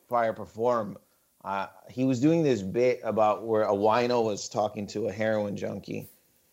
Pryor 0.09 0.32
perform, 0.32 0.99
uh, 1.45 1.66
he 1.91 2.05
was 2.05 2.20
doing 2.20 2.43
this 2.43 2.62
bit 2.62 3.01
about 3.03 3.45
where 3.45 3.62
a 3.62 3.72
wino 3.72 4.24
was 4.24 4.49
talking 4.49 4.86
to 4.89 5.09
a 5.09 5.12
heroin 5.12 5.57
junkie, 5.57 6.09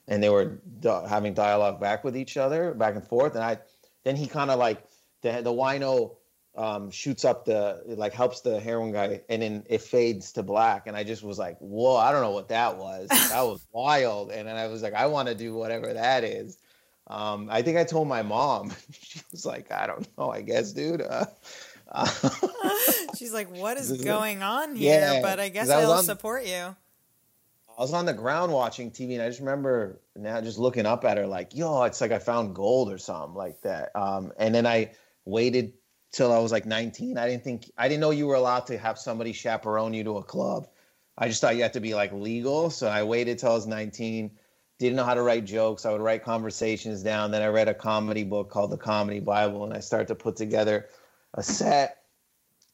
and 0.07 0.23
they 0.23 0.29
were 0.29 0.59
having 1.07 1.33
dialogue 1.33 1.79
back 1.79 2.03
with 2.03 2.15
each 2.15 2.37
other, 2.37 2.73
back 2.73 2.95
and 2.95 3.05
forth. 3.05 3.35
And 3.35 3.43
I, 3.43 3.57
then 4.05 4.15
he 4.15 4.27
kind 4.27 4.49
of 4.49 4.57
like 4.57 4.81
the 5.21 5.41
the 5.41 5.51
wino 5.51 6.15
um, 6.55 6.89
shoots 6.89 7.25
up 7.25 7.43
the 7.43 7.83
like 7.85 8.13
helps 8.13 8.41
the 8.41 8.59
heroin 8.61 8.93
guy, 8.93 9.21
and 9.27 9.41
then 9.41 9.63
it 9.67 9.81
fades 9.81 10.31
to 10.33 10.43
black. 10.43 10.87
And 10.87 10.95
I 10.95 11.03
just 11.03 11.21
was 11.23 11.37
like, 11.37 11.57
whoa, 11.59 11.97
I 11.97 12.13
don't 12.13 12.21
know 12.21 12.31
what 12.31 12.47
that 12.49 12.77
was. 12.77 13.09
that 13.09 13.41
was 13.41 13.65
wild. 13.73 14.31
And 14.31 14.47
then 14.47 14.55
I 14.55 14.67
was 14.67 14.81
like, 14.81 14.93
I 14.93 15.07
want 15.07 15.27
to 15.27 15.35
do 15.35 15.53
whatever 15.53 15.93
that 15.93 16.23
is. 16.23 16.57
Um, 17.07 17.49
I 17.51 17.61
think 17.61 17.77
I 17.77 17.83
told 17.83 18.07
my 18.07 18.21
mom. 18.21 18.71
she 19.01 19.19
was 19.31 19.45
like, 19.45 19.71
I 19.71 19.85
don't 19.85 20.07
know. 20.17 20.29
I 20.29 20.41
guess, 20.41 20.71
dude. 20.71 21.01
Uh, 21.01 21.25
uh, 21.91 22.07
She's 23.17 23.33
like, 23.33 23.55
"What 23.55 23.77
is 23.77 24.03
going 24.03 24.41
on 24.41 24.75
here?" 24.75 24.99
Yeah, 24.99 25.21
but 25.21 25.39
I 25.39 25.49
guess 25.49 25.69
I 25.69 25.77
was 25.77 25.85
I'll 25.85 25.91
on- 25.99 26.03
support 26.03 26.45
you. 26.45 26.75
I 27.77 27.81
was 27.81 27.93
on 27.93 28.05
the 28.05 28.13
ground 28.13 28.53
watching 28.53 28.91
TV, 28.91 29.13
and 29.13 29.21
I 29.21 29.27
just 29.27 29.39
remember 29.39 29.99
now 30.15 30.39
just 30.41 30.57
looking 30.57 30.85
up 30.85 31.03
at 31.03 31.17
her 31.17 31.27
like, 31.27 31.55
"Yo, 31.55 31.83
it's 31.83 31.99
like 31.99 32.11
I 32.11 32.19
found 32.19 32.55
gold 32.55 32.91
or 32.91 32.97
something 32.97 33.35
like 33.35 33.61
that." 33.61 33.91
Um, 33.95 34.31
and 34.37 34.55
then 34.55 34.65
I 34.65 34.91
waited 35.25 35.73
till 36.11 36.31
I 36.31 36.39
was 36.39 36.51
like 36.51 36.65
19. 36.65 37.17
I 37.17 37.27
didn't 37.27 37.43
think 37.43 37.69
I 37.77 37.89
didn't 37.89 38.01
know 38.01 38.11
you 38.11 38.27
were 38.27 38.35
allowed 38.35 38.67
to 38.67 38.77
have 38.77 38.97
somebody 38.97 39.33
chaperone 39.33 39.93
you 39.93 40.03
to 40.05 40.17
a 40.17 40.23
club. 40.23 40.67
I 41.17 41.27
just 41.27 41.41
thought 41.41 41.55
you 41.55 41.63
had 41.63 41.73
to 41.73 41.81
be 41.81 41.95
like 41.95 42.13
legal. 42.13 42.69
So 42.69 42.87
I 42.87 43.03
waited 43.03 43.39
till 43.39 43.51
I 43.51 43.55
was 43.55 43.67
19. 43.67 44.31
Didn't 44.79 44.95
know 44.95 45.03
how 45.05 45.13
to 45.13 45.21
write 45.21 45.45
jokes. 45.45 45.85
I 45.85 45.91
would 45.91 46.01
write 46.01 46.23
conversations 46.23 47.03
down. 47.03 47.31
Then 47.31 47.41
I 47.41 47.47
read 47.47 47.67
a 47.67 47.73
comedy 47.73 48.23
book 48.23 48.49
called 48.49 48.71
The 48.71 48.77
Comedy 48.77 49.19
Bible, 49.19 49.63
and 49.63 49.73
I 49.73 49.79
started 49.79 50.07
to 50.09 50.15
put 50.15 50.35
together 50.35 50.87
a 51.33 51.43
set. 51.43 52.04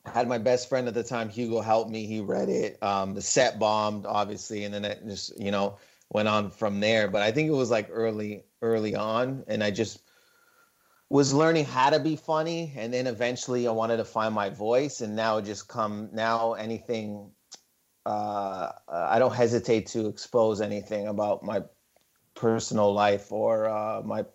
Had 0.05 0.27
my 0.27 0.37
best 0.37 0.67
friend 0.67 0.87
at 0.87 0.93
the 0.93 1.03
time, 1.03 1.29
Hugo, 1.29 1.61
help 1.61 1.89
me. 1.89 2.05
He 2.05 2.21
read 2.21 2.49
it. 2.49 2.81
Um, 2.81 3.13
the 3.13 3.21
set 3.21 3.59
bombed, 3.59 4.05
obviously, 4.05 4.63
and 4.63 4.73
then 4.73 4.83
it 4.83 5.05
just, 5.05 5.39
you 5.39 5.51
know, 5.51 5.77
went 6.09 6.27
on 6.27 6.49
from 6.49 6.79
there. 6.79 7.07
But 7.07 7.21
I 7.21 7.31
think 7.31 7.47
it 7.47 7.53
was 7.53 7.69
like 7.69 7.87
early, 7.91 8.43
early 8.61 8.95
on, 8.95 9.43
and 9.47 9.63
I 9.63 9.71
just 9.71 10.01
was 11.09 11.33
learning 11.33 11.65
how 11.65 11.89
to 11.89 11.99
be 11.99 12.15
funny, 12.15 12.73
and 12.75 12.93
then 12.93 13.05
eventually 13.05 13.67
I 13.67 13.71
wanted 13.71 13.97
to 13.97 14.05
find 14.05 14.33
my 14.33 14.49
voice, 14.49 15.01
and 15.01 15.15
now 15.15 15.37
it 15.37 15.45
just 15.45 15.67
come 15.67 16.09
now 16.13 16.53
anything. 16.53 17.29
Uh, 18.05 18.71
I 18.87 19.19
don't 19.19 19.35
hesitate 19.35 19.87
to 19.87 20.07
expose 20.07 20.61
anything 20.61 21.07
about 21.07 21.43
my 21.43 21.61
personal 22.33 22.91
life 22.93 23.31
or 23.31 23.69
uh, 23.69 24.01
my 24.03 24.25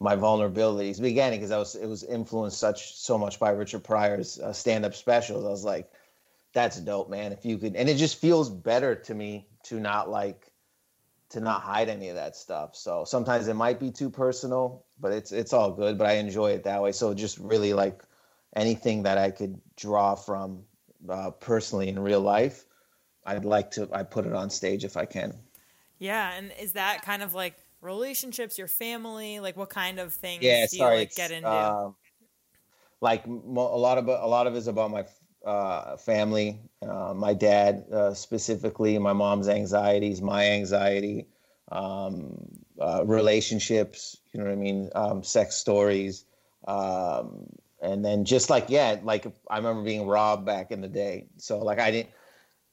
my 0.00 0.16
vulnerabilities. 0.16 1.00
Beginning 1.00 1.38
because 1.38 1.52
I 1.52 1.58
was 1.58 1.74
it 1.74 1.86
was 1.86 2.02
influenced 2.02 2.58
such 2.58 2.96
so 2.96 3.18
much 3.18 3.38
by 3.38 3.50
Richard 3.50 3.84
Pryor's 3.84 4.40
uh, 4.40 4.52
stand 4.52 4.84
up 4.84 4.94
specials. 4.94 5.44
I 5.44 5.48
was 5.48 5.64
like, 5.64 5.90
that's 6.52 6.80
dope, 6.80 7.10
man. 7.10 7.32
If 7.32 7.44
you 7.44 7.58
could, 7.58 7.76
and 7.76 7.88
it 7.88 7.96
just 7.96 8.20
feels 8.20 8.48
better 8.48 8.94
to 8.94 9.14
me 9.14 9.46
to 9.64 9.78
not 9.78 10.10
like 10.10 10.50
to 11.30 11.40
not 11.40 11.62
hide 11.62 11.88
any 11.88 12.08
of 12.08 12.16
that 12.16 12.34
stuff. 12.34 12.74
So 12.74 13.04
sometimes 13.04 13.46
it 13.46 13.54
might 13.54 13.78
be 13.78 13.90
too 13.90 14.10
personal, 14.10 14.84
but 14.98 15.12
it's 15.12 15.32
it's 15.32 15.52
all 15.52 15.70
good. 15.70 15.98
But 15.98 16.08
I 16.08 16.14
enjoy 16.14 16.52
it 16.52 16.64
that 16.64 16.82
way. 16.82 16.92
So 16.92 17.14
just 17.14 17.38
really 17.38 17.74
like 17.74 18.02
anything 18.56 19.04
that 19.04 19.18
I 19.18 19.30
could 19.30 19.60
draw 19.76 20.14
from 20.14 20.64
uh, 21.08 21.30
personally 21.30 21.88
in 21.88 21.98
real 21.98 22.20
life, 22.20 22.64
I'd 23.24 23.44
like 23.44 23.70
to. 23.72 23.88
I 23.92 24.02
put 24.02 24.26
it 24.26 24.32
on 24.32 24.48
stage 24.50 24.84
if 24.84 24.96
I 24.96 25.04
can. 25.04 25.34
Yeah, 25.98 26.32
and 26.32 26.52
is 26.58 26.72
that 26.72 27.02
kind 27.02 27.22
of 27.22 27.34
like 27.34 27.56
relationships, 27.80 28.58
your 28.58 28.68
family, 28.68 29.40
like 29.40 29.56
what 29.56 29.70
kind 29.70 29.98
of 29.98 30.12
things 30.12 30.44
yeah 30.44 30.66
do 30.70 30.76
sorry 30.76 30.98
you 31.00 31.06
like 31.06 31.14
get 31.16 31.30
into? 31.30 31.48
um, 31.48 31.96
like 33.00 33.26
mo- 33.26 33.74
a 33.74 33.76
lot 33.78 33.98
of 33.98 34.08
a 34.08 34.26
lot 34.26 34.46
of 34.46 34.54
it 34.54 34.58
is 34.58 34.68
about 34.68 34.90
my 34.90 35.04
uh, 35.44 35.96
family 35.96 36.60
uh, 36.82 37.14
my 37.14 37.32
dad 37.32 37.84
uh, 37.92 38.12
specifically 38.14 38.98
my 38.98 39.12
mom's 39.12 39.48
anxieties 39.48 40.20
my 40.20 40.44
anxiety 40.50 41.26
um, 41.72 42.36
uh, 42.80 43.02
relationships 43.06 44.18
you 44.32 44.38
know 44.38 44.46
what 44.46 44.52
i 44.52 44.56
mean 44.56 44.90
um, 44.94 45.22
sex 45.22 45.56
stories 45.56 46.24
um, 46.68 47.46
and 47.80 48.04
then 48.04 48.24
just 48.24 48.50
like 48.50 48.66
yeah 48.68 48.98
like 49.02 49.26
i 49.48 49.56
remember 49.56 49.82
being 49.82 50.06
robbed 50.06 50.44
back 50.44 50.70
in 50.70 50.80
the 50.80 50.88
day 50.88 51.26
so 51.38 51.58
like 51.58 51.78
i 51.78 51.90
didn't 51.90 52.10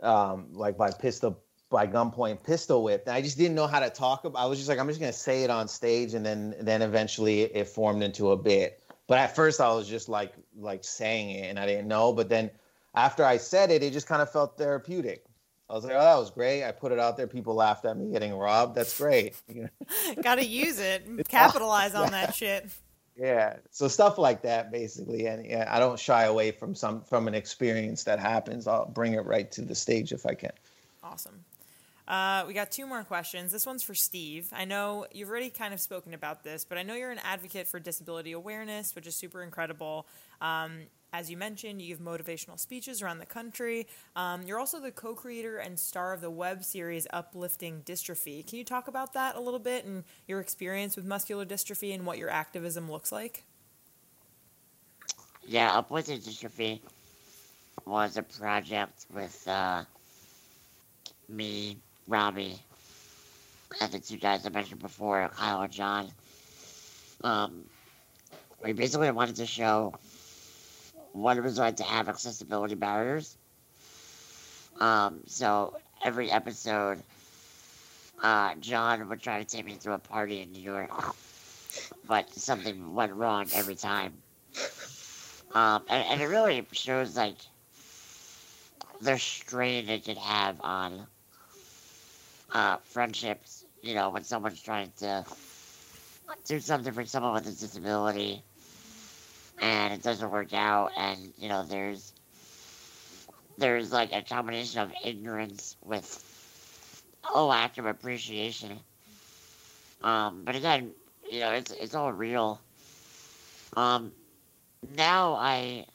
um, 0.01 0.47
like 0.53 0.77
by 0.77 0.91
pistol 0.91 1.41
by 1.69 1.85
gunpoint 1.85 2.43
pistol 2.43 2.83
whipped. 2.83 3.07
And 3.07 3.15
I 3.15 3.21
just 3.21 3.37
didn't 3.37 3.55
know 3.55 3.67
how 3.67 3.79
to 3.79 3.89
talk 3.89 4.25
about. 4.25 4.39
I 4.39 4.45
was 4.45 4.57
just 4.57 4.69
like, 4.69 4.79
I'm 4.79 4.87
just 4.87 4.99
gonna 4.99 5.13
say 5.13 5.43
it 5.43 5.49
on 5.49 5.67
stage, 5.67 6.13
and 6.13 6.25
then 6.25 6.55
then 6.59 6.81
eventually 6.81 7.43
it 7.43 7.67
formed 7.67 8.03
into 8.03 8.31
a 8.31 8.37
bit. 8.37 8.81
But 9.07 9.19
at 9.19 9.35
first, 9.35 9.61
I 9.61 9.71
was 9.73 9.87
just 9.87 10.09
like 10.09 10.33
like 10.57 10.83
saying 10.83 11.31
it, 11.31 11.49
and 11.49 11.59
I 11.59 11.65
didn't 11.65 11.87
know. 11.87 12.13
But 12.13 12.29
then 12.29 12.49
after 12.95 13.23
I 13.23 13.37
said 13.37 13.71
it, 13.71 13.83
it 13.83 13.93
just 13.93 14.07
kind 14.07 14.21
of 14.21 14.31
felt 14.31 14.57
therapeutic. 14.57 15.25
I 15.69 15.73
was 15.73 15.83
like, 15.83 15.93
oh, 15.93 15.99
that 15.99 16.15
was 16.15 16.31
great. 16.31 16.63
I 16.63 16.71
put 16.71 16.93
it 16.93 16.99
out 16.99 17.17
there. 17.17 17.27
People 17.27 17.53
laughed 17.53 17.83
at 17.85 17.97
me 17.97 18.09
getting 18.09 18.33
robbed. 18.33 18.75
That's 18.75 18.97
great. 18.97 19.35
Got 20.21 20.35
to 20.35 20.45
use 20.45 20.79
it. 20.79 21.27
Capitalize 21.27 21.93
on 21.93 22.11
that 22.11 22.33
shit. 22.33 22.69
Yeah. 23.17 23.57
So 23.71 23.87
stuff 23.87 24.17
like 24.17 24.41
that, 24.43 24.71
basically. 24.71 25.25
And 25.25 25.45
yeah, 25.45 25.67
I 25.69 25.79
don't 25.79 25.99
shy 25.99 26.23
away 26.23 26.51
from 26.51 26.73
some 26.73 27.01
from 27.01 27.27
an 27.27 27.33
experience 27.33 28.03
that 28.05 28.19
happens. 28.19 28.67
I'll 28.67 28.85
bring 28.85 29.13
it 29.13 29.25
right 29.25 29.51
to 29.51 29.61
the 29.61 29.75
stage 29.75 30.13
if 30.13 30.25
I 30.25 30.35
can. 30.35 30.51
Awesome. 31.03 31.43
Uh, 32.07 32.45
we 32.47 32.53
got 32.53 32.71
two 32.71 32.87
more 32.87 33.03
questions. 33.03 33.51
This 33.51 33.65
one's 33.65 33.83
for 33.83 33.93
Steve. 33.93 34.49
I 34.53 34.63
know 34.63 35.05
you've 35.11 35.29
already 35.29 35.49
kind 35.49 35.73
of 35.73 35.81
spoken 35.81 36.13
about 36.13 36.43
this, 36.43 36.63
but 36.63 36.77
I 36.77 36.83
know 36.83 36.95
you're 36.95 37.11
an 37.11 37.19
advocate 37.23 37.67
for 37.67 37.79
disability 37.79 38.31
awareness, 38.31 38.95
which 38.95 39.07
is 39.07 39.15
super 39.15 39.43
incredible. 39.43 40.07
Um, 40.39 40.83
as 41.11 41.29
you 41.29 41.37
mentioned, 41.37 41.81
you 41.81 41.89
give 41.89 41.99
motivational 41.99 42.59
speeches 42.59 43.01
around 43.01 43.19
the 43.19 43.25
country. 43.25 43.87
Um, 44.15 44.43
you're 44.43 44.59
also 44.59 44.79
the 44.79 44.91
co 44.91 45.15
creator 45.15 45.57
and 45.57 45.77
star 45.79 46.13
of 46.13 46.21
the 46.21 46.29
web 46.29 46.63
series 46.63 47.07
Uplifting 47.11 47.81
Dystrophy. 47.85 48.45
Can 48.47 48.57
you 48.57 48.63
talk 48.63 48.87
about 48.87 49.13
that 49.13 49.35
a 49.35 49.39
little 49.39 49.59
bit 49.59 49.85
and 49.85 50.03
your 50.27 50.39
experience 50.39 50.95
with 50.95 51.05
muscular 51.05 51.45
dystrophy 51.45 51.93
and 51.93 52.05
what 52.05 52.17
your 52.17 52.29
activism 52.29 52.89
looks 52.89 53.11
like? 53.11 53.43
Yeah, 55.45 55.77
Uplifting 55.77 56.19
Dystrophy 56.19 56.81
was 57.85 58.17
a 58.17 58.23
project 58.23 59.05
with 59.13 59.47
uh, 59.47 59.83
me, 61.29 61.77
Ramy, 62.07 62.59
and 63.81 63.91
the 63.91 63.99
two 63.99 64.17
guys 64.17 64.45
I 64.45 64.49
mentioned 64.49 64.81
before, 64.81 65.29
Kyle 65.35 65.61
and 65.61 65.71
John. 65.71 66.09
Um, 67.23 67.65
we 68.63 68.73
basically 68.73 69.11
wanted 69.11 69.35
to 69.37 69.45
show 69.45 69.93
what 71.11 71.37
it 71.37 71.41
was 71.41 71.57
like 71.57 71.77
to 71.77 71.83
have 71.83 72.09
accessibility 72.09 72.75
barriers. 72.75 73.35
Um, 74.79 75.21
so 75.25 75.75
every 76.03 76.31
episode, 76.31 77.01
uh, 78.21 78.55
John 78.59 79.09
would 79.09 79.21
try 79.21 79.39
to 79.39 79.45
take 79.45 79.65
me 79.65 79.75
to 79.75 79.93
a 79.93 79.97
party 79.97 80.41
in 80.41 80.51
New 80.51 80.61
York, 80.61 80.91
but 82.07 82.29
something 82.33 82.93
went 82.93 83.13
wrong 83.13 83.47
every 83.53 83.75
time. 83.75 84.13
Um, 85.53 85.83
and, 85.89 86.05
and 86.07 86.21
it 86.21 86.27
really 86.27 86.65
shows 86.71 87.17
like 87.17 87.37
the 89.01 89.17
strain 89.17 89.89
it 89.89 90.05
could 90.05 90.17
have 90.17 90.61
on 90.61 91.07
uh, 92.53 92.77
friendships, 92.77 93.65
you 93.81 93.93
know, 93.95 94.09
when 94.09 94.23
someone's 94.23 94.61
trying 94.61 94.91
to 94.97 95.25
do 96.47 96.59
something 96.59 96.93
for 96.93 97.05
someone 97.05 97.33
with 97.33 97.47
a 97.47 97.51
disability 97.51 98.41
and 99.59 99.93
it 99.93 100.03
doesn't 100.03 100.31
work 100.31 100.53
out 100.53 100.91
and, 100.97 101.33
you 101.37 101.49
know, 101.49 101.63
there's 101.63 102.13
there's 103.57 103.91
like 103.91 104.13
a 104.13 104.21
combination 104.21 104.81
of 104.81 104.91
ignorance 105.03 105.75
with 105.83 106.23
a 107.33 107.41
lack 107.41 107.77
of 107.77 107.85
appreciation. 107.85 108.79
Um, 110.03 110.43
but 110.45 110.55
again, 110.55 110.91
you 111.31 111.39
know, 111.39 111.51
it's 111.51 111.71
it's 111.71 111.95
all 111.95 112.13
real. 112.13 112.59
Um, 113.75 114.11
now 114.95 115.33
I, 115.33 115.85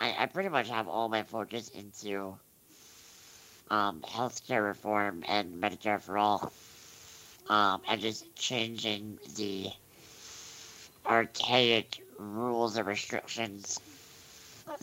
I, 0.00 0.14
I 0.20 0.26
pretty 0.26 0.48
much 0.48 0.68
have 0.68 0.88
all 0.88 1.08
my 1.08 1.22
focus 1.24 1.68
into 1.68 2.38
um, 3.70 4.00
healthcare 4.00 4.64
reform 4.64 5.24
and 5.28 5.60
Medicare 5.60 6.00
for 6.00 6.18
all, 6.18 6.52
um, 7.48 7.80
and 7.88 8.00
just 8.00 8.24
changing 8.36 9.18
the 9.36 9.70
archaic 11.06 12.02
rules 12.18 12.76
and 12.76 12.86
restrictions 12.86 13.80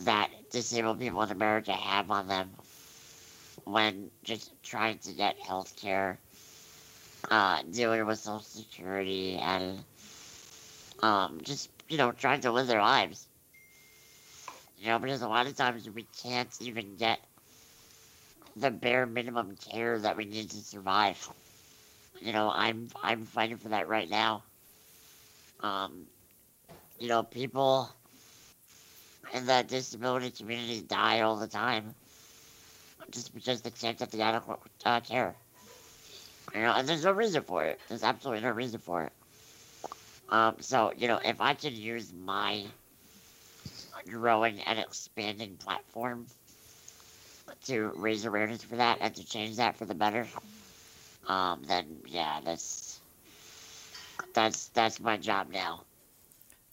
that 0.00 0.30
disabled 0.50 0.98
people 0.98 1.22
in 1.22 1.30
America 1.30 1.72
have 1.72 2.10
on 2.10 2.28
them 2.28 2.50
when 3.64 4.10
just 4.22 4.50
trying 4.62 4.98
to 4.98 5.12
get 5.12 5.36
health 5.38 5.74
care, 5.80 6.18
uh, 7.30 7.62
dealing 7.70 8.04
with 8.06 8.18
Social 8.18 8.40
Security, 8.40 9.36
and 9.36 9.82
um, 11.02 11.40
just, 11.42 11.70
you 11.88 11.96
know, 11.96 12.12
trying 12.12 12.40
to 12.40 12.52
live 12.52 12.66
their 12.66 12.82
lives. 12.82 13.26
You 14.78 14.88
know, 14.88 14.98
because 14.98 15.22
a 15.22 15.28
lot 15.28 15.46
of 15.46 15.56
times 15.56 15.88
we 15.88 16.06
can't 16.22 16.50
even 16.60 16.96
get 16.96 17.20
the 18.56 18.70
bare 18.70 19.06
minimum 19.06 19.56
care 19.70 19.98
that 19.98 20.16
we 20.16 20.24
need 20.24 20.50
to 20.50 20.56
survive. 20.58 21.28
You 22.20 22.32
know, 22.32 22.50
I'm 22.50 22.88
I'm 23.02 23.24
fighting 23.26 23.58
for 23.58 23.70
that 23.70 23.88
right 23.88 24.08
now. 24.08 24.42
Um, 25.60 26.06
you 26.98 27.08
know, 27.08 27.22
people 27.22 27.90
in 29.32 29.46
the 29.46 29.64
disability 29.66 30.30
community 30.30 30.80
die 30.80 31.20
all 31.20 31.36
the 31.36 31.46
time 31.46 31.94
just 33.10 33.34
because 33.34 33.62
they 33.62 33.70
can't 33.70 33.98
get 33.98 34.10
the 34.10 34.22
adequate 34.22 34.58
uh, 34.84 35.00
care. 35.00 35.34
You 36.54 36.60
know, 36.60 36.72
and 36.72 36.88
there's 36.88 37.04
no 37.04 37.12
reason 37.12 37.42
for 37.42 37.64
it. 37.64 37.80
There's 37.88 38.04
absolutely 38.04 38.42
no 38.42 38.50
reason 38.50 38.80
for 38.80 39.04
it. 39.04 39.12
Um, 40.28 40.56
so, 40.60 40.92
you 40.96 41.08
know, 41.08 41.20
if 41.24 41.40
I 41.40 41.54
could 41.54 41.72
use 41.72 42.12
my 42.12 42.64
growing 44.08 44.60
and 44.60 44.78
expanding 44.78 45.56
platform 45.56 46.26
to 47.66 47.92
raise 47.96 48.24
awareness 48.24 48.62
for 48.62 48.76
that 48.76 48.98
and 49.00 49.14
to 49.14 49.24
change 49.24 49.56
that 49.56 49.76
for 49.76 49.84
the 49.84 49.94
better, 49.94 50.26
um, 51.28 51.62
then 51.66 51.84
yeah, 52.06 52.40
that's 52.44 53.00
that's 54.34 54.68
that's 54.68 55.00
my 55.00 55.16
job 55.16 55.48
now. 55.52 55.82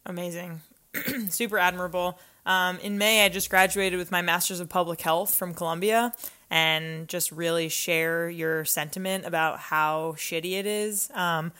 Amazing. 0.05 0.61
Super 1.29 1.57
admirable. 1.57 2.19
Um, 2.45 2.79
in 2.79 2.97
May, 2.97 3.23
I 3.23 3.29
just 3.29 3.49
graduated 3.49 3.99
with 3.99 4.11
my 4.11 4.21
Master's 4.21 4.59
of 4.59 4.67
Public 4.67 5.01
Health 5.01 5.35
from 5.35 5.53
Columbia 5.53 6.11
and 6.49 7.07
just 7.07 7.31
really 7.31 7.69
share 7.69 8.29
your 8.29 8.65
sentiment 8.65 9.25
about 9.25 9.59
how 9.59 10.15
shitty 10.17 10.53
it 10.53 10.65
is 10.65 11.09
um, 11.13 11.51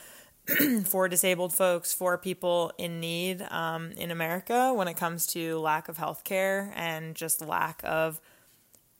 for 0.86 1.08
disabled 1.08 1.54
folks, 1.54 1.94
for 1.94 2.18
people 2.18 2.74
in 2.78 3.00
need 3.00 3.42
um, 3.52 3.92
in 3.92 4.12
America 4.12 4.74
when 4.74 4.88
it 4.88 4.98
comes 4.98 5.28
to 5.28 5.60
lack 5.60 5.88
of 5.88 5.98
health 5.98 6.24
care 6.24 6.74
and 6.76 7.16
just 7.16 7.46
lack 7.46 7.82
of 7.84 8.20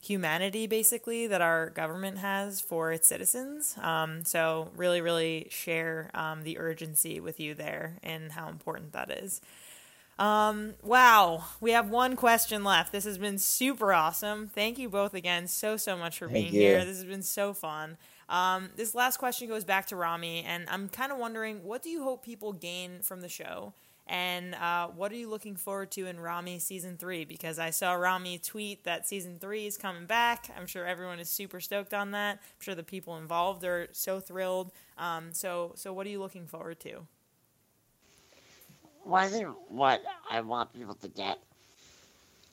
humanity, 0.02 0.68
basically, 0.68 1.28
that 1.28 1.42
our 1.42 1.70
government 1.70 2.18
has 2.18 2.60
for 2.60 2.92
its 2.92 3.08
citizens. 3.08 3.78
Um, 3.82 4.26
so, 4.26 4.72
really, 4.76 5.02
really 5.02 5.48
share 5.50 6.10
um, 6.14 6.44
the 6.44 6.58
urgency 6.58 7.20
with 7.20 7.40
you 7.40 7.54
there 7.54 7.98
and 8.04 8.32
how 8.32 8.50
important 8.50 8.94
that 8.94 9.12
is. 9.12 9.42
Um, 10.20 10.76
wow, 10.84 11.46
we 11.60 11.72
have 11.72 11.90
one 11.90 12.16
question 12.16 12.64
left. 12.64 12.92
This 12.92 13.06
has 13.06 13.18
been 13.18 13.40
super 13.40 13.92
awesome. 13.92 14.48
Thank 14.48 14.78
you 14.78 14.88
both 14.88 15.16
again 15.16 15.48
so 15.48 15.78
so 15.78 15.98
much 15.98 16.20
for 16.20 16.28
Thank 16.28 16.52
being 16.52 16.54
you. 16.54 16.62
here. 16.62 16.86
This 16.86 16.98
has 16.98 17.06
been 17.06 17.24
so 17.24 17.54
fun. 17.54 17.98
Um, 18.30 18.70
this 18.76 18.94
last 18.94 19.18
question 19.18 19.48
goes 19.48 19.66
back 19.66 19.88
to 19.88 19.96
Ramy, 19.96 20.44
and 20.44 20.66
I'm 20.70 20.90
kind 20.90 21.12
of 21.12 21.18
wondering, 21.18 21.64
what 21.64 21.82
do 21.82 21.90
you 21.90 22.04
hope 22.04 22.24
people 22.24 22.54
gain 22.54 23.00
from 23.02 23.22
the 23.22 23.28
show, 23.30 23.74
and 24.08 24.56
uh, 24.56 24.88
what 24.88 25.12
are 25.12 25.16
you 25.16 25.30
looking 25.30 25.56
forward 25.56 25.92
to 25.92 26.08
in 26.08 26.20
Ramy 26.20 26.60
season 26.60 26.98
three? 26.98 27.24
Because 27.26 27.60
I 27.60 27.70
saw 27.70 27.94
Ramy 27.94 28.40
tweet 28.40 28.84
that 28.84 29.08
season 29.08 29.38
three 29.40 29.66
is 29.66 29.78
coming 29.78 30.06
back. 30.06 30.50
I'm 30.58 30.68
sure 30.68 30.86
everyone 30.86 31.20
is 31.20 31.30
super 31.30 31.60
stoked 31.60 31.94
on 31.94 32.12
that. 32.12 32.34
I'm 32.38 32.62
sure 32.62 32.76
the 32.76 32.84
people 32.84 33.18
involved 33.18 33.64
are 33.64 33.88
so 33.92 34.20
thrilled. 34.20 34.72
Um, 34.98 35.34
so 35.34 35.74
so 35.76 35.94
what 35.94 36.06
are 36.08 36.10
you 36.10 36.20
looking 36.20 36.48
forward 36.48 36.80
to? 36.82 37.08
Well, 39.06 39.24
I 39.24 39.28
think 39.28 39.48
what 39.70 40.02
I 40.30 40.42
want 40.42 40.74
people 40.74 40.96
to 40.96 41.08
get, 41.08 41.40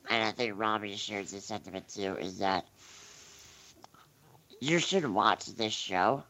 and 0.09 0.25
I 0.25 0.31
think 0.31 0.59
Ramy 0.59 0.97
shares 0.97 1.31
this 1.33 1.45
sentiment 1.45 1.89
too, 1.89 2.17
is 2.17 2.39
that 2.39 2.65
you 4.61 4.79
should 4.79 5.07
watch 5.07 5.47
this 5.47 5.73
show, 5.73 6.23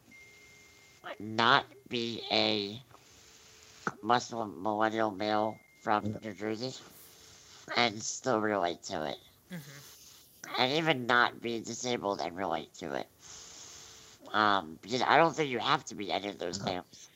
not 1.19 1.65
be 1.87 2.21
a 2.31 2.81
Muslim 4.01 4.61
millennial 4.61 5.11
male 5.11 5.57
from 5.81 6.17
New 6.23 6.33
Jersey, 6.33 6.73
and 7.75 8.01
still 8.01 8.39
relate 8.41 8.83
to 8.83 9.05
it. 9.05 9.17
And 10.57 10.73
even 10.73 11.05
not 11.05 11.41
be 11.41 11.59
disabled 11.59 12.21
and 12.21 12.35
relate 12.35 12.73
to 12.75 12.93
it. 12.95 13.07
Um, 14.33 14.77
because 14.81 15.01
I 15.01 15.17
don't 15.17 15.35
think 15.35 15.49
you 15.49 15.59
have 15.59 15.85
to 15.85 15.95
be 15.95 16.11
any 16.11 16.29
of 16.29 16.37
those 16.37 16.57
things 16.57 17.09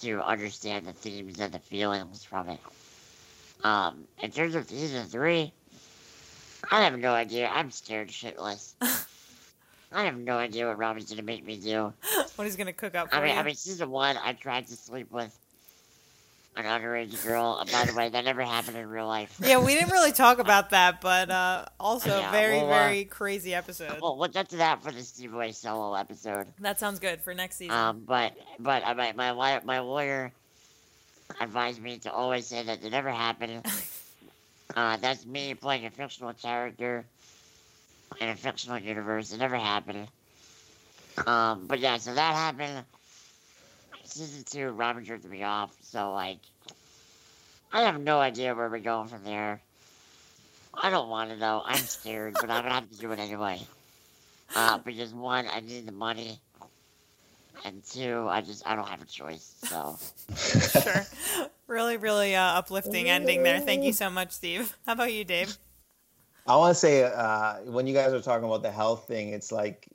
to 0.00 0.22
understand 0.22 0.86
the 0.86 0.92
themes 0.92 1.40
and 1.40 1.52
the 1.52 1.58
feelings 1.58 2.24
from 2.24 2.48
it. 2.48 2.60
Um, 3.64 4.06
in 4.22 4.30
terms 4.30 4.54
of 4.54 4.68
season 4.68 5.06
three, 5.06 5.52
I 6.70 6.82
have 6.82 6.98
no 6.98 7.12
idea. 7.12 7.48
I'm 7.52 7.70
scared 7.70 8.08
shitless. 8.08 8.74
I 9.92 10.04
have 10.04 10.18
no 10.18 10.36
idea 10.36 10.66
what 10.66 10.78
Ramy's 10.78 11.08
gonna 11.08 11.22
make 11.22 11.44
me 11.44 11.56
do. 11.56 11.92
What 12.36 12.44
he's 12.44 12.56
gonna 12.56 12.74
cook 12.74 12.94
up 12.94 13.08
for 13.08 13.16
I 13.16 13.20
mean, 13.20 13.34
you? 13.34 13.40
I 13.40 13.42
mean, 13.44 13.54
season 13.54 13.88
one, 13.88 14.18
I 14.22 14.34
tried 14.34 14.66
to 14.66 14.76
sleep 14.76 15.10
with 15.10 15.34
an 16.56 16.64
underage 16.64 17.22
girl. 17.24 17.58
And 17.60 17.70
by 17.70 17.84
the 17.84 17.94
way, 17.94 18.08
that 18.08 18.24
never 18.24 18.42
happened 18.42 18.76
in 18.76 18.88
real 18.88 19.06
life. 19.06 19.34
yeah, 19.42 19.58
we 19.58 19.74
didn't 19.74 19.90
really 19.90 20.12
talk 20.12 20.38
about 20.46 20.70
that, 20.70 21.00
but 21.00 21.30
uh, 21.30 21.66
also 21.78 22.18
Yeah, 22.20 22.30
very 22.30 22.56
well, 22.56 22.66
uh, 22.72 22.84
very 22.84 23.04
crazy 23.04 23.54
episode. 23.54 24.00
Well, 24.00 24.16
we'll 24.16 24.28
get 24.28 24.48
to 24.50 24.56
that 24.56 24.82
for 24.82 24.90
the 24.90 25.02
Steve 25.02 25.34
Way 25.34 25.52
solo 25.52 25.94
episode. 25.94 26.46
that 26.60 26.80
sounds 26.80 26.98
good 26.98 27.20
for 27.20 27.34
next 27.34 27.56
season. 27.56 27.76
Um, 27.76 28.02
but 28.06 28.32
but 28.58 28.82
uh, 28.84 28.94
my 28.94 29.12
my 29.12 29.30
law- 29.32 29.60
my 29.64 29.80
lawyer 29.80 30.32
advised 31.40 31.82
me 31.82 31.98
to 31.98 32.12
always 32.12 32.46
say 32.46 32.62
that 32.62 32.82
it 32.84 32.90
never 32.90 33.10
happened. 33.10 33.66
uh, 34.76 34.96
that's 34.96 35.26
me 35.26 35.54
playing 35.54 35.84
a 35.86 35.90
fictional 35.90 36.32
character 36.32 37.04
in 38.20 38.28
a 38.28 38.36
fictional 38.36 38.78
universe. 38.78 39.32
It 39.32 39.38
never 39.38 39.56
happened. 39.56 40.08
Um, 41.26 41.66
but 41.66 41.80
yeah, 41.80 41.96
so 41.96 42.14
that 42.14 42.34
happened. 42.34 42.84
Season 44.06 44.44
two, 44.44 44.70
Robin 44.70 45.04
jerked 45.04 45.24
me 45.24 45.42
off. 45.42 45.74
So 45.82 46.12
like, 46.12 46.38
I 47.72 47.82
have 47.82 48.00
no 48.00 48.18
idea 48.18 48.54
where 48.54 48.68
we're 48.68 48.78
going 48.78 49.08
from 49.08 49.24
there. 49.24 49.60
I 50.74 50.90
don't 50.90 51.08
want 51.08 51.30
to 51.30 51.36
know. 51.36 51.62
I'm 51.64 51.76
scared, 51.76 52.34
but 52.34 52.50
I'm 52.50 52.62
gonna 52.62 52.74
have 52.74 52.90
to 52.90 52.98
do 52.98 53.10
it 53.12 53.18
anyway. 53.18 53.60
Uh, 54.54 54.78
because 54.78 55.12
one, 55.12 55.46
I 55.52 55.60
need 55.60 55.86
the 55.86 55.92
money, 55.92 56.38
and 57.64 57.82
two, 57.84 58.26
I 58.28 58.42
just 58.42 58.66
I 58.66 58.76
don't 58.76 58.88
have 58.88 59.02
a 59.02 59.06
choice. 59.06 59.54
So 59.64 59.98
sure. 60.36 61.06
Really, 61.66 61.96
really 61.96 62.36
uh, 62.36 62.58
uplifting 62.58 63.08
ending 63.08 63.42
there. 63.42 63.60
Thank 63.60 63.84
you 63.84 63.92
so 63.92 64.08
much, 64.08 64.30
Steve. 64.30 64.76
How 64.86 64.92
about 64.92 65.12
you, 65.12 65.24
Dave? 65.24 65.56
I 66.46 66.54
want 66.56 66.70
to 66.70 66.78
say 66.78 67.02
uh, 67.02 67.54
when 67.64 67.88
you 67.88 67.94
guys 67.94 68.12
are 68.12 68.20
talking 68.20 68.44
about 68.44 68.62
the 68.62 68.70
health 68.70 69.08
thing, 69.08 69.30
it's 69.30 69.50
like 69.50 69.88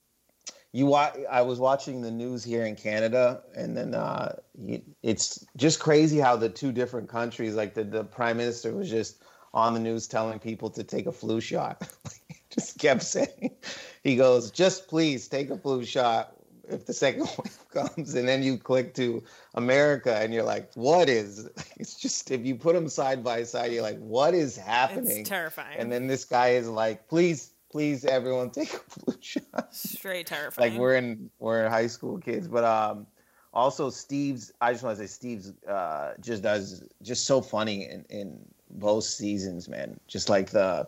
you. 0.72 0.94
I 0.94 1.42
was 1.42 1.60
watching 1.60 2.02
the 2.02 2.12
news 2.12 2.44
here 2.44 2.66
in 2.66 2.76
Canada, 2.76 3.42
and 3.56 3.76
then 3.76 3.94
uh, 3.94 4.36
you, 4.58 4.82
it's 5.04 5.46
just 5.58 5.80
crazy 5.80 6.20
how 6.20 6.36
the 6.36 6.50
two 6.50 6.72
different 6.72 7.10
countries, 7.10 7.56
like 7.56 7.74
the, 7.74 7.84
the 7.84 8.04
prime 8.04 8.38
minister 8.38 8.74
was 8.74 8.90
just 8.90 9.24
on 9.54 9.74
the 9.74 9.80
news 9.80 10.08
telling 10.08 10.40
people 10.40 10.70
to 10.70 10.84
take 10.84 11.08
a 11.08 11.12
flu 11.12 11.42
shot. 11.42 11.90
just 12.50 12.78
kept 12.80 13.04
saying, 13.04 13.52
he 14.04 14.16
goes, 14.16 14.52
just 14.52 14.88
please 14.88 15.28
take 15.28 15.50
a 15.50 15.58
flu 15.58 15.84
shot 15.84 16.36
if 16.70 16.86
the 16.86 16.94
second 16.94 17.22
wave 17.38 17.66
comes. 17.72 18.16
And 18.16 18.28
then 18.28 18.44
you 18.44 18.58
click 18.58 18.94
to 18.96 19.24
America 19.56 20.18
and 20.18 20.34
you're 20.34 20.44
like, 20.44 20.72
what 20.76 21.10
is, 21.10 21.50
it's 21.78 21.96
just, 21.96 22.32
if 22.32 22.46
you 22.46 22.56
put 22.56 22.76
them 22.76 22.88
side 22.88 23.24
by 23.24 23.44
side, 23.44 23.72
you're 23.72 23.84
like, 23.84 24.00
what 24.00 24.34
is 24.34 24.56
happening? 24.56 25.20
It's 25.20 25.30
terrifying. 25.30 25.78
And 25.78 25.92
then 25.92 26.08
this 26.08 26.26
guy 26.26 26.50
is 26.50 26.70
like, 26.70 27.08
please, 27.08 27.52
please, 27.72 28.06
everyone 28.06 28.50
take 28.52 28.74
a 28.74 28.78
flu 28.78 29.16
shot. 29.20 29.74
Straight 29.74 30.28
terrifying. 30.28 30.72
like 30.72 30.80
we're 30.80 30.96
in, 30.96 31.30
we're 31.40 31.66
in 31.66 31.72
high 31.72 31.88
school 31.88 32.18
kids. 32.18 32.48
But, 32.48 32.64
um, 32.64 33.08
also 33.54 33.90
Steve's, 33.90 34.52
I 34.62 34.72
just 34.72 34.84
want 34.84 34.98
to 34.98 35.04
say 35.04 35.08
Steve's, 35.08 35.54
uh, 35.68 36.14
just 36.20 36.44
does 36.44 36.84
just 37.02 37.26
so 37.26 37.42
funny 37.42 37.90
in, 37.90 38.06
in 38.10 38.40
both 38.72 39.04
seasons, 39.04 39.68
man. 39.68 40.00
Just 40.08 40.30
like 40.30 40.50
the, 40.52 40.88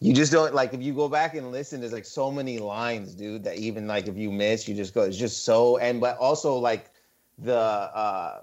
you 0.00 0.12
just 0.12 0.32
don't 0.32 0.54
like 0.54 0.74
if 0.74 0.82
you 0.82 0.92
go 0.92 1.08
back 1.08 1.34
and 1.34 1.50
listen 1.50 1.80
there's 1.80 1.92
like 1.92 2.04
so 2.04 2.30
many 2.30 2.58
lines 2.58 3.14
dude 3.14 3.42
that 3.44 3.56
even 3.56 3.86
like 3.86 4.06
if 4.06 4.18
you 4.18 4.30
miss 4.30 4.68
you 4.68 4.74
just 4.74 4.92
go 4.92 5.02
it's 5.02 5.16
just 5.16 5.44
so 5.44 5.78
and 5.78 6.00
but 6.00 6.18
also 6.18 6.56
like 6.56 6.90
the 7.38 7.56
uh 7.56 8.40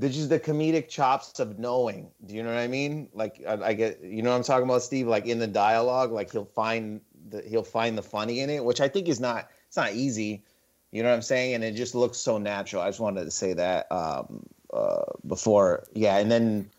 the 0.00 0.08
just 0.08 0.30
the 0.30 0.40
comedic 0.40 0.88
chops 0.88 1.38
of 1.40 1.58
knowing. 1.58 2.10
Do 2.24 2.34
you 2.34 2.42
know 2.42 2.48
what 2.48 2.58
i 2.58 2.66
mean? 2.66 3.08
Like 3.12 3.42
I, 3.46 3.52
I, 3.52 3.72
get 3.74 4.02
you 4.02 4.22
know 4.22 4.30
what 4.30 4.36
i'm 4.36 4.42
talking 4.42 4.64
about 4.64 4.82
steve? 4.82 5.06
Like 5.06 5.26
in 5.26 5.38
the 5.38 5.46
dialogue 5.46 6.10
like 6.10 6.32
he'll 6.32 6.46
find 6.46 7.02
the 7.28 7.42
he'll 7.42 7.62
find 7.62 7.96
the 7.98 8.02
funny 8.02 8.40
in 8.40 8.48
it 8.48 8.64
which 8.64 8.80
i 8.80 8.88
think 8.88 9.08
is 9.08 9.20
not 9.20 9.50
it's 9.68 9.76
not 9.76 9.92
easy. 9.92 10.42
You 10.90 11.02
know 11.02 11.10
what 11.10 11.16
i'm 11.16 11.22
saying? 11.22 11.54
And 11.54 11.62
it 11.62 11.72
just 11.72 11.94
looks 11.94 12.18
so 12.18 12.38
natural. 12.38 12.82
I 12.82 12.88
just 12.88 13.00
wanted 13.00 13.24
to 13.24 13.30
say 13.30 13.52
that 13.52 13.92
um 13.92 14.46
uh 14.72 15.04
before. 15.26 15.84
Yeah 15.92 16.16
and 16.16 16.30
then 16.30 16.70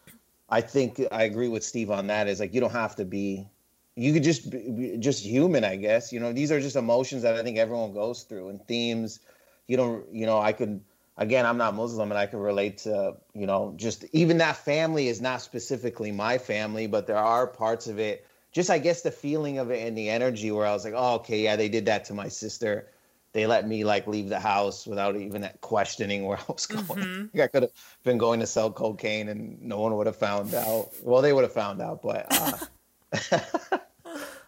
i 0.50 0.60
think 0.60 1.00
i 1.12 1.24
agree 1.24 1.48
with 1.48 1.64
steve 1.64 1.92
on 1.92 2.08
that 2.08 2.28
is 2.28 2.40
like 2.40 2.54
you 2.54 2.60
don't 2.60 2.74
have 2.74 2.96
to 2.96 3.06
be 3.06 3.48
you 3.96 4.12
could 4.14 4.24
just 4.24 4.50
be 4.50 4.98
just 5.00 5.24
human 5.24 5.64
i 5.64 5.76
guess. 5.76 6.12
You 6.12 6.20
know 6.20 6.34
these 6.34 6.52
are 6.52 6.60
just 6.60 6.76
emotions 6.76 7.22
that 7.22 7.36
i 7.36 7.44
think 7.44 7.60
everyone 7.60 7.94
goes 7.94 8.24
through 8.24 8.50
and 8.50 8.66
themes. 8.68 9.20
You 9.68 9.78
don't 9.78 10.12
you 10.12 10.26
know 10.26 10.40
i 10.40 10.54
could 10.54 10.82
again 11.22 11.46
i'm 11.46 11.58
not 11.58 11.76
muslim 11.76 12.12
and 12.12 12.18
i 12.18 12.26
can 12.26 12.40
relate 12.40 12.80
to 12.80 13.16
you 13.34 13.46
know 13.46 13.74
just 13.78 14.04
even 14.12 14.40
that 14.40 14.58
family 14.58 15.08
is 15.08 15.22
not 15.22 15.40
specifically 15.40 16.12
my 16.12 16.38
family 16.38 16.88
but 16.88 17.08
there 17.08 17.16
are 17.16 17.48
parts 17.48 17.88
of 17.88 18.00
it. 18.00 18.26
Just 18.52 18.70
i 18.70 18.80
guess 18.80 19.02
the 19.02 19.12
feeling 19.12 19.60
of 19.60 19.72
it 19.72 19.88
and 19.88 19.98
the 19.98 20.10
energy 20.10 20.52
where 20.52 20.66
i 20.66 20.74
was 20.74 20.84
like 20.84 20.96
oh 20.96 21.16
okay 21.16 21.42
yeah 21.42 21.56
they 21.56 21.70
did 21.70 21.86
that 21.86 22.04
to 22.06 22.14
my 22.14 22.28
sister. 22.28 22.88
They 23.34 23.48
let 23.48 23.66
me 23.66 23.86
like 23.86 24.08
leave 24.08 24.28
the 24.28 24.42
house 24.42 24.86
without 24.86 25.16
even 25.16 25.50
questioning 25.62 26.26
where 26.26 26.38
i 26.50 26.52
was 26.52 26.66
going. 26.66 26.86
Mm-hmm. 26.86 27.42
i 27.42 27.48
could 27.48 27.64
have 27.64 27.72
been 28.04 28.18
going 28.18 28.42
to 28.42 28.48
sell 28.48 28.70
cocaine 28.70 29.30
and 29.30 29.62
no 29.62 29.80
one 29.80 29.96
would 29.96 30.08
have 30.08 30.18
found 30.18 30.54
out. 30.54 30.90
Well 31.02 31.22
they 31.22 31.32
would 31.32 31.44
have 31.44 31.54
found 31.54 31.82
out 31.82 32.02
but 32.02 32.28
uh, 32.30 33.78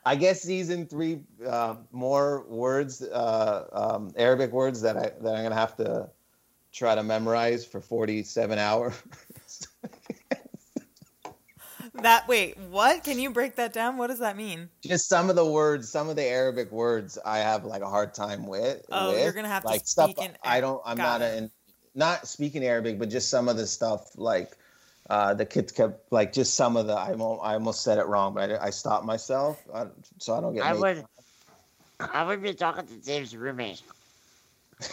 I 0.06 0.16
guess 0.18 0.42
season 0.42 0.86
three 0.86 1.22
uh, 1.48 1.76
more 1.94 2.44
words, 2.50 3.02
uh, 3.02 3.68
um, 3.72 4.12
Arabic 4.18 4.52
words 4.52 4.82
that 4.82 4.98
I 4.98 5.12
that 5.22 5.36
I'm 5.36 5.44
gonna 5.44 5.56
have 5.56 5.78
to 5.78 6.10
try 6.74 6.96
to 6.96 7.04
memorize 7.04 7.66
for 7.66 7.80
47 7.80 8.58
hours. 8.60 8.94
that 11.96 12.28
wait, 12.28 12.58
what? 12.70 13.04
Can 13.04 13.20
you 13.20 13.30
break 13.30 13.56
that 13.56 13.72
down? 13.72 13.98
What 13.98 14.08
does 14.08 14.20
that 14.20 14.36
mean? 14.36 14.70
Just 14.84 15.08
some 15.08 15.30
of 15.30 15.36
the 15.36 15.46
words, 15.46 15.90
some 15.90 16.10
of 16.10 16.16
the 16.16 16.24
Arabic 16.26 16.72
words, 16.72 17.18
I 17.24 17.38
have 17.40 17.64
like 17.66 17.82
a 17.82 17.90
hard 17.90 18.14
time 18.14 18.48
with. 18.48 18.86
Oh, 18.92 19.12
with. 19.12 19.24
you're 19.24 19.32
gonna 19.34 19.48
have 19.48 19.64
like 19.64 19.84
to 19.84 19.88
speak 19.88 20.12
stuff. 20.18 20.26
in. 20.26 20.32
I 20.44 20.60
don't. 20.60 20.82
I'm 20.86 20.98
Got 20.98 21.22
not 21.22 21.22
it. 21.22 21.38
in. 21.38 21.52
Not 21.96 22.28
speaking 22.28 22.64
Arabic, 22.66 22.98
but 22.98 23.10
just 23.10 23.30
some 23.30 23.48
of 23.48 23.56
the 23.56 23.68
stuff 23.68 24.10
like 24.18 24.58
uh, 25.12 25.36
the 25.36 25.46
kids 25.46 25.72
kept 25.72 26.12
like 26.12 26.34
just 26.34 26.56
some 26.56 26.76
of 26.76 26.88
the 26.88 26.94
I 26.94 27.12
almost, 27.12 27.42
I 27.44 27.54
almost 27.54 27.84
said 27.84 28.00
it 28.00 28.08
wrong, 28.08 28.34
but 28.34 28.52
I, 28.52 28.66
I 28.66 28.70
stopped 28.72 29.06
myself 29.06 29.62
I, 29.74 29.86
so 30.18 30.36
I 30.36 30.42
don't 30.42 30.56
get. 30.56 30.66
I 30.66 30.74
made- 30.74 30.80
would, 30.82 31.06
I 32.00 32.26
would 32.26 32.42
be 32.42 32.54
talking 32.56 32.88
to 32.88 32.96
Dave's 32.96 33.36
roommate, 33.36 33.84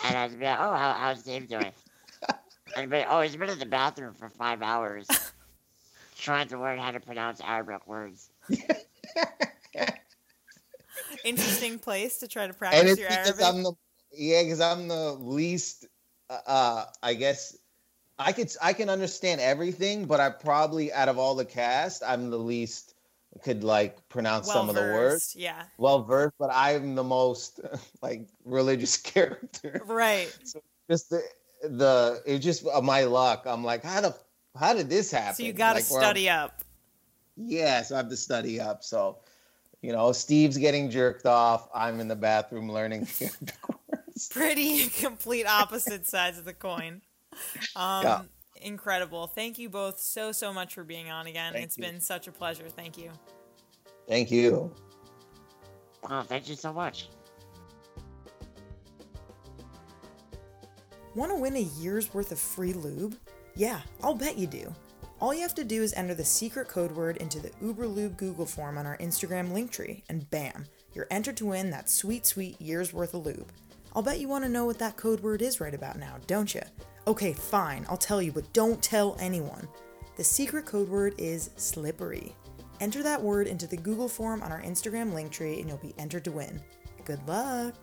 and 0.05 0.17
I'd 0.17 0.39
be 0.39 0.45
like, 0.45 0.59
"Oh, 0.59 0.75
how, 0.75 0.93
how's 0.93 1.23
Dave 1.23 1.49
doing?" 1.49 1.73
And 2.77 2.83
he'd 2.83 2.91
be, 2.91 3.05
"Oh, 3.09 3.21
he's 3.21 3.37
been 3.37 3.51
in 3.51 3.59
the 3.59 3.67
bathroom 3.67 4.15
for 4.15 4.29
five 4.29 4.63
hours, 4.63 5.09
trying 6.17 6.49
to 6.49 6.59
learn 6.59 6.79
how 6.79 6.93
to 6.93 7.01
pronounce 7.01 7.41
Arabic 7.41 7.87
words." 7.87 8.31
Interesting 11.25 11.79
place 11.79 12.19
to 12.19 12.29
try 12.29 12.47
to 12.47 12.53
and 12.53 12.59
practice 12.59 12.91
it's 12.91 13.01
your 13.01 13.09
because 13.09 13.41
Arabic. 13.41 13.45
I'm 13.45 13.63
the 13.63 13.73
yeah, 14.13 14.43
because 14.43 14.61
I'm 14.61 14.89
the 14.89 15.15
least. 15.15 15.87
Uh, 16.29 16.39
uh, 16.47 16.85
I 17.03 17.15
guess 17.15 17.57
I 18.19 18.33
could 18.33 18.51
I 18.63 18.73
can 18.73 18.89
understand 18.89 19.41
everything, 19.41 20.07
but 20.07 20.21
I 20.21 20.31
probably 20.31 20.93
out 20.93 21.09
of 21.09 21.19
all 21.19 21.35
the 21.35 21.45
cast, 21.45 22.03
I'm 22.07 22.31
the 22.31 22.39
least 22.39 22.95
could 23.43 23.65
like 23.65 24.09
pronounce 24.09 24.47
some 24.53 24.69
of 24.69 24.75
the 24.75 24.83
words. 24.83 25.35
Yeah. 25.37 25.63
Well 25.79 26.03
versed, 26.03 26.35
but 26.39 26.51
I'm 26.53 26.95
the 26.95 27.05
most 27.05 27.61
like 28.03 28.27
religious 28.45 28.97
character. 29.13 29.81
Right. 29.87 30.37
Just 30.91 31.11
the 31.11 31.23
the 31.63 32.23
it 32.27 32.39
just 32.41 32.67
uh, 32.67 32.81
my 32.81 33.05
luck. 33.05 33.45
I'm 33.47 33.65
like, 33.65 33.85
how 33.85 34.01
the 34.01 34.17
how 34.59 34.75
did 34.75 34.91
this 34.91 35.11
happen? 35.11 35.37
So 35.37 35.43
you 35.45 35.53
got 35.53 35.71
to 35.71 35.77
Like, 35.77 35.85
study 35.85 36.29
up. 36.29 36.63
Yeah, 37.37 37.83
so 37.83 37.95
I 37.95 37.99
have 37.99 38.09
to 38.11 38.17
study 38.17 38.61
up. 38.61 38.83
So, 38.83 39.19
you 39.81 39.93
know, 39.93 40.13
Steve's 40.13 40.59
getting 40.59 40.91
jerked 40.91 41.25
off. 41.25 41.69
I'm 41.75 42.01
in 42.01 42.09
the 42.09 42.17
bathroom 42.17 42.71
learning. 42.71 43.07
Pretty 44.31 44.89
complete 44.89 45.47
opposite 45.47 46.07
sides 46.07 46.37
of 46.39 46.45
the 46.45 46.53
coin. 46.53 47.01
Um, 47.77 48.03
Yeah. 48.03 48.23
Incredible. 48.61 49.27
Thank 49.27 49.59
you 49.59 49.69
both 49.69 49.99
so, 49.99 50.33
so 50.33 50.53
much 50.53 50.75
for 50.75 50.85
being 50.85 51.11
on 51.11 51.27
again. 51.27 51.53
Thank 51.53 51.65
It's 51.65 51.79
you. 51.79 51.85
been 51.85 52.01
such 52.01 52.29
a 52.29 52.33
pleasure. 52.33 52.69
Thank 52.69 52.99
you. 52.99 53.11
Thank 54.09 54.31
you. 54.31 54.73
Oh, 56.09 56.23
thank 56.23 56.49
you 56.49 56.57
so 56.57 56.73
much. 56.73 57.09
Want 61.15 61.33
to 61.33 61.37
win 61.37 61.57
a 61.57 61.61
year's 61.61 62.13
worth 62.15 62.33
of 62.33 62.39
free 62.39 62.73
lube? 62.73 63.17
Yeah, 63.57 63.81
I'll 64.03 64.15
bet 64.15 64.39
you 64.39 64.47
do. 64.47 64.73
All 65.21 65.35
you 65.35 65.43
have 65.43 65.55
to 65.57 65.65
do 65.65 65.83
is 65.83 65.93
enter 65.95 66.15
the 66.15 66.25
secret 66.25 66.69
code 66.69 66.93
word 66.93 67.19
into 67.19 67.41
the 67.41 67.51
Uberlube 67.63 68.17
Google 68.17 68.47
form 68.47 68.79
on 68.79 68.87
our 68.87 68.97
Instagram 68.99 69.53
link 69.53 69.71
tree, 69.71 70.03
and 70.09 70.29
bam, 70.31 70.65
you're 70.95 71.09
entered 71.11 71.37
to 71.39 71.47
win 71.47 71.71
that 71.71 71.91
sweet, 71.91 72.25
sweet 72.25 72.61
year's 72.61 72.93
worth 72.93 73.13
of 73.13 73.27
lube. 73.27 73.51
I'll 73.95 74.03
bet 74.03 74.21
you 74.21 74.29
want 74.29 74.45
to 74.45 74.51
know 74.51 74.65
what 74.65 74.79
that 74.79 74.97
code 74.97 75.21
word 75.21 75.43
is 75.43 75.61
right 75.61 75.75
about 75.75 75.99
now, 75.99 76.17
don't 76.27 76.55
you? 76.55 76.63
Okay, 77.11 77.33
fine, 77.33 77.85
I'll 77.89 77.97
tell 77.97 78.23
you, 78.23 78.31
but 78.31 78.53
don't 78.53 78.81
tell 78.81 79.17
anyone. 79.19 79.67
The 80.15 80.23
secret 80.23 80.65
code 80.65 80.89
word 80.89 81.15
is 81.19 81.51
slippery. 81.57 82.37
Enter 82.79 83.03
that 83.03 83.21
word 83.21 83.49
into 83.49 83.67
the 83.67 83.77
Google 83.77 84.07
form 84.09 84.45
on 84.45 84.53
our 84.53 84.63
Instagram 84.63 85.13
link 85.13 85.33
tree, 85.33 85.59
and 85.59 85.69
you'll 85.69 85.79
be 85.79 85.93
entered 85.99 86.23
to 86.27 86.31
win. 86.31 86.61
Good 87.05 87.19
luck! 87.27 87.75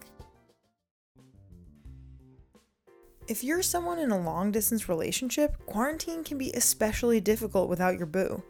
If 3.28 3.44
you're 3.44 3.62
someone 3.62 4.00
in 4.00 4.12
a 4.12 4.18
long 4.18 4.54
distance 4.54 4.88
relationship, 4.88 5.58
quarantine 5.66 6.24
can 6.24 6.38
be 6.38 6.54
especially 6.54 7.20
difficult 7.20 7.68
without 7.68 7.98
your 7.98 8.08
boo. 8.08 8.42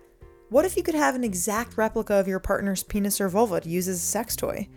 What 0.49 0.63
if 0.63 0.77
you 0.77 0.83
could 0.83 0.93
have 0.93 1.15
an 1.15 1.23
exact 1.23 1.75
replica 1.75 2.13
of 2.13 2.27
your 2.27 2.39
partner's 2.39 2.83
penis 2.83 3.19
or 3.19 3.29
vulva 3.29 3.61
to 3.61 3.67
use 3.67 3.87
as 3.87 3.95
a 3.95 3.99
sex 3.99 4.35
toy? 4.35 4.67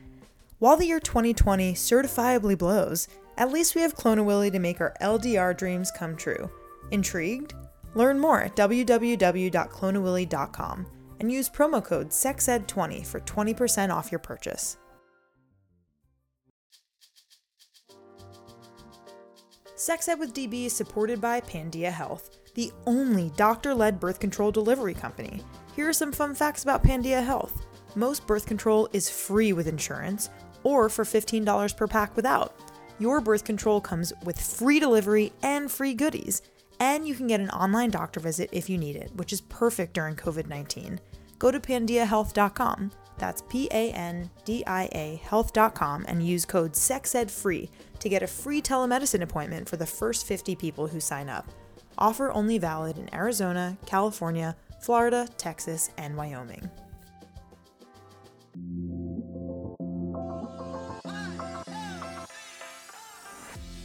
While 0.61 0.76
the 0.76 0.86
year 0.86 1.01
2020 1.01 1.72
certifiably 1.72 2.57
blows, 2.57 3.07
at 3.37 3.53
least 3.53 3.74
we 3.74 3.83
have 3.83 3.95
Clone 3.95 4.24
Willy 4.24 4.51
to 4.51 4.59
make 4.59 4.81
our 4.81 4.95
LDR 5.01 5.55
dreams 5.57 5.91
come 5.91 6.16
true. 6.16 6.51
Intrigued? 6.91 7.53
Learn 7.95 8.18
more 8.18 8.41
at 8.43 8.57
www.cloneawilly.com 8.57 10.87
and 11.20 11.31
use 11.31 11.51
promo 11.51 11.85
code 11.85 12.11
SEXED20 12.11 13.07
for 13.07 13.20
20% 13.20 13.95
off 13.95 14.11
your 14.11 14.18
purchase. 14.18 14.78
Sex 19.76 20.09
Ed 20.09 20.18
with 20.18 20.35
DB 20.35 20.66
is 20.66 20.74
supported 20.74 21.20
by 21.20 21.41
Pandia 21.41 21.91
Health, 21.91 22.37
the 22.55 22.70
only 22.87 23.33
doctor 23.37 23.74
led 23.74 23.99
birth 23.99 24.20
control 24.20 24.53
delivery 24.53 24.93
company. 24.93 25.41
Here 25.74 25.89
are 25.89 25.95
some 25.95 26.12
fun 26.12 26.35
facts 26.35 26.62
about 26.62 26.85
Pandia 26.85 27.24
Health. 27.24 27.64
Most 27.95 28.26
birth 28.26 28.45
control 28.45 28.89
is 28.93 29.09
free 29.09 29.53
with 29.53 29.66
insurance 29.66 30.28
or 30.64 30.89
for 30.89 31.05
$15 31.05 31.76
per 31.76 31.87
pack 31.87 32.14
without. 32.14 32.69
Your 33.01 33.22
birth 33.22 33.44
control 33.44 33.80
comes 33.80 34.12
with 34.24 34.38
free 34.38 34.78
delivery 34.78 35.32
and 35.42 35.72
free 35.72 35.94
goodies. 35.94 36.42
And 36.78 37.09
you 37.09 37.14
can 37.14 37.26
get 37.26 37.40
an 37.40 37.51
online 37.51 37.90
doctor 37.90 38.20
visit 38.20 38.51
if 38.53 38.68
you 38.68 38.76
need 38.76 38.94
it, 38.94 39.11
which 39.16 39.32
is 39.32 39.40
perfect 39.40 39.94
during 39.94 40.14
COVID 40.16 40.46
19. 40.46 41.01
Go 41.38 41.51
to 41.51 41.59
pandiahealth.com. 41.59 42.92
That's 43.16 43.42
P 43.48 43.68
A 43.70 43.90
N 43.92 44.30
D 44.44 44.62
I 44.66 44.88
A 44.92 45.20
health.com 45.24 46.05
and 46.09 46.24
use 46.24 46.44
code 46.44 46.72
SEXEDFREE 46.74 47.70
to 48.01 48.09
get 48.09 48.22
a 48.22 48.26
free 48.26 48.61
telemedicine 48.61 49.22
appointment 49.22 49.68
for 49.68 49.76
the 49.78 49.86
first 49.86 50.26
50 50.26 50.55
people 50.57 50.86
who 50.86 51.01
sign 51.01 51.30
up. 51.30 51.48
Offer 51.96 52.32
only 52.32 52.59
valid 52.59 52.98
in 52.98 53.14
Arizona, 53.14 53.78
California, 53.86 54.57
Florida, 54.82 55.26
Texas, 55.38 55.90
and 55.96 56.16
Wyoming. 56.16 56.70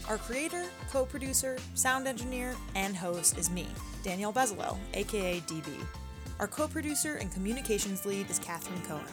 Our 0.07 0.17
creator, 0.19 0.65
co 0.91 1.05
producer, 1.05 1.57
sound 1.73 2.07
engineer, 2.07 2.55
and 2.75 2.95
host 2.95 3.39
is 3.39 3.49
me, 3.49 3.67
Danielle 4.03 4.33
Bezalel, 4.33 4.77
aka 4.93 5.39
DB. 5.41 5.67
Our 6.39 6.47
co 6.47 6.67
producer 6.67 7.15
and 7.15 7.31
communications 7.33 8.05
lead 8.05 8.29
is 8.29 8.37
Catherine 8.37 8.81
Cohen. 8.83 9.03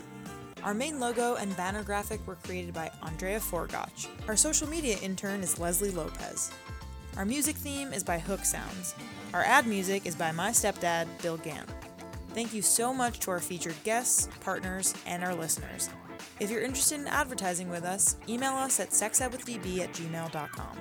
Our 0.63 0.75
main 0.75 1.01
logo 1.01 1.37
and 1.37 1.57
banner 1.57 1.83
graphic 1.83 2.25
were 2.27 2.37
created 2.37 2.75
by 2.75 2.91
Andrea 3.03 3.41
Forgach. 3.41 4.07
Our 4.29 4.37
social 4.37 4.69
media 4.69 4.99
intern 5.03 5.41
is 5.41 5.59
Leslie 5.59 5.91
Lopez. 5.91 6.53
Our 7.17 7.25
music 7.25 7.57
theme 7.57 7.93
is 7.93 8.05
by 8.05 8.19
Hook 8.19 8.45
Sounds. 8.45 8.95
Our 9.33 9.43
ad 9.45 9.67
music 9.67 10.05
is 10.05 10.15
by 10.15 10.31
my 10.31 10.51
stepdad, 10.51 11.07
Bill 11.23 11.39
Gant. 11.39 11.69
Thank 12.35 12.53
you 12.53 12.63
so 12.63 12.93
much 12.93 13.19
to 13.21 13.31
our 13.31 13.41
featured 13.41 13.83
guests, 13.83 14.29
partners, 14.41 14.95
and 15.07 15.25
our 15.25 15.35
listeners. 15.35 15.89
If 16.43 16.51
you're 16.51 16.61
interested 16.61 16.99
in 16.99 17.07
advertising 17.07 17.71
with 17.71 17.85
us, 17.85 18.17
email 18.29 18.55
us 18.55 18.81
at 18.81 18.91
sexedwithdb 18.91 19.79
at 19.79 19.93
gmail.com. 19.93 20.77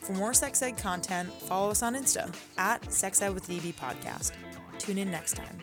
For 0.00 0.12
more 0.14 0.34
sex 0.34 0.60
ed 0.62 0.76
content, 0.78 1.32
follow 1.42 1.70
us 1.70 1.84
on 1.84 1.94
Insta 1.94 2.34
at 2.58 2.82
sexedwithdb 2.82 3.74
podcast. 3.74 4.32
Tune 4.80 4.98
in 4.98 5.08
next 5.08 5.36
time. 5.36 5.60